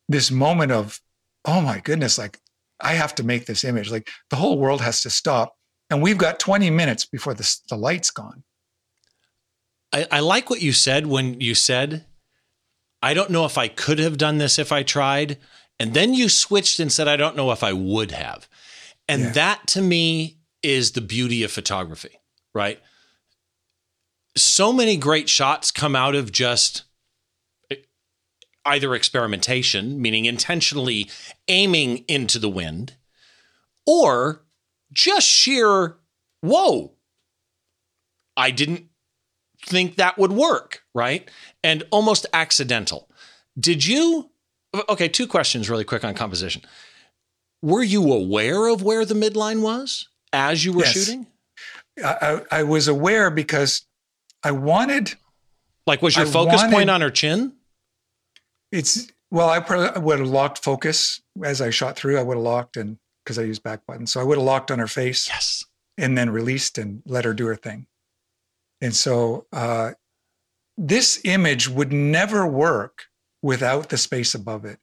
this 0.10 0.32
moment 0.32 0.72
of, 0.72 1.00
oh 1.46 1.62
my 1.62 1.80
goodness, 1.80 2.18
like 2.18 2.40
I 2.80 2.94
have 2.94 3.16
to 3.16 3.24
make 3.24 3.46
this 3.46 3.64
image. 3.64 3.92
Like 3.92 4.10
the 4.30 4.36
whole 4.36 4.58
world 4.58 4.82
has 4.82 5.02
to 5.02 5.10
stop. 5.10 5.56
And 5.90 6.02
we've 6.02 6.18
got 6.18 6.40
20 6.40 6.70
minutes 6.70 7.06
before 7.06 7.34
the, 7.34 7.58
the 7.70 7.78
light's 7.78 8.10
gone. 8.10 8.44
I, 9.92 10.08
I 10.12 10.20
like 10.22 10.50
what 10.50 10.62
you 10.62 10.74
said 10.74 11.06
when 11.08 11.40
you 11.40 11.54
said, 11.54 12.06
I 13.02 13.14
don't 13.14 13.30
know 13.30 13.46
if 13.46 13.58
I 13.58 13.68
could 13.68 14.00
have 14.00 14.18
done 14.18 14.38
this 14.38 14.58
if 14.58 14.72
I 14.72 14.82
tried. 14.82 15.38
And 15.80 15.94
then 15.94 16.14
you 16.14 16.30
switched 16.30 16.80
and 16.80 16.92
said, 16.92 17.08
I 17.08 17.18
don't 17.18 17.36
know 17.36 17.52
if 17.52 17.64
I 17.64 17.74
would 17.74 18.12
have. 18.12 18.48
And 19.14 19.24
yeah. 19.24 19.32
that 19.32 19.68
to 19.68 19.82
me 19.82 20.38
is 20.62 20.92
the 20.92 21.02
beauty 21.02 21.44
of 21.44 21.52
photography, 21.52 22.20
right? 22.54 22.80
so 24.36 24.74
many 24.74 24.98
great 24.98 25.30
shots 25.30 25.72
come 25.72 25.96
out 25.96 26.16
of 26.16 26.32
just 26.32 26.84
eh, 27.72 27.76
either 28.66 28.96
experimentation, 28.96 30.02
meaning 30.02 30.26
intentionally 30.26 31.10
aiming 31.48 32.00
into 32.08 32.40
the 32.40 32.50
wind, 32.50 32.96
or 33.86 34.44
just 34.92 35.28
sheer, 35.28 35.98
whoa, 36.42 36.94
I 38.36 38.52
didn't 38.52 38.86
think 39.62 39.96
that 39.96 40.18
would 40.18 40.32
work, 40.32 40.84
right? 40.94 41.30
And 41.64 41.84
almost 41.92 42.26
accidental. 42.34 43.10
Did 43.60 43.86
you? 43.86 44.32
Okay, 44.90 45.08
two 45.08 45.28
questions 45.28 45.70
really 45.70 45.84
quick 45.84 46.04
on 46.04 46.16
composition. 46.16 46.64
Were 47.64 47.82
you 47.82 48.12
aware 48.12 48.68
of 48.68 48.84
where 48.84 49.06
the 49.06 49.14
midline 49.16 49.62
was 49.62 50.08
as 50.34 50.64
you 50.66 50.74
were 50.74 50.84
Yes. 50.84 50.92
shooting? 50.94 51.26
I, 52.04 52.42
I, 52.52 52.64
was 52.64 52.88
aware 52.88 53.30
because 53.32 53.86
I 54.44 54.52
wanted 54.52 55.14
Like, 55.88 56.02
was 56.02 56.16
your 56.18 56.26
I 56.26 56.30
focus 56.30 56.62
point 56.64 56.90
on 56.90 57.02
her 57.02 57.10
chin? 57.10 57.54
it's 58.72 59.08
well, 59.32 59.50
I 59.50 59.60
probably 59.60 60.00
would 60.02 60.20
have 60.20 60.28
locked 60.28 60.64
focus 60.64 61.22
as 61.44 61.60
I 61.62 61.70
shot 61.72 61.96
through. 61.96 62.20
I 62.20 62.24
would 62.24 62.36
have 62.38 62.44
locked 62.44 62.78
and 62.78 62.98
because 63.24 63.40
I 63.40 63.44
used 63.44 63.64
back 63.64 63.86
button, 63.88 64.06
so 64.06 64.20
I 64.20 64.24
would 64.24 64.38
have 64.38 64.46
locked 64.46 64.70
on 64.70 64.80
her 64.80 64.88
face 64.88 65.28
Yes. 65.30 65.64
and 65.98 66.18
then 66.18 66.30
released 66.30 66.78
and 66.78 67.02
let 67.06 67.24
her 67.26 67.34
do 67.34 67.46
her 67.48 67.56
thing. 67.56 67.88
And 68.82 68.94
so 68.96 69.46
uh, 69.54 69.92
this 70.78 71.22
image 71.24 71.70
would 71.70 71.94
never 71.94 72.46
work 72.46 73.06
without 73.42 73.90
the 73.90 73.98
space 73.98 74.36
above 74.36 74.66
it. 74.66 74.80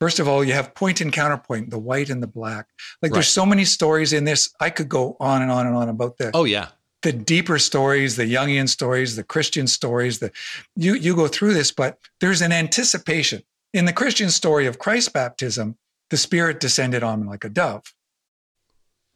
First 0.00 0.18
of 0.18 0.26
all, 0.26 0.42
you 0.42 0.54
have 0.54 0.74
point 0.74 1.00
and 1.02 1.12
counterpoint, 1.12 1.70
the 1.70 1.78
white 1.78 2.08
and 2.08 2.22
the 2.22 2.26
black. 2.26 2.68
Like 3.02 3.10
Right. 3.12 3.16
there's 3.18 3.28
so 3.28 3.44
many 3.44 3.64
stories 3.66 4.12
in 4.14 4.24
this. 4.24 4.48
I 4.58 4.70
could 4.70 4.88
go 4.88 5.16
on 5.20 5.42
and 5.42 5.50
on 5.50 5.66
and 5.66 5.76
on 5.76 5.88
about 5.90 6.16
the 6.16 6.30
Oh, 6.32 6.44
yeah. 6.44 6.68
the 7.02 7.12
deeper 7.12 7.58
stories, 7.58 8.16
the 8.16 8.24
Jungian 8.24 8.68
stories, 8.68 9.16
the 9.16 9.22
Christian 9.24 9.66
stories, 9.66 10.18
the 10.18 10.32
you 10.74 10.94
you 10.94 11.14
go 11.14 11.28
through 11.28 11.52
this, 11.54 11.70
but 11.70 11.98
there's 12.20 12.40
an 12.40 12.50
anticipation. 12.52 13.42
In 13.74 13.84
the 13.84 13.92
Christian 13.92 14.30
story 14.30 14.66
of 14.66 14.78
Christ's 14.78 15.10
baptism, 15.10 15.76
the 16.08 16.16
Spirit 16.16 16.58
descended 16.60 17.02
on 17.02 17.20
him 17.20 17.28
like 17.28 17.44
a 17.44 17.48
dove. 17.50 17.94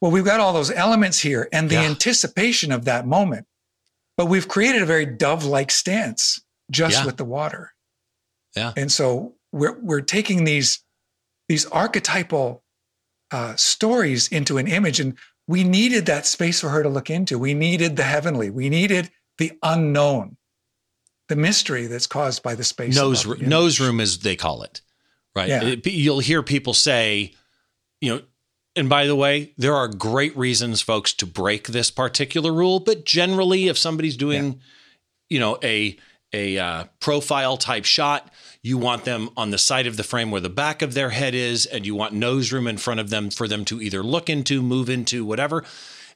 Well, 0.01 0.11
we've 0.13 0.25
got 0.25 0.39
all 0.39 0.53
those 0.53 0.71
elements 0.71 1.21
here 1.21 1.49
and 1.51 1.71
the 1.71 1.77
Yeah. 1.77 1.83
anticipation 1.85 2.71
of 2.73 2.85
that 2.85 3.07
moment. 3.07 3.47
But 4.17 4.27
we've 4.27 4.47
created 4.47 4.83
a 4.83 4.87
very 4.87 5.07
dove-like 5.07 5.71
stance 5.73 6.41
just 6.71 6.99
Yeah. 6.99 7.07
with 7.07 7.17
the 7.17 7.25
water. 7.25 7.73
Yeah. 8.55 8.73
And 8.77 8.93
so 8.93 9.34
we're 9.55 9.79
we're 9.81 10.01
taking 10.01 10.45
these 10.45 10.83
these 11.49 11.65
archetypal 11.67 12.63
uh, 13.31 13.55
stories 13.57 14.29
into 14.29 14.59
an 14.59 14.67
image, 14.67 15.01
and 15.01 15.17
we 15.47 15.63
needed 15.65 16.07
that 16.07 16.27
space 16.27 16.61
for 16.61 16.71
her 16.71 16.83
to 16.83 16.89
look 16.89 17.11
into. 17.11 17.39
We 17.39 17.55
needed 17.55 17.97
the 17.97 18.03
heavenly. 18.05 18.51
We 18.51 18.69
needed 18.69 19.11
the 19.39 19.53
unknown, 19.63 20.37
the 21.29 21.37
mystery 21.37 21.87
that's 21.87 22.07
caused 22.07 22.43
by 22.43 22.55
the 22.55 22.65
space. 22.65 22.97
Nose, 22.97 23.25
the 23.25 23.37
nose 23.37 23.81
room, 23.81 24.01
as 24.01 24.19
they 24.19 24.37
call 24.37 24.63
it, 24.63 24.81
right? 25.37 25.49
Yeah. 25.49 25.63
It- 25.65 25.87
you'll 25.87 26.21
hear 26.21 26.43
people 26.43 26.75
say, 26.75 27.33
you 28.01 28.15
know, 28.15 28.23
and 28.77 28.89
by 28.89 29.07
the 29.07 29.17
way, 29.17 29.53
there 29.57 29.75
are 29.75 29.87
great 29.87 30.37
reasons, 30.37 30.83
folks, 30.83 31.13
to 31.15 31.27
break 31.27 31.69
this 31.69 31.91
particular 31.93 32.53
rule. 32.53 32.81
But 32.81 33.05
generally, 33.05 33.69
if 33.69 33.79
somebody's 33.79 34.17
doing, 34.17 34.61
you 35.29 35.39
know, 35.39 35.59
a 35.63 35.97
a 36.33 36.59
uh, 36.59 36.85
profile 37.01 37.57
type 37.57 37.85
shot, 37.85 38.33
you 38.65 38.79
want 38.79 39.05
them 39.05 39.29
on 39.37 39.51
the 39.51 39.59
side 39.59 39.87
of 39.87 39.97
the 39.99 40.03
frame 40.03 40.31
where 40.31 40.41
the 40.41 40.49
back 40.49 40.81
of 40.81 40.95
their 40.95 41.11
head 41.11 41.35
is, 41.35 41.67
and 41.67 41.85
you 41.85 41.95
want 41.95 42.15
nose 42.15 42.51
room 42.51 42.67
in 42.67 42.79
front 42.79 42.99
of 42.99 43.11
them 43.11 43.29
for 43.31 43.47
them 43.47 43.63
to 43.67 43.81
either 43.81 44.03
look 44.03 44.31
into, 44.31 44.63
move 44.63 44.89
into, 44.89 45.23
whatever. 45.25 45.63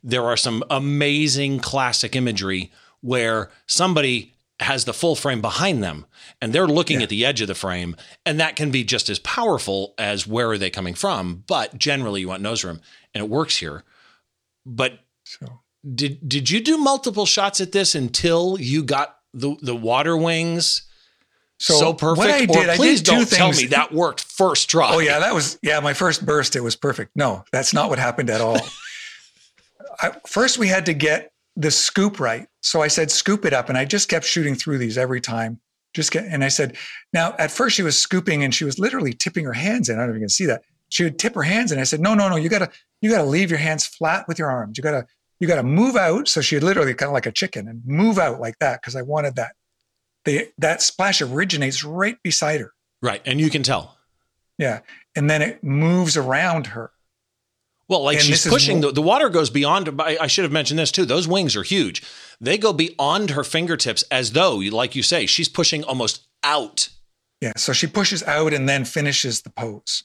There 0.03 0.25
are 0.25 0.37
some 0.37 0.65
amazing 0.71 1.61
classic 1.61 2.17
imagery 2.17 2.73
where 3.03 3.51
somebody 3.67 4.35
has 4.61 4.87
the 4.87 4.95
full 4.95 5.15
frame 5.15 5.41
behind 5.43 5.85
them 5.85 6.07
and 6.41 6.53
they're 6.53 6.67
looking 6.67 6.97
Yeah. 6.99 7.05
at 7.05 7.09
the 7.11 7.25
edge 7.25 7.41
of 7.43 7.47
the 7.49 7.55
frame 7.55 7.95
and 8.27 8.41
that 8.41 8.57
can 8.57 8.71
be 8.73 8.83
just 8.83 9.09
as 9.09 9.19
powerful 9.21 9.95
as 9.99 10.27
where 10.27 10.51
are 10.51 10.59
they 10.59 10.71
coming 10.71 10.95
from 10.95 11.45
but 11.47 11.79
generally 11.79 12.23
you 12.23 12.29
want 12.29 12.43
nose 12.43 12.65
room 12.65 12.81
and 13.15 13.23
it 13.23 13.31
works 13.31 13.59
here 13.59 13.85
but 14.67 14.99
did 15.95 16.29
did 16.29 16.51
you 16.51 16.61
do 16.61 16.77
multiple 16.77 17.25
shots 17.25 17.61
at 17.61 17.71
this 17.71 17.95
until 17.95 18.57
you 18.59 18.83
got 18.83 19.19
the 19.33 19.55
the 19.63 19.77
water 19.77 20.17
wings 20.17 20.83
so, 21.59 21.93
perfect 21.93 22.19
What 22.19 22.31
I 22.31 22.47
did, 22.47 22.69
or 22.69 22.71
I 22.71 22.77
please 22.77 23.03
did 23.03 23.11
two 23.11 23.17
don't 23.17 23.29
tell 23.31 23.47
things. 23.49 23.63
me 23.63 23.69
that 23.69 23.93
worked 23.93 24.23
first 24.23 24.71
try 24.71 24.95
Oh 24.95 25.01
yeah, 25.01 25.19
that 25.19 25.35
was 25.35 25.59
yeah. 25.63 25.81
My 25.81 25.93
first 25.93 26.25
burst, 26.25 26.55
it 26.55 26.61
was 26.61 26.77
perfect. 26.77 27.17
No, 27.17 27.45
that's 27.51 27.75
not 27.75 27.91
what 27.91 27.99
happened 27.99 28.31
at 28.31 28.41
all. 28.41 28.61
I, 30.01 30.13
first, 30.27 30.59
we 30.59 30.69
had 30.69 30.87
to 30.87 30.95
get 30.95 31.33
the 31.57 31.71
scoop 31.71 32.21
right. 32.21 32.47
So 32.63 32.81
I 32.81 32.89
said, 32.89 33.11
scoop 33.11 33.45
it 33.45 33.53
up, 33.53 33.69
and 33.69 33.77
I 33.77 33.85
just 33.85 34.09
kept 34.09 34.25
shooting 34.25 34.55
through 34.55 34.79
these 34.79 34.97
every 34.97 35.21
time. 35.21 35.61
Just 35.95 36.13
get, 36.13 36.25
and 36.25 36.45
I 36.45 36.49
said, 36.49 36.77
now 37.13 37.35
at 37.39 37.51
first 37.51 37.75
she 37.75 37.83
was 37.83 37.99
scooping 37.99 38.45
and 38.45 38.55
she 38.55 38.65
was 38.65 38.79
literally 38.79 39.13
tipping 39.13 39.45
her 39.45 39.55
hands 39.55 39.89
in. 39.89 39.97
I 39.97 40.03
don't 40.03 40.09
know 40.09 40.13
if 40.13 40.17
you 40.17 40.23
can 40.23 40.29
see 40.29 40.47
that. 40.47 40.63
She 40.91 41.03
would 41.03 41.19
tip 41.19 41.35
her 41.35 41.43
hands 41.43 41.73
in. 41.73 41.79
I 41.79 41.85
said, 41.85 42.01
no, 42.01 42.15
no, 42.15 42.29
no. 42.29 42.37
You 42.37 42.49
gotta, 42.49 42.71
you 43.01 43.11
gotta 43.11 43.25
leave 43.25 43.51
your 43.51 43.59
hands 43.59 43.87
flat 43.87 44.29
with 44.29 44.39
your 44.39 44.51
arms. 44.51 44.79
You 44.79 44.83
gotta, 44.83 45.07
you 45.41 45.49
gotta 45.49 45.63
move 45.63 45.97
out. 45.97 46.29
So 46.29 46.41
she 46.41 46.61
literally 46.61 46.95
kind 46.95 47.09
of 47.09 47.15
like 47.15 47.27
a 47.27 47.33
chicken 47.33 47.67
and 47.69 47.83
move 47.85 48.19
out 48.19 48.39
like 48.39 48.59
that 48.61 48.81
because 48.81 48.95
I 48.95 49.03
wanted 49.03 49.37
that. 49.37 49.53
The 50.29 50.53
that 50.59 50.83
splash 50.83 51.23
originates 51.23 51.83
right 51.83 52.23
beside 52.23 52.61
her. 52.61 52.75
right 53.01 53.23
and 53.25 53.41
you 53.41 53.49
can 53.49 53.63
tell 53.63 53.97
Yeah. 54.59 54.81
And 55.17 55.31
then 55.31 55.41
it 55.41 55.65
moves 55.65 56.17
around 56.17 56.69
her. 56.69 56.91
Well, 57.89 58.03
like 58.05 58.19
And 58.19 58.27
she's 58.27 58.47
pushing 58.47 58.83
the, 58.83 58.93
the 58.93 59.01
water 59.01 59.31
goes 59.31 59.49
beyond. 59.49 59.89
I, 60.01 60.19
I 60.21 60.27
should 60.27 60.45
have 60.45 60.53
mentioned 60.53 60.79
this 60.79 60.93
too. 60.93 61.07
Those 61.07 61.27
wings 61.27 61.57
are 61.57 61.63
huge. 61.63 62.03
They 62.41 62.59
go 62.59 62.75
beyond 62.75 63.31
her 63.31 63.43
fingertips 63.43 64.03
as 64.11 64.33
though, 64.33 64.57
like 64.57 64.95
you 64.95 65.03
say, 65.03 65.25
she's 65.25 65.49
pushing 65.49 65.83
almost 65.83 66.27
out. 66.45 66.91
Yeah. 67.41 67.53
So 67.57 67.73
she 67.73 67.87
pushes 67.87 68.23
out 68.25 68.53
and 68.53 68.69
then 68.69 68.85
finishes 68.85 69.41
the 69.41 69.51
pose. 69.51 70.05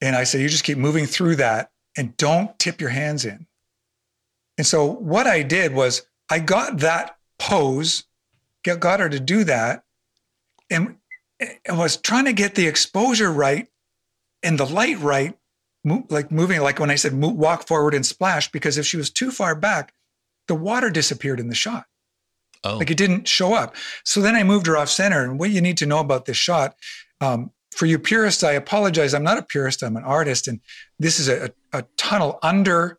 And 0.00 0.14
I 0.14 0.22
said, 0.24 0.40
you 0.40 0.48
just 0.48 0.62
keep 0.64 0.78
moving 0.78 1.06
through 1.06 1.36
that 1.36 1.72
and 1.96 2.16
don't 2.16 2.56
tip 2.60 2.80
your 2.80 2.90
hands 2.90 3.24
in. 3.24 3.46
And 4.56 4.66
so 4.66 4.84
what 4.84 5.26
I 5.26 5.42
did 5.42 5.74
was 5.74 6.06
I 6.30 6.38
got 6.38 6.78
that 6.78 7.16
pose, 7.38 8.04
get, 8.66 8.80
got 8.80 9.00
her 9.00 9.08
to 9.08 9.20
do 9.20 9.44
that, 9.44 9.84
and 10.70 10.96
I 11.68 11.72
was 11.72 11.96
trying 11.96 12.24
to 12.26 12.32
get 12.32 12.54
the 12.54 12.66
exposure 12.66 13.32
right 13.32 13.68
and 14.42 14.58
the 14.58 14.66
light 14.66 14.98
right, 15.00 15.36
mo- 15.84 16.06
like 16.10 16.30
moving, 16.30 16.60
like 16.60 16.78
when 16.78 16.90
I 16.90 16.96
said 16.96 17.14
mo- 17.14 17.28
walk 17.28 17.66
forward 17.66 17.94
and 17.94 18.04
splash, 18.04 18.50
because 18.50 18.78
if 18.78 18.86
she 18.86 18.96
was 18.96 19.10
too 19.10 19.30
far 19.30 19.54
back, 19.54 19.92
the 20.48 20.54
water 20.54 20.90
disappeared 20.90 21.40
in 21.40 21.48
the 21.48 21.54
shot. 21.54 21.86
Oh, 22.64 22.78
Like 22.78 22.90
it 22.90 22.96
didn't 22.96 23.28
show 23.28 23.54
up. 23.54 23.76
So 24.04 24.20
then 24.20 24.34
I 24.34 24.42
moved 24.42 24.66
her 24.66 24.76
off 24.76 24.88
center. 24.88 25.22
And 25.22 25.38
what 25.38 25.50
you 25.50 25.60
need 25.60 25.76
to 25.78 25.86
know 25.86 26.00
about 26.00 26.24
this 26.24 26.36
shot, 26.36 26.74
um, 27.20 27.50
for 27.70 27.86
you 27.86 27.98
purists, 27.98 28.42
I 28.42 28.52
apologize. 28.52 29.12
I'm 29.12 29.22
not 29.22 29.38
a 29.38 29.42
purist. 29.42 29.82
I'm 29.82 29.96
an 29.96 30.04
artist, 30.04 30.48
and 30.48 30.60
this 30.98 31.20
is 31.20 31.28
a, 31.28 31.46
a, 31.72 31.78
a 31.78 31.84
tunnel 31.96 32.38
under 32.42 32.98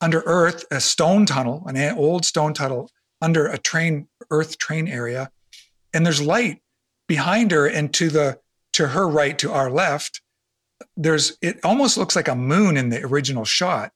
under 0.00 0.20
earth, 0.26 0.64
a 0.70 0.80
stone 0.80 1.26
tunnel, 1.26 1.64
an 1.66 1.98
old 1.98 2.24
stone 2.24 2.54
tunnel 2.54 2.90
under 3.20 3.46
a 3.46 3.58
train 3.58 4.08
earth 4.30 4.58
train 4.58 4.88
area, 4.88 5.30
and 5.92 6.04
there's 6.04 6.20
light 6.20 6.62
behind 7.06 7.50
her 7.50 7.66
and 7.66 7.92
to 7.94 8.08
the 8.08 8.38
to 8.74 8.88
her 8.88 9.08
right, 9.08 9.38
to 9.38 9.52
our 9.52 9.70
left. 9.70 10.20
There's 10.96 11.36
it 11.40 11.58
almost 11.64 11.96
looks 11.96 12.14
like 12.14 12.28
a 12.28 12.34
moon 12.34 12.76
in 12.76 12.90
the 12.90 13.04
original 13.04 13.44
shot, 13.44 13.92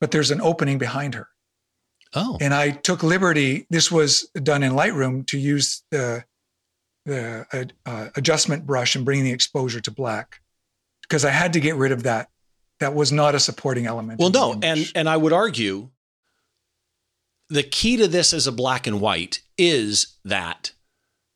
but 0.00 0.10
there's 0.10 0.30
an 0.30 0.40
opening 0.40 0.78
behind 0.78 1.14
her 1.14 1.28
oh, 2.16 2.38
and 2.40 2.52
I 2.52 2.70
took 2.70 3.02
liberty. 3.02 3.66
This 3.70 3.92
was 3.92 4.28
done 4.42 4.62
in 4.62 4.72
Lightroom 4.72 5.26
to 5.28 5.38
use 5.38 5.82
the 5.90 6.24
the 7.04 7.70
uh, 7.84 8.08
adjustment 8.16 8.66
brush 8.66 8.96
and 8.96 9.04
bring 9.04 9.22
the 9.22 9.30
exposure 9.30 9.80
to 9.80 9.90
black 9.92 10.40
because 11.02 11.24
I 11.24 11.30
had 11.30 11.52
to 11.52 11.60
get 11.60 11.76
rid 11.76 11.92
of 11.92 12.02
that. 12.02 12.30
That 12.80 12.94
was 12.94 13.12
not 13.12 13.36
a 13.36 13.40
supporting 13.40 13.86
element. 13.86 14.18
well, 14.18 14.30
no, 14.30 14.58
and 14.62 14.90
and 14.94 15.08
I 15.08 15.16
would 15.16 15.32
argue 15.32 15.90
the 17.48 17.62
key 17.62 17.96
to 17.96 18.08
this 18.08 18.32
as 18.32 18.46
a 18.46 18.52
black 18.52 18.86
and 18.86 19.00
white 19.00 19.40
is 19.56 20.16
that 20.24 20.72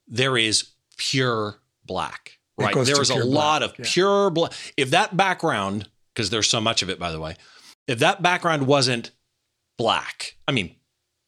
there 0.06 0.36
is 0.36 0.70
pure 0.96 1.60
black. 1.84 2.38
Right, 2.58 2.74
there 2.74 3.00
is 3.00 3.08
a 3.10 3.24
lot 3.24 3.60
black, 3.60 3.70
of 3.70 3.78
yeah. 3.78 3.84
pure 3.88 4.30
black. 4.30 4.52
If 4.76 4.90
that 4.90 5.16
background, 5.16 5.88
because 6.14 6.28
there's 6.28 6.48
so 6.48 6.60
much 6.60 6.82
of 6.82 6.90
it, 6.90 6.98
by 6.98 7.10
the 7.10 7.20
way, 7.20 7.36
if 7.88 8.00
that 8.00 8.22
background 8.22 8.66
wasn't 8.66 9.12
black, 9.78 10.36
I 10.46 10.52
mean, 10.52 10.74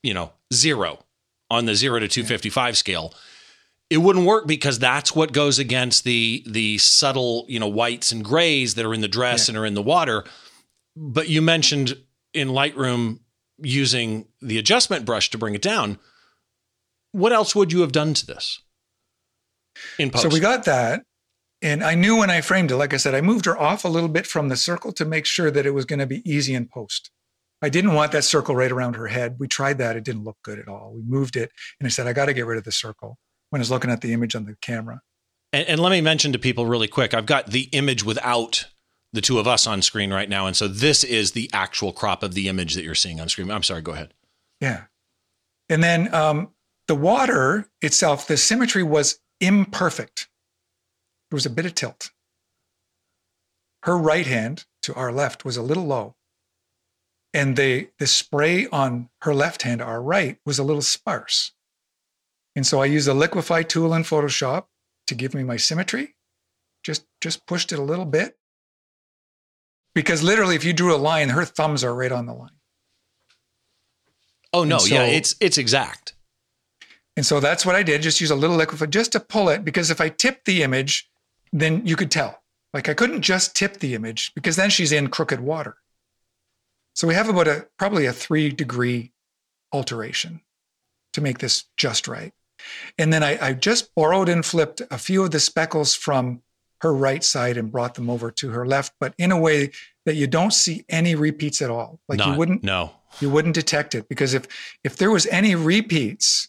you 0.03 0.13
know, 0.13 0.33
zero 0.53 1.05
on 1.51 1.65
the 1.65 1.75
zero 1.75 1.99
to 2.01 2.09
255 2.09 2.77
scale, 2.77 3.15
it 3.89 3.99
wouldn't 3.99 4.27
work 4.27 4.47
because 4.47 4.79
that's 4.79 5.15
what 5.15 5.33
goes 5.33 5.59
against 5.59 6.05
the 6.05 6.43
the 6.47 6.77
subtle, 6.79 7.47
you 7.49 7.59
know, 7.59 7.69
whites 7.69 8.13
and 8.13 8.23
grays 8.25 8.75
that 8.75 8.85
are 8.85 8.93
in 8.93 9.01
the 9.01 9.09
dress 9.09 9.49
Yeah. 9.49 9.53
and 9.53 9.59
are 9.59 9.67
in 9.67 9.75
the 9.75 9.83
water. 9.83 10.25
But 10.97 11.29
you 11.31 11.41
mentioned 11.41 11.97
in 12.35 12.49
Lightroom 12.49 13.21
using 13.63 14.27
the 14.41 14.59
adjustment 14.59 15.05
brush 15.05 15.31
to 15.31 15.39
bring 15.39 15.55
it 15.55 15.63
down. 15.63 15.99
What 17.13 17.33
else 17.33 17.55
would 17.55 17.73
you 17.73 17.81
have 17.81 17.93
done 17.93 18.15
to 18.15 18.27
this? 18.27 18.61
In 19.99 20.11
post. 20.11 20.23
so 20.23 20.29
we 20.29 20.41
got 20.41 20.65
that, 20.65 21.03
and 21.63 21.83
I 21.83 21.95
knew 21.95 22.19
when 22.19 22.31
I 22.31 22.41
framed 22.41 22.71
it. 22.71 22.77
Like 22.77 22.93
I 22.93 22.99
said, 22.99 23.15
I 23.15 23.21
moved 23.21 23.47
her 23.47 23.59
off 23.59 23.85
a 23.85 23.89
little 23.89 24.09
bit 24.09 24.27
from 24.27 24.49
the 24.49 24.57
circle 24.57 24.93
to 24.93 25.05
make 25.05 25.25
sure 25.25 25.51
that 25.51 25.65
it 25.65 25.71
was 25.71 25.85
going 25.85 25.99
to 25.99 26.07
be 26.07 26.29
easy 26.31 26.55
in 26.55 26.69
post. 26.69 27.11
I 27.63 27.69
didn't 27.69 27.95
want 27.95 28.13
that 28.13 28.25
circle 28.25 28.57
right 28.57 28.73
around 28.73 28.97
her 28.97 29.07
head. 29.07 29.37
We 29.39 29.49
tried 29.49 29.79
that; 29.79 29.97
it 29.97 30.05
didn't 30.05 30.25
look 30.25 30.37
good 30.43 30.59
at 30.59 30.69
all. 30.69 30.93
We 30.95 31.03
moved 31.03 31.37
it, 31.37 31.51
and 31.81 31.87
I 31.87 31.91
said, 31.91 32.07
"I 32.07 32.13
got 32.13 32.27
to 32.27 32.35
get 32.35 32.45
rid 32.47 32.59
of 32.59 32.65
the 32.65 32.73
circle." 32.73 33.19
When 33.51 33.61
I 33.61 33.63
was 33.63 33.71
looking 33.71 33.91
at 33.91 34.01
the 34.01 34.13
image 34.13 34.35
on 34.35 34.47
the 34.47 34.57
camera, 34.63 35.01
And, 35.53 35.69
and 35.69 35.81
let 35.81 35.91
me 35.91 36.01
mention 36.01 36.33
to 36.33 36.39
people 36.39 36.65
really 36.65 36.89
quick 36.89 37.13
I've 37.13 37.27
got 37.27 37.49
the 37.49 37.69
image 37.73 38.03
without 38.03 38.67
the 39.13 39.21
two 39.21 39.39
of 39.39 39.47
us 39.47 39.67
on 39.67 39.83
screen 39.83 40.13
right 40.13 40.29
now. 40.29 40.47
And 40.47 40.57
so 40.57 40.69
this 40.69 41.05
is 41.05 41.33
the 41.33 41.51
actual 41.53 41.93
crop 41.93 42.23
of 42.23 42.35
the 42.35 42.49
image 42.49 42.75
that 42.75 42.85
you're 42.85 42.95
seeing 42.95 43.21
on 43.21 43.29
screen. 43.29 43.51
I'm 43.51 43.63
sorry, 43.63 43.83
go 43.83 43.93
ahead. 43.93 44.15
Yeah. 44.61 44.85
And 45.69 45.83
then 45.83 46.13
um, 46.15 46.51
the 46.89 46.95
water 46.95 47.69
itself, 47.81 48.27
the 48.27 48.37
symmetry 48.37 48.83
was 48.83 49.21
imperfect. 49.41 50.29
There 51.31 51.37
was 51.37 51.47
a 51.47 51.51
bit 51.51 51.67
of 51.67 51.75
tilt. 51.75 52.11
Her 53.85 53.99
right 53.99 54.27
hand, 54.27 54.65
to 54.83 54.95
our 54.95 55.13
left 55.13 55.45
was 55.45 55.57
a 55.57 55.63
little 55.63 55.85
low. 55.85 56.15
And 57.35 57.57
the, 57.57 57.89
the 57.99 58.07
spray 58.07 58.67
on 58.69 59.09
her 59.23 59.35
left 59.35 59.63
hand, 59.63 59.81
our 59.81 60.03
right, 60.03 60.39
was 60.45 60.59
a 60.59 60.65
little 60.65 60.83
sparse. 60.83 61.53
And 62.55 62.67
so 62.67 62.83
I 62.83 62.87
used 62.87 63.09
a 63.09 63.13
liquify 63.13 63.67
tool 63.67 63.95
in 63.95 64.03
Photoshop 64.03 64.67
to 65.07 65.15
give 65.15 65.35
me 65.35 65.43
my 65.43 65.57
symmetry. 65.57 66.15
Just, 66.85 67.07
just 67.21 67.47
pushed 67.47 67.73
it 67.73 67.79
a 67.79 67.83
little 67.83 68.05
bit. 68.05 68.37
Because 69.95 70.23
literally, 70.23 70.57
if 70.57 70.65
you 70.65 70.73
drew 70.73 70.95
a 70.95 70.97
line, 70.97 71.31
her 71.31 71.45
thumbs 71.45 71.85
are 71.85 71.95
right 71.95 72.13
on 72.13 72.27
the 72.27 72.33
line. 72.33 72.51
Oh 74.53 74.65
no, 74.65 74.79
so, 74.79 74.95
yeah, 74.95 75.05
it's 75.05 75.35
it's 75.41 75.59
exact. 75.59 76.15
And 77.17 77.27
so 77.27 77.41
that's 77.41 77.67
what 77.67 77.75
I 77.75 77.83
did. 77.83 78.03
Just 78.03 78.21
use 78.21 78.31
a 78.31 78.37
little 78.37 78.57
liquid 78.57 78.91
just 78.91 79.13
to 79.13 79.21
pull 79.21 79.49
it. 79.49 79.65
Because 79.65 79.91
if 79.91 80.01
I 80.01 80.09
tipped 80.09 80.47
the 80.47 80.63
image, 80.63 81.11
then 81.53 81.87
you 81.87 81.97
could 81.97 82.11
tell. 82.11 82.43
Like 82.73 82.89
I 82.89 82.95
couldn't 82.95 83.23
just 83.23 83.55
tip 83.55 83.79
the 83.79 83.95
image 83.95 84.33
because 84.35 84.57
then 84.57 84.71
she's 84.71 84.93
in 84.93 85.09
crooked 85.09 85.41
water. 85.41 85.77
So 86.95 87.07
we 87.07 87.15
have 87.15 87.29
about 87.29 87.49
a 87.49 87.67
probably 87.79 88.07
a 88.07 88.13
three 88.13 88.51
degree 88.51 89.13
alteration 89.73 90.41
to 91.13 91.21
make 91.21 91.39
this 91.39 91.65
just 91.77 92.09
right. 92.09 92.33
And 92.99 93.13
then 93.13 93.23
I, 93.23 93.49
I 93.49 93.53
just 93.55 93.95
borrowed 93.95 94.29
and 94.29 94.45
flipped 94.45 94.83
a 94.91 94.99
few 94.99 95.25
of 95.25 95.31
the 95.31 95.41
speckles 95.41 95.95
from 95.95 96.43
her 96.83 96.93
right 96.93 97.23
side 97.23 97.57
and 97.57 97.71
brought 97.71 97.95
them 97.95 98.11
over 98.11 98.31
to 98.31 98.51
her 98.51 98.67
left, 98.67 98.93
but 98.99 99.15
in 99.17 99.31
a 99.31 99.39
way 99.39 99.71
that 100.05 100.17
you 100.17 100.27
don't 100.27 100.53
see 100.53 100.85
any 100.89 101.15
repeats 101.15 101.63
at 101.63 101.71
all. 101.71 102.01
Like 102.09 102.19
Not, 102.19 102.29
you 102.29 102.39
wouldn't 102.39 102.63
no. 102.65 102.93
You 103.21 103.31
wouldn't 103.31 103.55
detect 103.55 103.95
it 103.95 104.09
because 104.09 104.35
if 104.35 104.47
if 104.83 104.97
there 104.97 105.11
was 105.11 105.27
any 105.27 105.55
repeats, 105.55 106.49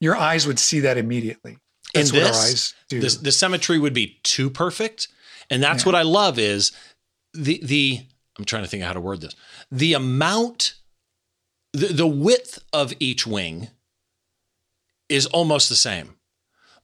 your 0.00 0.16
eyes 0.16 0.46
would 0.46 0.58
see 0.58 0.80
that 0.80 0.96
immediately. 0.96 1.58
That's 1.92 2.10
in 2.10 2.16
this, 2.16 2.74
the, 2.88 2.98
the, 3.22 3.32
symmetry 3.32 3.78
would 3.78 3.94
be 3.94 4.18
too 4.24 4.50
perfect. 4.50 5.06
And 5.48 5.62
that's 5.62 5.84
yeah. 5.84 5.88
what 5.88 5.94
I 5.94 6.02
love 6.02 6.38
is 6.38 6.72
the 7.32 7.60
the 7.62 8.00
I'm 8.38 8.44
trying 8.44 8.62
to 8.64 8.68
think 8.68 8.82
of 8.82 8.88
how 8.88 8.92
to 8.94 9.00
word 9.00 9.20
this. 9.20 9.34
The 9.70 9.94
amount 9.94 10.74
the, 11.72 11.88
the 11.88 12.06
width 12.06 12.62
of 12.72 12.92
each 13.00 13.26
wing 13.26 13.68
is 15.08 15.26
almost 15.26 15.68
the 15.68 15.76
same. 15.76 16.13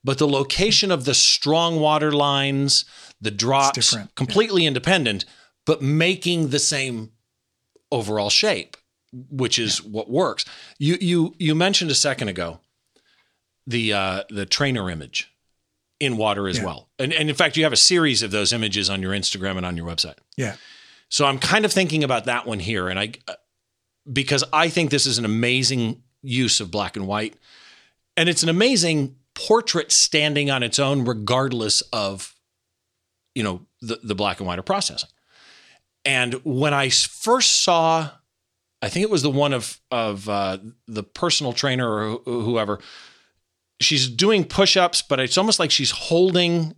But 0.03 0.19
the 0.19 0.29
location 0.29 0.91
of 0.91 1.05
the 1.05 1.15
strong 1.15 1.79
water 1.79 2.11
lines, 2.11 2.85
the 3.21 3.31
drops, 3.31 3.95
completely 4.15 4.63
yeah. 4.63 4.69
independent, 4.69 5.25
but 5.67 5.83
making 5.83 6.49
the 6.49 6.59
same 6.59 7.13
overall 7.93 8.31
shape, 8.31 8.77
which 9.13 9.59
is 9.59 9.81
yeah. 9.81 9.91
what 9.91 10.11
works. 10.11 10.45
You 10.79 10.97
you 11.01 11.35
you 11.39 11.55
mentioned 11.55 11.91
a 11.91 11.95
second 11.95 12.29
ago 12.29 12.61
the 13.67 13.93
uh, 13.93 14.23
the 14.31 14.47
trainer 14.47 14.89
image 14.91 15.31
in 15.99 16.17
water 16.17 16.49
as 16.49 16.59
yeah. 16.59 16.65
well, 16.65 16.89
and 16.99 17.13
and 17.13 17.29
in 17.29 17.37
fact 17.37 17.59
you 17.59 17.65
have 17.65 17.73
a 17.73 17.77
series 17.77 18.23
of 18.23 18.31
those 18.31 18.55
images 18.55 18.89
on 18.89 19.03
your 19.03 19.13
Instagram 19.13 19.59
and 19.59 19.67
on 19.67 19.77
your 19.77 19.87
website. 19.87 20.17
Yeah. 20.37 20.57
So 21.11 21.27
I'm 21.27 21.39
kind 21.39 21.65
of 21.65 21.73
thinking 21.73 22.05
about 22.05 22.25
that 22.25 22.47
one 22.47 22.61
here, 22.61 22.89
and 22.89 22.99
I 22.99 23.13
uh, 23.29 23.35
because 24.11 24.45
I 24.51 24.71
think 24.71 24.91
this 24.91 25.05
is 25.05 25.19
an 25.19 25.27
amazing 25.27 26.03
use 26.23 26.61
of 26.61 26.71
black 26.71 26.97
and 26.97 27.07
white 27.07 27.35
and 28.21 28.29
it's 28.29 28.43
an 28.43 28.49
amazing 28.49 29.17
portrait 29.47 29.91
standing 29.91 30.51
on 30.51 30.63
its 30.63 30.79
own, 30.79 31.05
regardless 31.05 31.81
of, 31.93 32.35
you 33.35 33.43
know, 33.43 33.67
the, 33.81 33.99
the 34.03 34.15
black 34.15 34.39
and 34.39 34.47
white 34.47 34.59
or 34.59 34.63
processing. 34.63 35.09
And 36.05 36.35
when 36.45 36.75
I 36.75 36.91
first 36.91 37.63
saw, 37.63 38.11
I 38.83 38.89
think 38.89 39.05
it 39.05 39.11
was 39.11 39.23
the 39.23 39.31
one 39.31 39.53
of 39.53 39.81
of 39.91 40.29
uh, 40.29 40.59
the 40.87 41.03
personal 41.03 41.53
trainer 41.53 41.89
or 41.89 42.19
whoever, 42.25 42.81
she's 43.81 44.09
doing 44.09 44.45
push-ups, 44.45 45.03
but 45.03 45.21
it's 45.21 45.39
almost 45.39 45.59
like 45.59 45.71
she's 45.71 45.91
holding, 45.91 46.75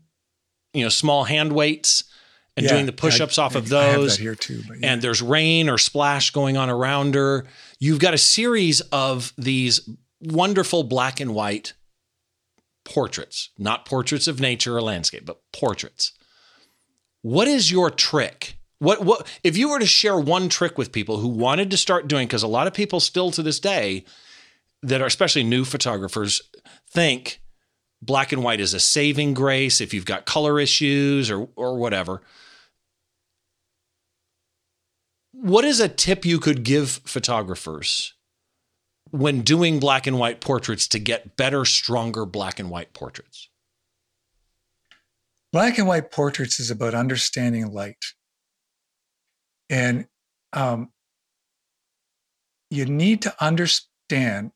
you 0.73 0.83
know, 0.83 0.89
small 0.89 1.25
hand 1.25 1.53
weights 1.53 2.05
and 2.57 2.65
yeah, 2.65 2.73
doing 2.73 2.87
the 2.87 2.93
push-ups 2.93 3.39
I, 3.39 3.45
off 3.45 3.55
of 3.55 3.69
those. 3.69 4.17
here 4.17 4.35
too, 4.35 4.63
yeah. 4.69 4.93
And 4.93 5.03
there's 5.03 5.23
rain 5.23 5.69
or 5.69 5.79
splash 5.79 6.31
going 6.31 6.57
on 6.57 6.71
around 6.71 7.15
her. 7.15 7.47
You've 7.79 8.01
got 8.01 8.15
a 8.15 8.19
series 8.19 8.81
of 8.93 9.33
these 9.39 9.89
wonderful 10.21 10.85
black 10.85 11.19
and 11.21 11.35
white 11.35 11.73
portraits, 12.85 13.51
not 13.59 13.87
portraits 13.87 14.27
of 14.27 14.41
nature 14.41 14.77
or 14.77 14.83
landscape, 14.83 15.25
but 15.25 15.41
portraits. 15.53 16.13
What 17.23 17.49
is 17.49 17.71
your 17.71 17.91
trick? 17.91 18.59
What 18.79 19.05
what 19.05 19.29
if 19.45 19.57
you 19.57 19.71
were 19.71 19.79
to 19.79 19.87
share 19.87 20.19
one 20.19 20.49
trick 20.49 20.77
with 20.77 20.91
people 20.91 21.19
who 21.19 21.29
wanted 21.29 21.71
to 21.71 21.77
start 21.77 22.09
doing 22.09 22.27
because 22.27 22.43
a 22.43 22.49
lot 22.49 22.67
of 22.67 22.75
people 22.75 22.99
still 22.99 23.31
to 23.31 23.43
this 23.43 23.61
day 23.61 24.05
that 24.83 25.01
are 25.01 25.07
especially 25.07 25.45
new 25.45 25.65
photographers 25.65 26.43
think 26.91 27.41
black 28.01 28.33
and 28.33 28.43
white 28.43 28.61
is 28.61 28.75
a 28.75 28.81
saving 28.81 29.35
grace 29.35 29.81
if 29.81 29.95
you've 29.95 30.05
got 30.05 30.27
color 30.27 30.59
issues 30.59 31.31
or 31.31 31.49
or 31.55 31.79
whatever. 31.79 32.23
What 35.31 35.65
is 35.65 35.79
a 35.79 35.89
tip 35.89 36.25
you 36.25 36.41
could 36.41 36.65
give 36.65 37.01
photographers 37.05 38.15
when 39.13 39.43
doing 39.43 39.79
black 39.79 40.07
and 40.07 40.19
white 40.19 40.41
portraits 40.41 40.89
to 40.89 40.99
get 40.99 41.37
better, 41.37 41.65
stronger 41.65 42.25
black 42.25 42.59
and 42.59 42.71
white 42.71 42.95
portraits? 42.95 43.49
Black 45.53 45.77
and 45.77 45.87
white 45.87 46.11
portraits 46.11 46.59
is 46.59 46.71
about 46.71 46.95
understanding 46.95 47.71
light. 47.71 48.03
And 49.69 50.07
um, 50.55 50.91
you 52.71 52.87
need 52.87 53.21
to 53.23 53.35
understand 53.39 54.53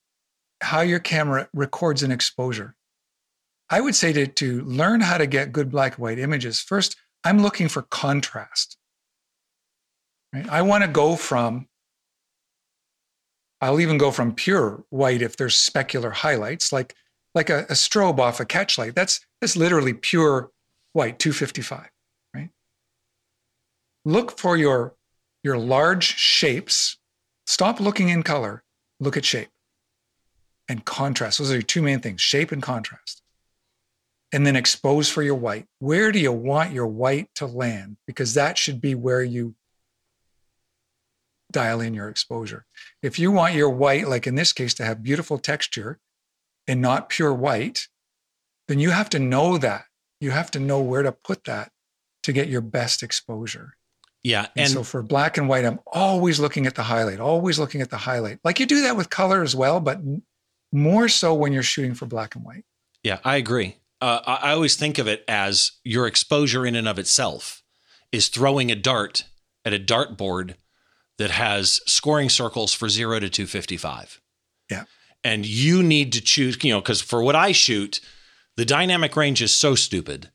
how 0.62 0.80
your 0.80 1.00
camera 1.00 1.50
records 1.52 2.02
an 2.02 2.10
exposure. 2.10 2.74
I 3.68 3.82
would 3.82 3.94
say 3.94 4.14
to, 4.14 4.26
to 4.26 4.62
learn 4.62 5.02
how 5.02 5.18
to 5.18 5.26
get 5.26 5.52
good 5.52 5.70
black 5.70 5.96
and 5.96 6.02
white 6.02 6.18
images, 6.18 6.60
first, 6.60 6.96
I'm 7.24 7.42
looking 7.42 7.68
for 7.68 7.82
contrast. 7.82 8.78
Right? 10.32 10.48
I 10.48 10.62
want 10.62 10.82
to 10.82 10.88
go 10.88 11.14
from 11.14 11.68
I'll 13.60 13.80
even 13.80 13.98
go 13.98 14.10
from 14.10 14.34
pure 14.34 14.84
white 14.90 15.22
if 15.22 15.36
there's 15.36 15.56
specular 15.56 16.12
highlights, 16.12 16.72
like 16.72 16.94
like 17.34 17.50
a, 17.50 17.60
a 17.64 17.74
strobe 17.74 18.18
off 18.18 18.40
a 18.40 18.46
catchlight. 18.46 18.94
That's 18.94 19.20
that's 19.40 19.56
literally 19.56 19.92
pure 19.92 20.50
white, 20.92 21.18
255, 21.18 21.90
right? 22.34 22.50
Look 24.04 24.38
for 24.38 24.56
your 24.56 24.94
your 25.42 25.58
large 25.58 26.16
shapes. 26.16 26.98
Stop 27.46 27.80
looking 27.80 28.08
in 28.08 28.22
color. 28.22 28.62
Look 29.00 29.16
at 29.16 29.24
shape 29.24 29.50
and 30.68 30.84
contrast. 30.84 31.38
Those 31.38 31.50
are 31.50 31.54
your 31.54 31.62
two 31.62 31.82
main 31.82 32.00
things: 32.00 32.20
shape 32.20 32.52
and 32.52 32.62
contrast. 32.62 33.22
And 34.32 34.46
then 34.46 34.56
expose 34.56 35.08
for 35.08 35.22
your 35.22 35.36
white. 35.36 35.66
Where 35.78 36.12
do 36.12 36.18
you 36.18 36.32
want 36.32 36.72
your 36.72 36.88
white 36.88 37.30
to 37.36 37.46
land? 37.46 37.96
Because 38.06 38.34
that 38.34 38.58
should 38.58 38.80
be 38.80 38.94
where 38.94 39.22
you 39.22 39.54
dial 41.52 41.80
in 41.80 41.94
your 41.94 42.08
exposure. 42.08 42.66
If 43.02 43.18
you 43.18 43.30
want 43.30 43.54
your 43.54 43.70
white, 43.70 44.08
like 44.08 44.26
in 44.26 44.34
this 44.34 44.52
case, 44.52 44.74
to 44.74 44.84
have 44.84 45.02
beautiful 45.02 45.38
texture 45.38 45.98
and 46.66 46.80
not 46.80 47.08
pure 47.08 47.32
white, 47.32 47.88
then 48.68 48.78
you 48.78 48.90
have 48.90 49.08
to 49.10 49.18
know 49.18 49.58
that. 49.58 49.84
You 50.20 50.30
have 50.30 50.50
to 50.52 50.60
know 50.60 50.80
where 50.80 51.02
to 51.02 51.12
put 51.12 51.44
that 51.44 51.70
to 52.22 52.32
get 52.32 52.48
your 52.48 52.60
best 52.60 53.02
exposure. 53.02 53.76
Yeah. 54.24 54.46
And, 54.56 54.64
and, 54.64 54.70
so 54.70 54.82
for 54.82 55.02
black 55.02 55.38
and 55.38 55.48
white, 55.48 55.64
I'm 55.64 55.78
always 55.86 56.40
looking 56.40 56.66
at 56.66 56.74
the 56.74 56.82
highlight, 56.82 57.20
always 57.20 57.58
looking 57.58 57.80
at 57.80 57.90
the 57.90 57.98
highlight. 57.98 58.40
Like 58.42 58.58
you 58.58 58.66
do 58.66 58.82
that 58.82 58.96
with 58.96 59.10
color 59.10 59.42
as 59.42 59.54
well, 59.54 59.78
but 59.78 60.00
more 60.72 61.08
so 61.08 61.32
when 61.34 61.52
you're 61.52 61.62
shooting 61.62 61.94
for 61.94 62.06
black 62.06 62.34
and 62.34 62.44
white. 62.44 62.64
Yeah, 63.04 63.18
I 63.24 63.36
agree. 63.36 63.76
Uh, 64.00 64.20
I 64.26 64.50
always 64.50 64.74
think 64.74 64.98
of 64.98 65.06
it 65.06 65.24
as 65.28 65.72
your 65.84 66.06
exposure 66.06 66.66
in 66.66 66.74
and 66.74 66.88
of 66.88 66.98
itself 66.98 67.62
is 68.10 68.28
throwing 68.28 68.70
a 68.70 68.74
dart 68.74 69.24
at 69.64 69.72
a 69.72 69.78
dartboard 69.78 70.56
that 71.18 71.30
has 71.30 71.80
scoring 71.86 72.28
circles 72.28 72.72
for 72.72 72.88
zero 72.88 73.18
to 73.20 73.28
255. 73.28 74.20
Yeah. 74.70 74.84
And 75.24 75.46
you 75.46 75.82
need 75.82 76.12
to 76.12 76.20
choose, 76.20 76.62
you 76.62 76.72
know, 76.72 76.80
because 76.80 77.00
for 77.00 77.22
what 77.22 77.34
I 77.34 77.52
shoot, 77.52 78.00
the 78.56 78.64
dynamic 78.64 79.16
range 79.16 79.42
is 79.42 79.52
so 79.52 79.74
stupid 79.74 80.30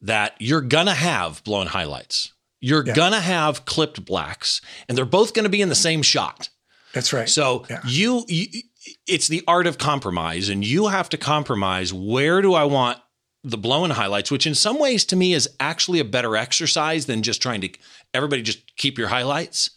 that 0.00 0.34
you're 0.38 0.60
going 0.60 0.86
to 0.86 0.94
have 0.94 1.42
blown 1.44 1.68
highlights. 1.68 2.32
You're 2.60 2.86
yeah. 2.86 2.94
going 2.94 3.12
to 3.12 3.20
have 3.20 3.64
clipped 3.64 4.04
blacks, 4.04 4.60
and 4.88 4.96
they're 4.96 5.04
both 5.04 5.34
going 5.34 5.44
to 5.44 5.50
be 5.50 5.62
in 5.62 5.68
the 5.68 5.74
same 5.74 6.02
shot. 6.02 6.48
That's 6.92 7.12
right. 7.12 7.28
So 7.28 7.64
yeah. 7.68 7.80
you, 7.86 8.24
you, 8.28 8.62
it's 9.06 9.28
the 9.28 9.42
art 9.46 9.66
of 9.66 9.78
compromise, 9.78 10.48
and 10.48 10.64
you 10.64 10.88
have 10.88 11.08
to 11.10 11.16
compromise 11.16 11.92
where 11.92 12.42
do 12.42 12.54
I 12.54 12.64
want 12.64 12.98
the 13.42 13.58
blown 13.58 13.90
highlights, 13.90 14.30
which 14.30 14.46
in 14.46 14.54
some 14.54 14.78
ways 14.78 15.04
to 15.06 15.16
me 15.16 15.34
is 15.34 15.48
actually 15.60 16.00
a 16.00 16.04
better 16.04 16.36
exercise 16.36 17.06
than 17.06 17.22
just 17.22 17.42
trying 17.42 17.60
to 17.60 17.70
everybody 18.14 18.42
just 18.42 18.76
keep 18.76 18.96
your 18.96 19.08
highlights 19.08 19.70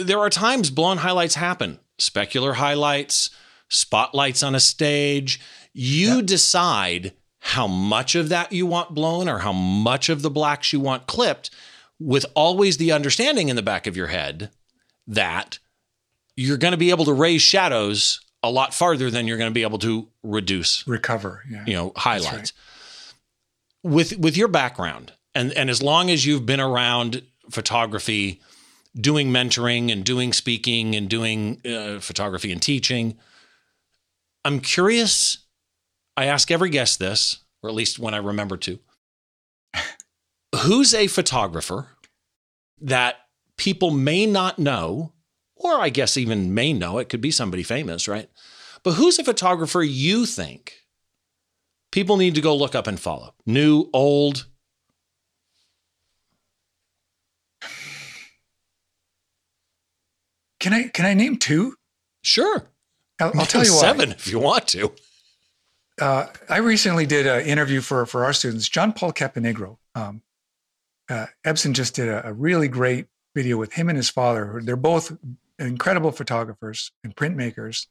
there 0.00 0.18
are 0.18 0.30
times 0.30 0.70
blown 0.70 0.98
highlights 0.98 1.34
happen, 1.34 1.78
specular 1.98 2.54
highlights, 2.54 3.30
spotlights 3.68 4.42
on 4.42 4.54
a 4.54 4.60
stage. 4.60 5.40
You 5.72 6.16
yep. 6.16 6.26
decide 6.26 7.12
how 7.40 7.66
much 7.66 8.14
of 8.14 8.28
that 8.30 8.52
you 8.52 8.66
want 8.66 8.94
blown 8.94 9.28
or 9.28 9.38
how 9.38 9.52
much 9.52 10.08
of 10.08 10.22
the 10.22 10.30
blacks 10.30 10.72
you 10.72 10.80
want 10.80 11.06
clipped, 11.06 11.50
with 11.98 12.26
always 12.34 12.76
the 12.76 12.92
understanding 12.92 13.48
in 13.48 13.56
the 13.56 13.62
back 13.62 13.86
of 13.86 13.96
your 13.96 14.08
head 14.08 14.50
that 15.06 15.58
you're 16.36 16.58
going 16.58 16.72
to 16.72 16.78
be 16.78 16.90
able 16.90 17.04
to 17.04 17.12
raise 17.12 17.42
shadows 17.42 18.20
a 18.42 18.50
lot 18.50 18.72
farther 18.72 19.10
than 19.10 19.26
you're 19.26 19.38
going 19.38 19.50
to 19.50 19.54
be 19.54 19.62
able 19.62 19.78
to 19.78 20.06
reduce 20.22 20.86
recover 20.86 21.42
yeah. 21.50 21.64
you 21.66 21.74
know 21.74 21.92
highlights 21.96 22.52
right. 23.82 23.92
with 23.92 24.16
with 24.18 24.36
your 24.36 24.46
background 24.46 25.12
and 25.34 25.52
and 25.52 25.70
as 25.70 25.82
long 25.82 26.10
as 26.10 26.24
you've 26.24 26.46
been 26.46 26.60
around 26.60 27.22
photography, 27.50 28.40
doing 28.94 29.30
mentoring 29.30 29.92
and 29.92 30.04
doing 30.04 30.32
speaking 30.32 30.94
and 30.94 31.08
doing 31.08 31.60
uh, 31.66 32.00
photography 32.00 32.52
and 32.52 32.62
teaching. 32.62 33.16
I'm 34.44 34.60
curious. 34.60 35.38
I 36.16 36.24
ask 36.24 36.50
every 36.50 36.70
guest 36.70 36.98
this, 36.98 37.38
or 37.62 37.70
at 37.70 37.76
least 37.76 37.98
when 37.98 38.14
I 38.14 38.18
remember 38.18 38.56
to. 38.58 38.78
Who's 40.62 40.94
a 40.94 41.06
photographer 41.06 41.88
that 42.80 43.16
people 43.56 43.90
may 43.90 44.26
not 44.26 44.58
know, 44.58 45.12
or 45.56 45.80
I 45.80 45.90
guess 45.90 46.16
even 46.16 46.54
may 46.54 46.72
know? 46.72 46.98
It 46.98 47.08
could 47.08 47.20
be 47.20 47.30
somebody 47.30 47.62
famous, 47.62 48.08
right? 48.08 48.30
But 48.82 48.94
who's 48.94 49.18
a 49.18 49.24
photographer 49.24 49.82
you 49.82 50.24
think 50.24 50.84
people 51.90 52.16
need 52.16 52.34
to 52.36 52.40
go 52.40 52.56
look 52.56 52.74
up 52.74 52.86
and 52.86 52.98
follow? 52.98 53.34
New, 53.44 53.90
old? 53.92 54.46
Can 60.60 60.72
I 60.72 60.88
can 60.88 61.06
I 61.06 61.14
name 61.14 61.36
two? 61.36 61.74
Sure. 62.22 62.68
I'll, 63.20 63.32
I'll 63.38 63.46
tell 63.46 63.64
you 63.64 63.72
why. 63.72 63.80
Seven 63.80 64.12
if 64.12 64.26
you 64.26 64.38
want 64.38 64.66
to. 64.68 64.92
Uh, 66.00 66.26
I 66.48 66.58
recently 66.58 67.06
did 67.06 67.26
an 67.26 67.44
interview 67.46 67.80
for 67.80 68.06
for 68.06 68.24
our 68.24 68.32
students. 68.32 68.68
John 68.68 68.92
Paul 68.92 69.12
Caponigro. 69.12 69.78
Um, 69.94 70.22
uh, 71.10 71.26
Epson 71.44 71.72
just 71.72 71.94
did 71.94 72.08
a, 72.08 72.28
a, 72.28 72.32
really 72.34 72.68
great 72.68 73.06
video 73.34 73.56
with 73.56 73.72
him 73.72 73.88
and 73.88 73.96
his 73.96 74.10
father. 74.10 74.60
They're 74.62 74.76
both 74.76 75.16
incredible 75.58 76.12
photographers 76.12 76.92
and 77.02 77.16
printmakers, 77.16 77.86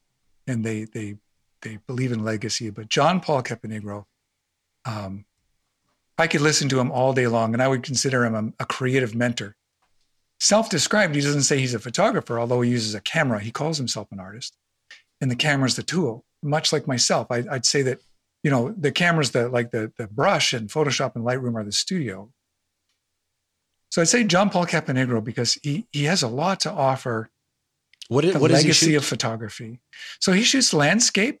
and 0.46 0.64
they 0.64 0.84
they 0.84 1.16
they 1.62 1.78
believe 1.86 2.12
in 2.12 2.24
legacy. 2.24 2.70
But 2.70 2.88
John 2.88 3.20
Paul 3.20 3.42
Caponigro, 3.42 4.04
um, 4.84 5.26
I 6.16 6.28
could 6.28 6.40
listen 6.40 6.68
to 6.70 6.80
him 6.80 6.90
all 6.90 7.12
day 7.12 7.26
long, 7.26 7.52
and 7.52 7.62
I 7.62 7.68
would 7.68 7.82
consider 7.82 8.24
him 8.24 8.34
a, 8.34 8.62
a 8.62 8.66
creative 8.66 9.14
mentor. 9.14 9.56
Self-described, 10.40 11.14
he 11.14 11.20
doesn't 11.20 11.42
say 11.42 11.58
he's 11.58 11.74
a 11.74 11.80
photographer, 11.80 12.38
although 12.38 12.60
he 12.60 12.70
uses 12.70 12.94
a 12.94 13.00
camera. 13.00 13.40
He 13.40 13.50
calls 13.50 13.76
himself 13.76 14.08
an 14.12 14.20
artist, 14.20 14.56
and 15.20 15.30
the 15.30 15.36
camera 15.36 15.66
is 15.66 15.76
the 15.76 15.82
tool. 15.82 16.24
Much 16.42 16.72
like 16.72 16.86
myself, 16.86 17.26
I, 17.30 17.44
I'd 17.50 17.66
say 17.66 17.82
that 17.82 18.00
you 18.44 18.50
know 18.50 18.72
the 18.78 18.92
camera's 18.92 19.32
the 19.32 19.48
like 19.48 19.72
the 19.72 19.92
the 19.96 20.06
brush 20.06 20.52
and 20.52 20.68
Photoshop 20.68 21.16
and 21.16 21.24
Lightroom 21.24 21.56
are 21.56 21.64
the 21.64 21.72
studio. 21.72 22.30
So 23.90 24.02
I'd 24.02 24.08
say 24.08 24.22
John 24.22 24.50
Paul 24.50 24.66
Caponigro 24.66 25.24
because 25.24 25.54
he 25.62 25.86
he 25.90 26.04
has 26.04 26.22
a 26.22 26.28
lot 26.28 26.60
to 26.60 26.70
offer. 26.70 27.30
What, 28.08 28.24
is, 28.24 28.32
the 28.32 28.38
what 28.38 28.50
legacy 28.50 28.94
of 28.94 29.04
photography. 29.04 29.80
So 30.18 30.32
he 30.32 30.42
shoots 30.42 30.72
landscape, 30.72 31.40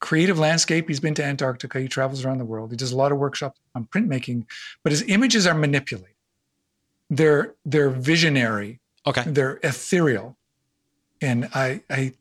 creative 0.00 0.36
landscape. 0.36 0.88
He's 0.88 0.98
been 0.98 1.14
to 1.14 1.24
Antarctica. 1.24 1.78
He 1.78 1.86
travels 1.86 2.24
around 2.24 2.38
the 2.38 2.44
world. 2.44 2.72
He 2.72 2.76
does 2.76 2.90
a 2.90 2.96
lot 2.96 3.12
of 3.12 3.18
workshops 3.18 3.60
on 3.76 3.84
printmaking, 3.84 4.46
but 4.82 4.90
his 4.90 5.02
images 5.02 5.46
are 5.46 5.54
manipulated. 5.54 6.11
They're 7.12 7.54
they're 7.66 7.90
visionary. 7.90 8.80
Okay. 9.06 9.22
They're 9.26 9.60
ethereal, 9.62 10.38
and 11.20 11.46
I 11.54 11.82
I 11.90 12.14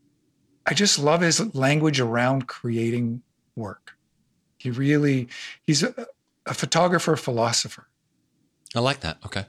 I 0.66 0.74
just 0.74 1.00
love 1.00 1.22
his 1.22 1.56
language 1.56 2.02
around 2.02 2.48
creating 2.48 3.24
work. 3.56 3.94
He 4.58 4.70
really 4.70 5.30
he's 5.66 5.82
a, 5.82 6.08
a 6.46 6.54
photographer 6.54 7.16
philosopher. 7.16 7.88
I 8.76 8.82
like 8.82 9.00
that. 9.00 9.18
Okay. 9.26 9.46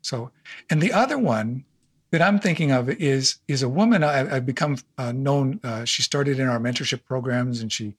So, 0.00 0.30
and 0.70 0.80
the 0.80 0.94
other 0.94 1.18
one 1.18 1.66
that 2.10 2.22
I'm 2.22 2.38
thinking 2.38 2.70
of 2.72 2.88
is 2.88 3.36
is 3.48 3.62
a 3.62 3.68
woman 3.68 4.02
I, 4.02 4.24
have 4.24 4.46
become 4.46 4.78
uh, 4.96 5.12
known. 5.12 5.60
Uh, 5.62 5.84
she 5.84 6.02
started 6.02 6.38
in 6.38 6.48
our 6.48 6.58
mentorship 6.58 7.04
programs, 7.04 7.60
and 7.60 7.70
she 7.70 7.96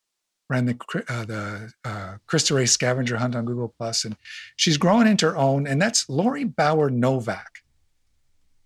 ran 0.50 0.66
the 0.66 0.78
uh, 1.10 1.26
the 1.26 1.72
uh, 1.84 2.16
Christa 2.28 2.56
Ray 2.56 2.66
scavenger 2.66 3.18
hunt 3.18 3.36
on 3.36 3.46
Google 3.46 3.74
Plus, 3.78 4.06
and 4.06 4.16
she's 4.56 4.78
growing 4.78 5.08
into 5.08 5.26
her 5.26 5.38
own. 5.38 5.68
And 5.68 5.82
that's 5.82 6.10
Lori 6.10 6.44
Bauer 6.44 6.90
Novak. 6.90 7.60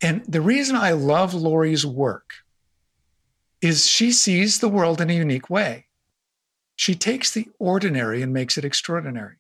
And 0.02 0.24
the 0.26 0.42
reason 0.42 0.76
I 0.76 0.92
love 0.92 1.34
Lori's 1.34 1.86
work 1.86 2.34
is 3.62 3.88
she 3.88 4.12
sees 4.12 4.60
the 4.60 4.70
world 4.70 5.00
in 5.00 5.10
a 5.10 5.14
unique 5.14 5.50
way. 5.50 5.86
She 6.76 6.96
takes 6.96 7.32
the 7.32 7.48
ordinary 7.60 8.24
and 8.24 8.34
makes 8.34 8.58
it 8.58 8.66
extraordinary. 8.66 9.36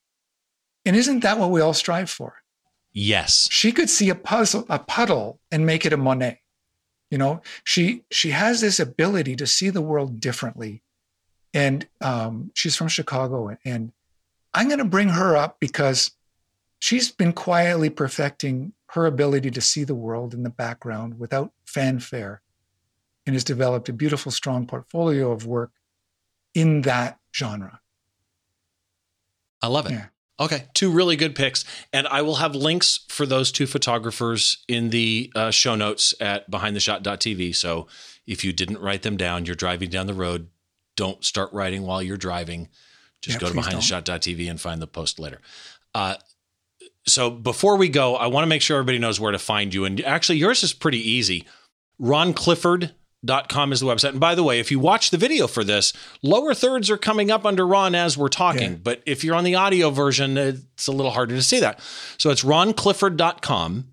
And 0.85 0.95
isn't 0.95 1.21
that 1.21 1.39
what 1.39 1.49
we 1.49 1.61
all 1.61 1.73
strive 1.73 2.09
for? 2.09 2.35
Yes. 2.93 3.47
She 3.51 3.71
could 3.71 3.89
see 3.89 4.09
a 4.09 4.15
puzzle, 4.15 4.65
a 4.69 4.77
puddle 4.77 5.39
and 5.51 5.65
make 5.65 5.85
it 5.85 5.93
a 5.93 5.97
Monet. 5.97 6.41
You 7.09 7.17
know, 7.17 7.41
she 7.63 8.03
she 8.09 8.29
has 8.29 8.61
this 8.61 8.79
ability 8.79 9.35
to 9.35 9.47
see 9.47 9.69
the 9.69 9.81
world 9.81 10.19
differently. 10.19 10.81
And 11.53 11.87
um, 11.99 12.51
she's 12.53 12.75
from 12.75 12.87
Chicago. 12.87 13.55
And 13.65 13.91
I'm 14.53 14.67
going 14.67 14.79
to 14.79 14.85
bring 14.85 15.09
her 15.09 15.35
up 15.35 15.59
because 15.59 16.11
she's 16.79 17.11
been 17.11 17.33
quietly 17.33 17.89
perfecting 17.89 18.73
her 18.91 19.05
ability 19.05 19.51
to 19.51 19.61
see 19.61 19.83
the 19.83 19.95
world 19.95 20.33
in 20.33 20.43
the 20.43 20.49
background 20.49 21.19
without 21.19 21.51
fanfare 21.65 22.41
and 23.25 23.35
has 23.35 23.43
developed 23.43 23.87
a 23.87 23.93
beautiful, 23.93 24.31
strong 24.31 24.65
portfolio 24.65 25.31
of 25.31 25.45
work 25.45 25.71
in 26.53 26.81
that 26.81 27.19
genre. 27.35 27.79
I 29.61 29.67
love 29.67 29.85
it. 29.85 29.91
Yeah. 29.91 30.05
Okay, 30.39 30.65
two 30.73 30.89
really 30.89 31.15
good 31.15 31.35
picks, 31.35 31.63
and 31.93 32.07
I 32.07 32.23
will 32.23 32.35
have 32.35 32.55
links 32.55 33.01
for 33.09 33.27
those 33.27 33.51
two 33.51 33.67
photographers 33.67 34.65
in 34.67 34.89
the 34.89 35.31
uh, 35.35 35.51
show 35.51 35.75
notes 35.75 36.15
at 36.19 36.49
behindtheshot.tv. 36.49 37.55
So 37.55 37.85
if 38.25 38.43
you 38.43 38.51
didn't 38.51 38.79
write 38.79 39.03
them 39.03 39.17
down, 39.17 39.45
you're 39.45 39.53
driving 39.53 39.91
down 39.91 40.07
the 40.07 40.15
road, 40.15 40.47
don't 41.01 41.25
start 41.25 41.51
writing 41.51 41.81
while 41.81 42.03
you're 42.03 42.15
driving. 42.15 42.69
Just 43.23 43.41
yeah, 43.41 43.49
go 43.49 43.53
to 43.53 43.59
behindtheshot.tv 43.59 44.47
and 44.47 44.61
find 44.61 44.79
the 44.79 44.85
post 44.85 45.19
later. 45.19 45.39
Uh, 45.95 46.13
so 47.07 47.31
before 47.31 47.75
we 47.75 47.89
go, 47.89 48.15
I 48.15 48.27
want 48.27 48.43
to 48.43 48.47
make 48.47 48.61
sure 48.61 48.77
everybody 48.77 48.99
knows 48.99 49.19
where 49.19 49.31
to 49.31 49.39
find 49.39 49.73
you. 49.73 49.83
And 49.85 49.99
actually, 50.01 50.37
yours 50.37 50.61
is 50.61 50.73
pretty 50.73 50.99
easy. 50.99 51.47
Ron 51.97 52.35
Clifford 52.35 52.93
Dot 53.25 53.49
com 53.49 53.71
is 53.71 53.79
the 53.79 53.87
website. 53.87 54.09
And 54.09 54.19
by 54.19 54.35
the 54.35 54.43
way, 54.43 54.59
if 54.59 54.69
you 54.69 54.79
watch 54.79 55.09
the 55.09 55.17
video 55.17 55.47
for 55.47 55.63
this, 55.63 55.91
lower 56.21 56.53
thirds 56.53 56.89
are 56.91 56.97
coming 56.97 57.31
up 57.31 57.45
under 57.45 57.65
Ron 57.65 57.95
as 57.95 58.15
we're 58.15 58.29
talking. 58.29 58.71
Yeah. 58.71 58.77
But 58.83 59.03
if 59.07 59.23
you're 59.23 59.35
on 59.35 59.43
the 59.43 59.55
audio 59.55 59.89
version, 59.89 60.37
it's 60.37 60.87
a 60.87 60.91
little 60.91 61.11
harder 61.11 61.35
to 61.35 61.43
see 61.43 61.59
that. 61.61 61.79
So 62.17 62.29
it's 62.29 62.43
ronclifford.com. 62.43 63.87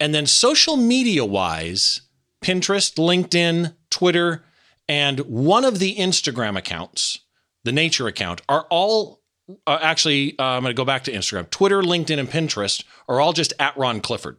And 0.00 0.14
then 0.14 0.26
social 0.26 0.76
media 0.76 1.24
wise, 1.24 2.02
Pinterest, 2.42 2.96
LinkedIn, 2.96 3.74
Twitter, 3.90 4.44
and 4.88 5.20
one 5.20 5.64
of 5.64 5.78
the 5.78 5.96
Instagram 5.96 6.56
accounts, 6.56 7.20
the 7.64 7.72
Nature 7.72 8.06
account, 8.06 8.42
are 8.48 8.66
all 8.70 9.20
uh, 9.66 9.78
actually, 9.82 10.38
uh, 10.38 10.42
I'm 10.42 10.62
going 10.62 10.70
to 10.70 10.74
go 10.74 10.84
back 10.84 11.04
to 11.04 11.12
Instagram. 11.12 11.50
Twitter, 11.50 11.82
LinkedIn, 11.82 12.18
and 12.18 12.28
Pinterest 12.28 12.82
are 13.08 13.20
all 13.20 13.32
just 13.32 13.52
at 13.58 13.76
Ron 13.76 14.00
Clifford. 14.00 14.38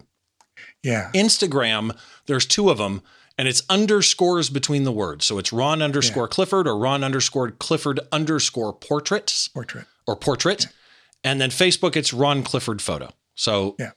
Yeah. 0.83 1.11
Instagram, 1.13 1.97
there's 2.25 2.45
two 2.45 2.69
of 2.69 2.77
them 2.77 3.01
and 3.37 3.47
it's 3.47 3.63
underscores 3.69 4.49
between 4.49 4.83
the 4.83 4.91
words. 4.91 5.25
So 5.25 5.37
it's 5.37 5.51
Ron 5.51 5.81
underscore 5.81 6.23
yeah. 6.23 6.29
Clifford 6.29 6.67
or 6.67 6.77
Ron 6.77 7.03
underscore 7.03 7.51
Clifford 7.51 7.99
underscore 8.11 8.73
portraits. 8.73 9.49
Portrait. 9.49 9.85
Or 10.07 10.15
portrait. 10.15 10.63
Yeah. 10.65 10.69
And 11.31 11.41
then 11.41 11.49
Facebook, 11.49 11.95
it's 11.95 12.13
Ron 12.13 12.43
Clifford 12.43 12.81
photo. 12.81 13.11
So 13.35 13.75
yeah. 13.79 13.91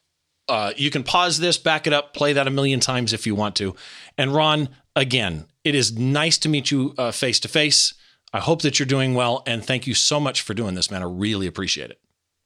Uh, 0.48 0.72
you 0.78 0.90
can 0.90 1.02
pause 1.02 1.38
this, 1.38 1.58
back 1.58 1.86
it 1.86 1.92
up, 1.92 2.14
play 2.14 2.32
that 2.32 2.46
a 2.46 2.50
million 2.50 2.80
times 2.80 3.12
if 3.12 3.26
you 3.26 3.34
want 3.34 3.54
to. 3.56 3.76
And 4.16 4.34
Ron, 4.34 4.70
again, 4.96 5.44
it 5.68 5.74
is 5.74 5.96
nice 5.96 6.38
to 6.38 6.48
meet 6.48 6.70
you 6.70 6.94
face 7.12 7.38
to 7.40 7.48
face. 7.48 7.94
I 8.32 8.40
hope 8.40 8.62
that 8.62 8.78
you're 8.78 8.86
doing 8.86 9.14
well. 9.14 9.42
And 9.46 9.64
thank 9.64 9.86
you 9.86 9.94
so 9.94 10.20
much 10.20 10.42
for 10.42 10.54
doing 10.54 10.74
this, 10.74 10.90
man. 10.90 11.02
I 11.02 11.06
really 11.06 11.46
appreciate 11.46 11.90
it. 11.90 12.00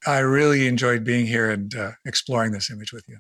I 0.07 0.19
really 0.19 0.67
enjoyed 0.67 1.05
being 1.05 1.27
here 1.27 1.51
and 1.51 1.75
uh, 1.75 1.93
exploring 2.05 2.53
this 2.53 2.71
image 2.71 2.93
with 2.93 3.09
you 3.09 3.19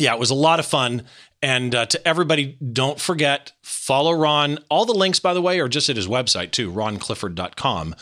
yeah, 0.00 0.14
it 0.14 0.18
was 0.18 0.30
a 0.30 0.34
lot 0.34 0.58
of 0.58 0.66
fun. 0.66 1.02
And 1.42 1.74
uh, 1.74 1.86
to 1.86 2.08
everybody, 2.08 2.56
don't 2.72 2.98
forget, 2.98 3.52
follow 3.62 4.12
Ron. 4.12 4.58
All 4.70 4.86
the 4.86 4.94
links, 4.94 5.20
by 5.20 5.34
the 5.34 5.42
way, 5.42 5.60
are 5.60 5.68
just 5.68 5.90
at 5.90 5.96
his 5.96 6.08
website 6.08 6.52
too, 6.52 6.72
ronclifford.com. 6.72 7.94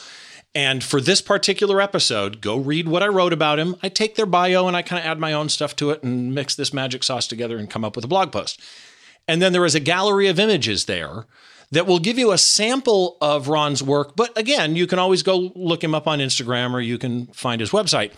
And 0.54 0.82
for 0.82 1.00
this 1.00 1.20
particular 1.20 1.80
episode, 1.80 2.40
go 2.40 2.56
read 2.56 2.88
what 2.88 3.02
I 3.02 3.08
wrote 3.08 3.32
about 3.32 3.58
him. 3.58 3.76
I 3.82 3.88
take 3.88 4.14
their 4.14 4.26
bio 4.26 4.66
and 4.66 4.76
I 4.76 4.82
kind 4.82 5.00
of 5.00 5.06
add 5.06 5.18
my 5.18 5.32
own 5.32 5.48
stuff 5.48 5.76
to 5.76 5.90
it 5.90 6.02
and 6.02 6.34
mix 6.34 6.54
this 6.54 6.72
magic 6.72 7.02
sauce 7.02 7.26
together 7.26 7.58
and 7.58 7.68
come 7.68 7.84
up 7.84 7.96
with 7.96 8.04
a 8.04 8.08
blog 8.08 8.32
post. 8.32 8.60
And 9.28 9.40
then 9.40 9.52
there 9.52 9.66
is 9.66 9.74
a 9.74 9.80
gallery 9.80 10.26
of 10.26 10.40
images 10.40 10.86
there 10.86 11.26
that 11.70 11.86
will 11.86 11.98
give 11.98 12.18
you 12.18 12.32
a 12.32 12.38
sample 12.38 13.18
of 13.20 13.48
Ron's 13.48 13.82
work. 13.82 14.16
But 14.16 14.36
again, 14.36 14.74
you 14.74 14.86
can 14.86 14.98
always 14.98 15.22
go 15.22 15.52
look 15.54 15.84
him 15.84 15.94
up 15.94 16.06
on 16.06 16.18
Instagram 16.18 16.72
or 16.72 16.80
you 16.80 16.96
can 16.98 17.26
find 17.28 17.60
his 17.60 17.70
website 17.70 18.12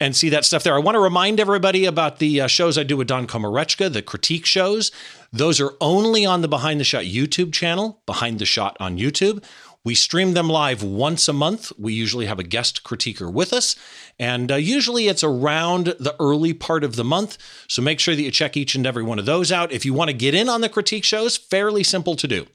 and 0.00 0.14
see 0.14 0.28
that 0.30 0.44
stuff 0.44 0.62
there. 0.62 0.74
I 0.74 0.78
want 0.78 0.96
to 0.96 1.00
remind 1.00 1.40
everybody 1.40 1.84
about 1.84 2.18
the 2.18 2.40
uh, 2.40 2.46
shows 2.46 2.76
I 2.76 2.82
do 2.82 2.96
with 2.96 3.08
Don 3.08 3.26
Komarechka, 3.26 3.92
the 3.92 4.02
critique 4.02 4.46
shows. 4.46 4.92
Those 5.32 5.60
are 5.60 5.72
only 5.80 6.24
on 6.24 6.40
the 6.40 6.48
Behind 6.48 6.80
the 6.80 6.84
Shot 6.84 7.04
YouTube 7.04 7.52
channel, 7.52 8.02
Behind 8.06 8.38
the 8.38 8.46
Shot 8.46 8.76
on 8.80 8.98
YouTube. 8.98 9.44
We 9.88 9.94
stream 9.94 10.34
them 10.34 10.50
live 10.50 10.82
once 10.82 11.28
a 11.28 11.32
month. 11.32 11.72
We 11.78 11.94
usually 11.94 12.26
have 12.26 12.38
a 12.38 12.42
guest 12.42 12.84
critiquer 12.84 13.32
with 13.32 13.54
us, 13.54 13.74
and 14.18 14.52
uh, 14.52 14.56
usually 14.56 15.08
it's 15.08 15.24
around 15.24 15.94
the 15.98 16.14
early 16.20 16.52
part 16.52 16.84
of 16.84 16.96
the 16.96 17.04
month. 17.04 17.38
So 17.68 17.80
make 17.80 17.98
sure 17.98 18.14
that 18.14 18.20
you 18.20 18.30
check 18.30 18.54
each 18.54 18.74
and 18.74 18.86
every 18.86 19.02
one 19.02 19.18
of 19.18 19.24
those 19.24 19.50
out. 19.50 19.72
If 19.72 19.86
you 19.86 19.94
want 19.94 20.10
to 20.10 20.14
get 20.14 20.34
in 20.34 20.46
on 20.50 20.60
the 20.60 20.68
critique 20.68 21.04
shows, 21.04 21.38
fairly 21.38 21.82
simple 21.82 22.16
to 22.16 22.28
do. 22.28 22.46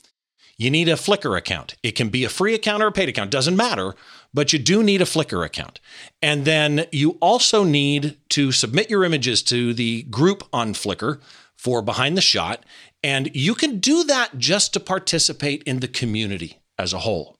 you 0.59 0.69
need 0.69 0.87
a 0.87 0.93
Flickr 0.93 1.35
account. 1.35 1.75
It 1.81 1.93
can 1.93 2.09
be 2.09 2.23
a 2.23 2.29
free 2.29 2.53
account 2.53 2.83
or 2.83 2.87
a 2.87 2.91
paid 2.91 3.09
account, 3.09 3.31
doesn't 3.31 3.57
matter, 3.57 3.95
but 4.31 4.53
you 4.53 4.59
do 4.59 4.83
need 4.83 5.01
a 5.01 5.05
Flickr 5.05 5.43
account. 5.43 5.79
And 6.21 6.45
then 6.45 6.85
you 6.91 7.17
also 7.19 7.63
need 7.63 8.15
to 8.29 8.51
submit 8.51 8.91
your 8.91 9.03
images 9.03 9.41
to 9.45 9.73
the 9.73 10.03
group 10.03 10.43
on 10.53 10.75
Flickr 10.75 11.19
for 11.55 11.81
Behind 11.81 12.15
the 12.15 12.21
Shot. 12.21 12.63
And 13.03 13.35
you 13.35 13.55
can 13.55 13.79
do 13.79 14.03
that 14.03 14.37
just 14.37 14.71
to 14.73 14.79
participate 14.79 15.63
in 15.63 15.79
the 15.79 15.87
community 15.87 16.59
as 16.77 16.93
a 16.93 16.99
whole. 16.99 17.37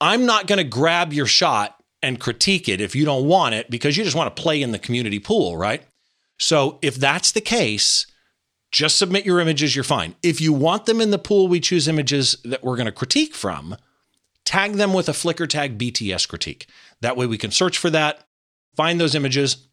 I'm 0.00 0.26
not 0.26 0.46
going 0.46 0.58
to 0.58 0.64
grab 0.64 1.12
your 1.12 1.26
shot 1.26 1.76
and 2.02 2.20
critique 2.20 2.68
it 2.68 2.80
if 2.80 2.94
you 2.94 3.04
don't 3.04 3.26
want 3.26 3.54
it 3.54 3.70
because 3.70 3.96
you 3.96 4.04
just 4.04 4.16
want 4.16 4.34
to 4.34 4.42
play 4.42 4.60
in 4.60 4.72
the 4.72 4.78
community 4.78 5.18
pool, 5.18 5.56
right? 5.56 5.82
So 6.38 6.78
if 6.82 6.96
that's 6.96 7.32
the 7.32 7.40
case, 7.40 8.06
just 8.70 8.98
submit 8.98 9.24
your 9.24 9.40
images, 9.40 9.74
you're 9.74 9.84
fine. 9.84 10.14
If 10.22 10.40
you 10.40 10.52
want 10.52 10.86
them 10.86 11.00
in 11.00 11.10
the 11.10 11.18
pool, 11.18 11.48
we 11.48 11.60
choose 11.60 11.88
images 11.88 12.36
that 12.44 12.62
we're 12.62 12.76
going 12.76 12.86
to 12.86 12.92
critique 12.92 13.34
from, 13.34 13.76
tag 14.44 14.74
them 14.74 14.92
with 14.92 15.08
a 15.08 15.12
Flickr 15.12 15.48
tag 15.48 15.78
BTS 15.78 16.28
critique. 16.28 16.66
That 17.00 17.16
way 17.16 17.26
we 17.26 17.38
can 17.38 17.50
search 17.50 17.78
for 17.78 17.90
that, 17.90 18.26
find 18.76 19.00
those 19.00 19.14
images, 19.14 19.65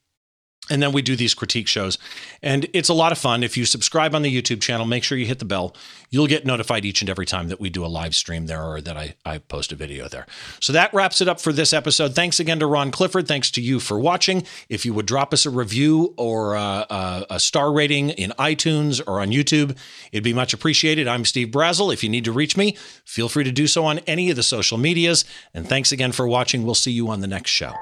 and 0.69 0.81
then 0.81 0.93
we 0.93 1.01
do 1.01 1.15
these 1.15 1.33
critique 1.33 1.67
shows. 1.67 1.97
And 2.41 2.67
it's 2.73 2.87
a 2.87 2.93
lot 2.93 3.11
of 3.11 3.17
fun. 3.17 3.43
If 3.43 3.57
you 3.57 3.65
subscribe 3.65 4.15
on 4.15 4.21
the 4.21 4.41
YouTube 4.41 4.61
channel, 4.61 4.85
make 4.85 5.03
sure 5.03 5.17
you 5.17 5.25
hit 5.25 5.39
the 5.39 5.45
bell. 5.45 5.75
You'll 6.09 6.27
get 6.27 6.45
notified 6.45 6.85
each 6.85 7.01
and 7.01 7.09
every 7.09 7.25
time 7.25 7.49
that 7.49 7.59
we 7.59 7.69
do 7.69 7.85
a 7.85 7.87
live 7.87 8.15
stream 8.15 8.45
there 8.45 8.63
or 8.63 8.79
that 8.79 8.95
I, 8.95 9.15
I 9.25 9.39
post 9.39 9.73
a 9.73 9.75
video 9.75 10.07
there. 10.07 10.25
So 10.61 10.71
that 10.71 10.93
wraps 10.93 11.19
it 11.19 11.27
up 11.27 11.41
for 11.41 11.51
this 11.51 11.73
episode. 11.73 12.15
Thanks 12.15 12.39
again 12.39 12.59
to 12.59 12.67
Ron 12.67 12.91
Clifford. 12.91 13.27
Thanks 13.27 13.51
to 13.51 13.61
you 13.61 13.81
for 13.81 13.99
watching. 13.99 14.45
If 14.69 14.85
you 14.85 14.93
would 14.93 15.05
drop 15.05 15.33
us 15.33 15.45
a 15.45 15.49
review 15.49 16.13
or 16.17 16.53
a, 16.53 16.85
a, 16.89 17.25
a 17.31 17.39
star 17.39 17.73
rating 17.73 18.11
in 18.11 18.31
iTunes 18.39 19.01
or 19.05 19.19
on 19.19 19.29
YouTube, 19.29 19.77
it'd 20.13 20.23
be 20.23 20.33
much 20.33 20.53
appreciated. 20.53 21.09
I'm 21.09 21.25
Steve 21.25 21.49
Brazill. 21.49 21.91
If 21.91 22.03
you 22.03 22.09
need 22.09 22.23
to 22.25 22.31
reach 22.31 22.55
me, 22.55 22.77
feel 23.03 23.27
free 23.27 23.43
to 23.43 23.51
do 23.51 23.67
so 23.67 23.83
on 23.83 23.99
any 23.99 24.29
of 24.29 24.37
the 24.37 24.43
social 24.43 24.77
medias. 24.77 25.25
And 25.53 25.67
thanks 25.67 25.91
again 25.91 26.13
for 26.13 26.25
watching. 26.25 26.63
We'll 26.63 26.73
see 26.73 26.91
you 26.91 27.09
on 27.09 27.19
the 27.19 27.27
next 27.27 27.51
show. 27.51 27.73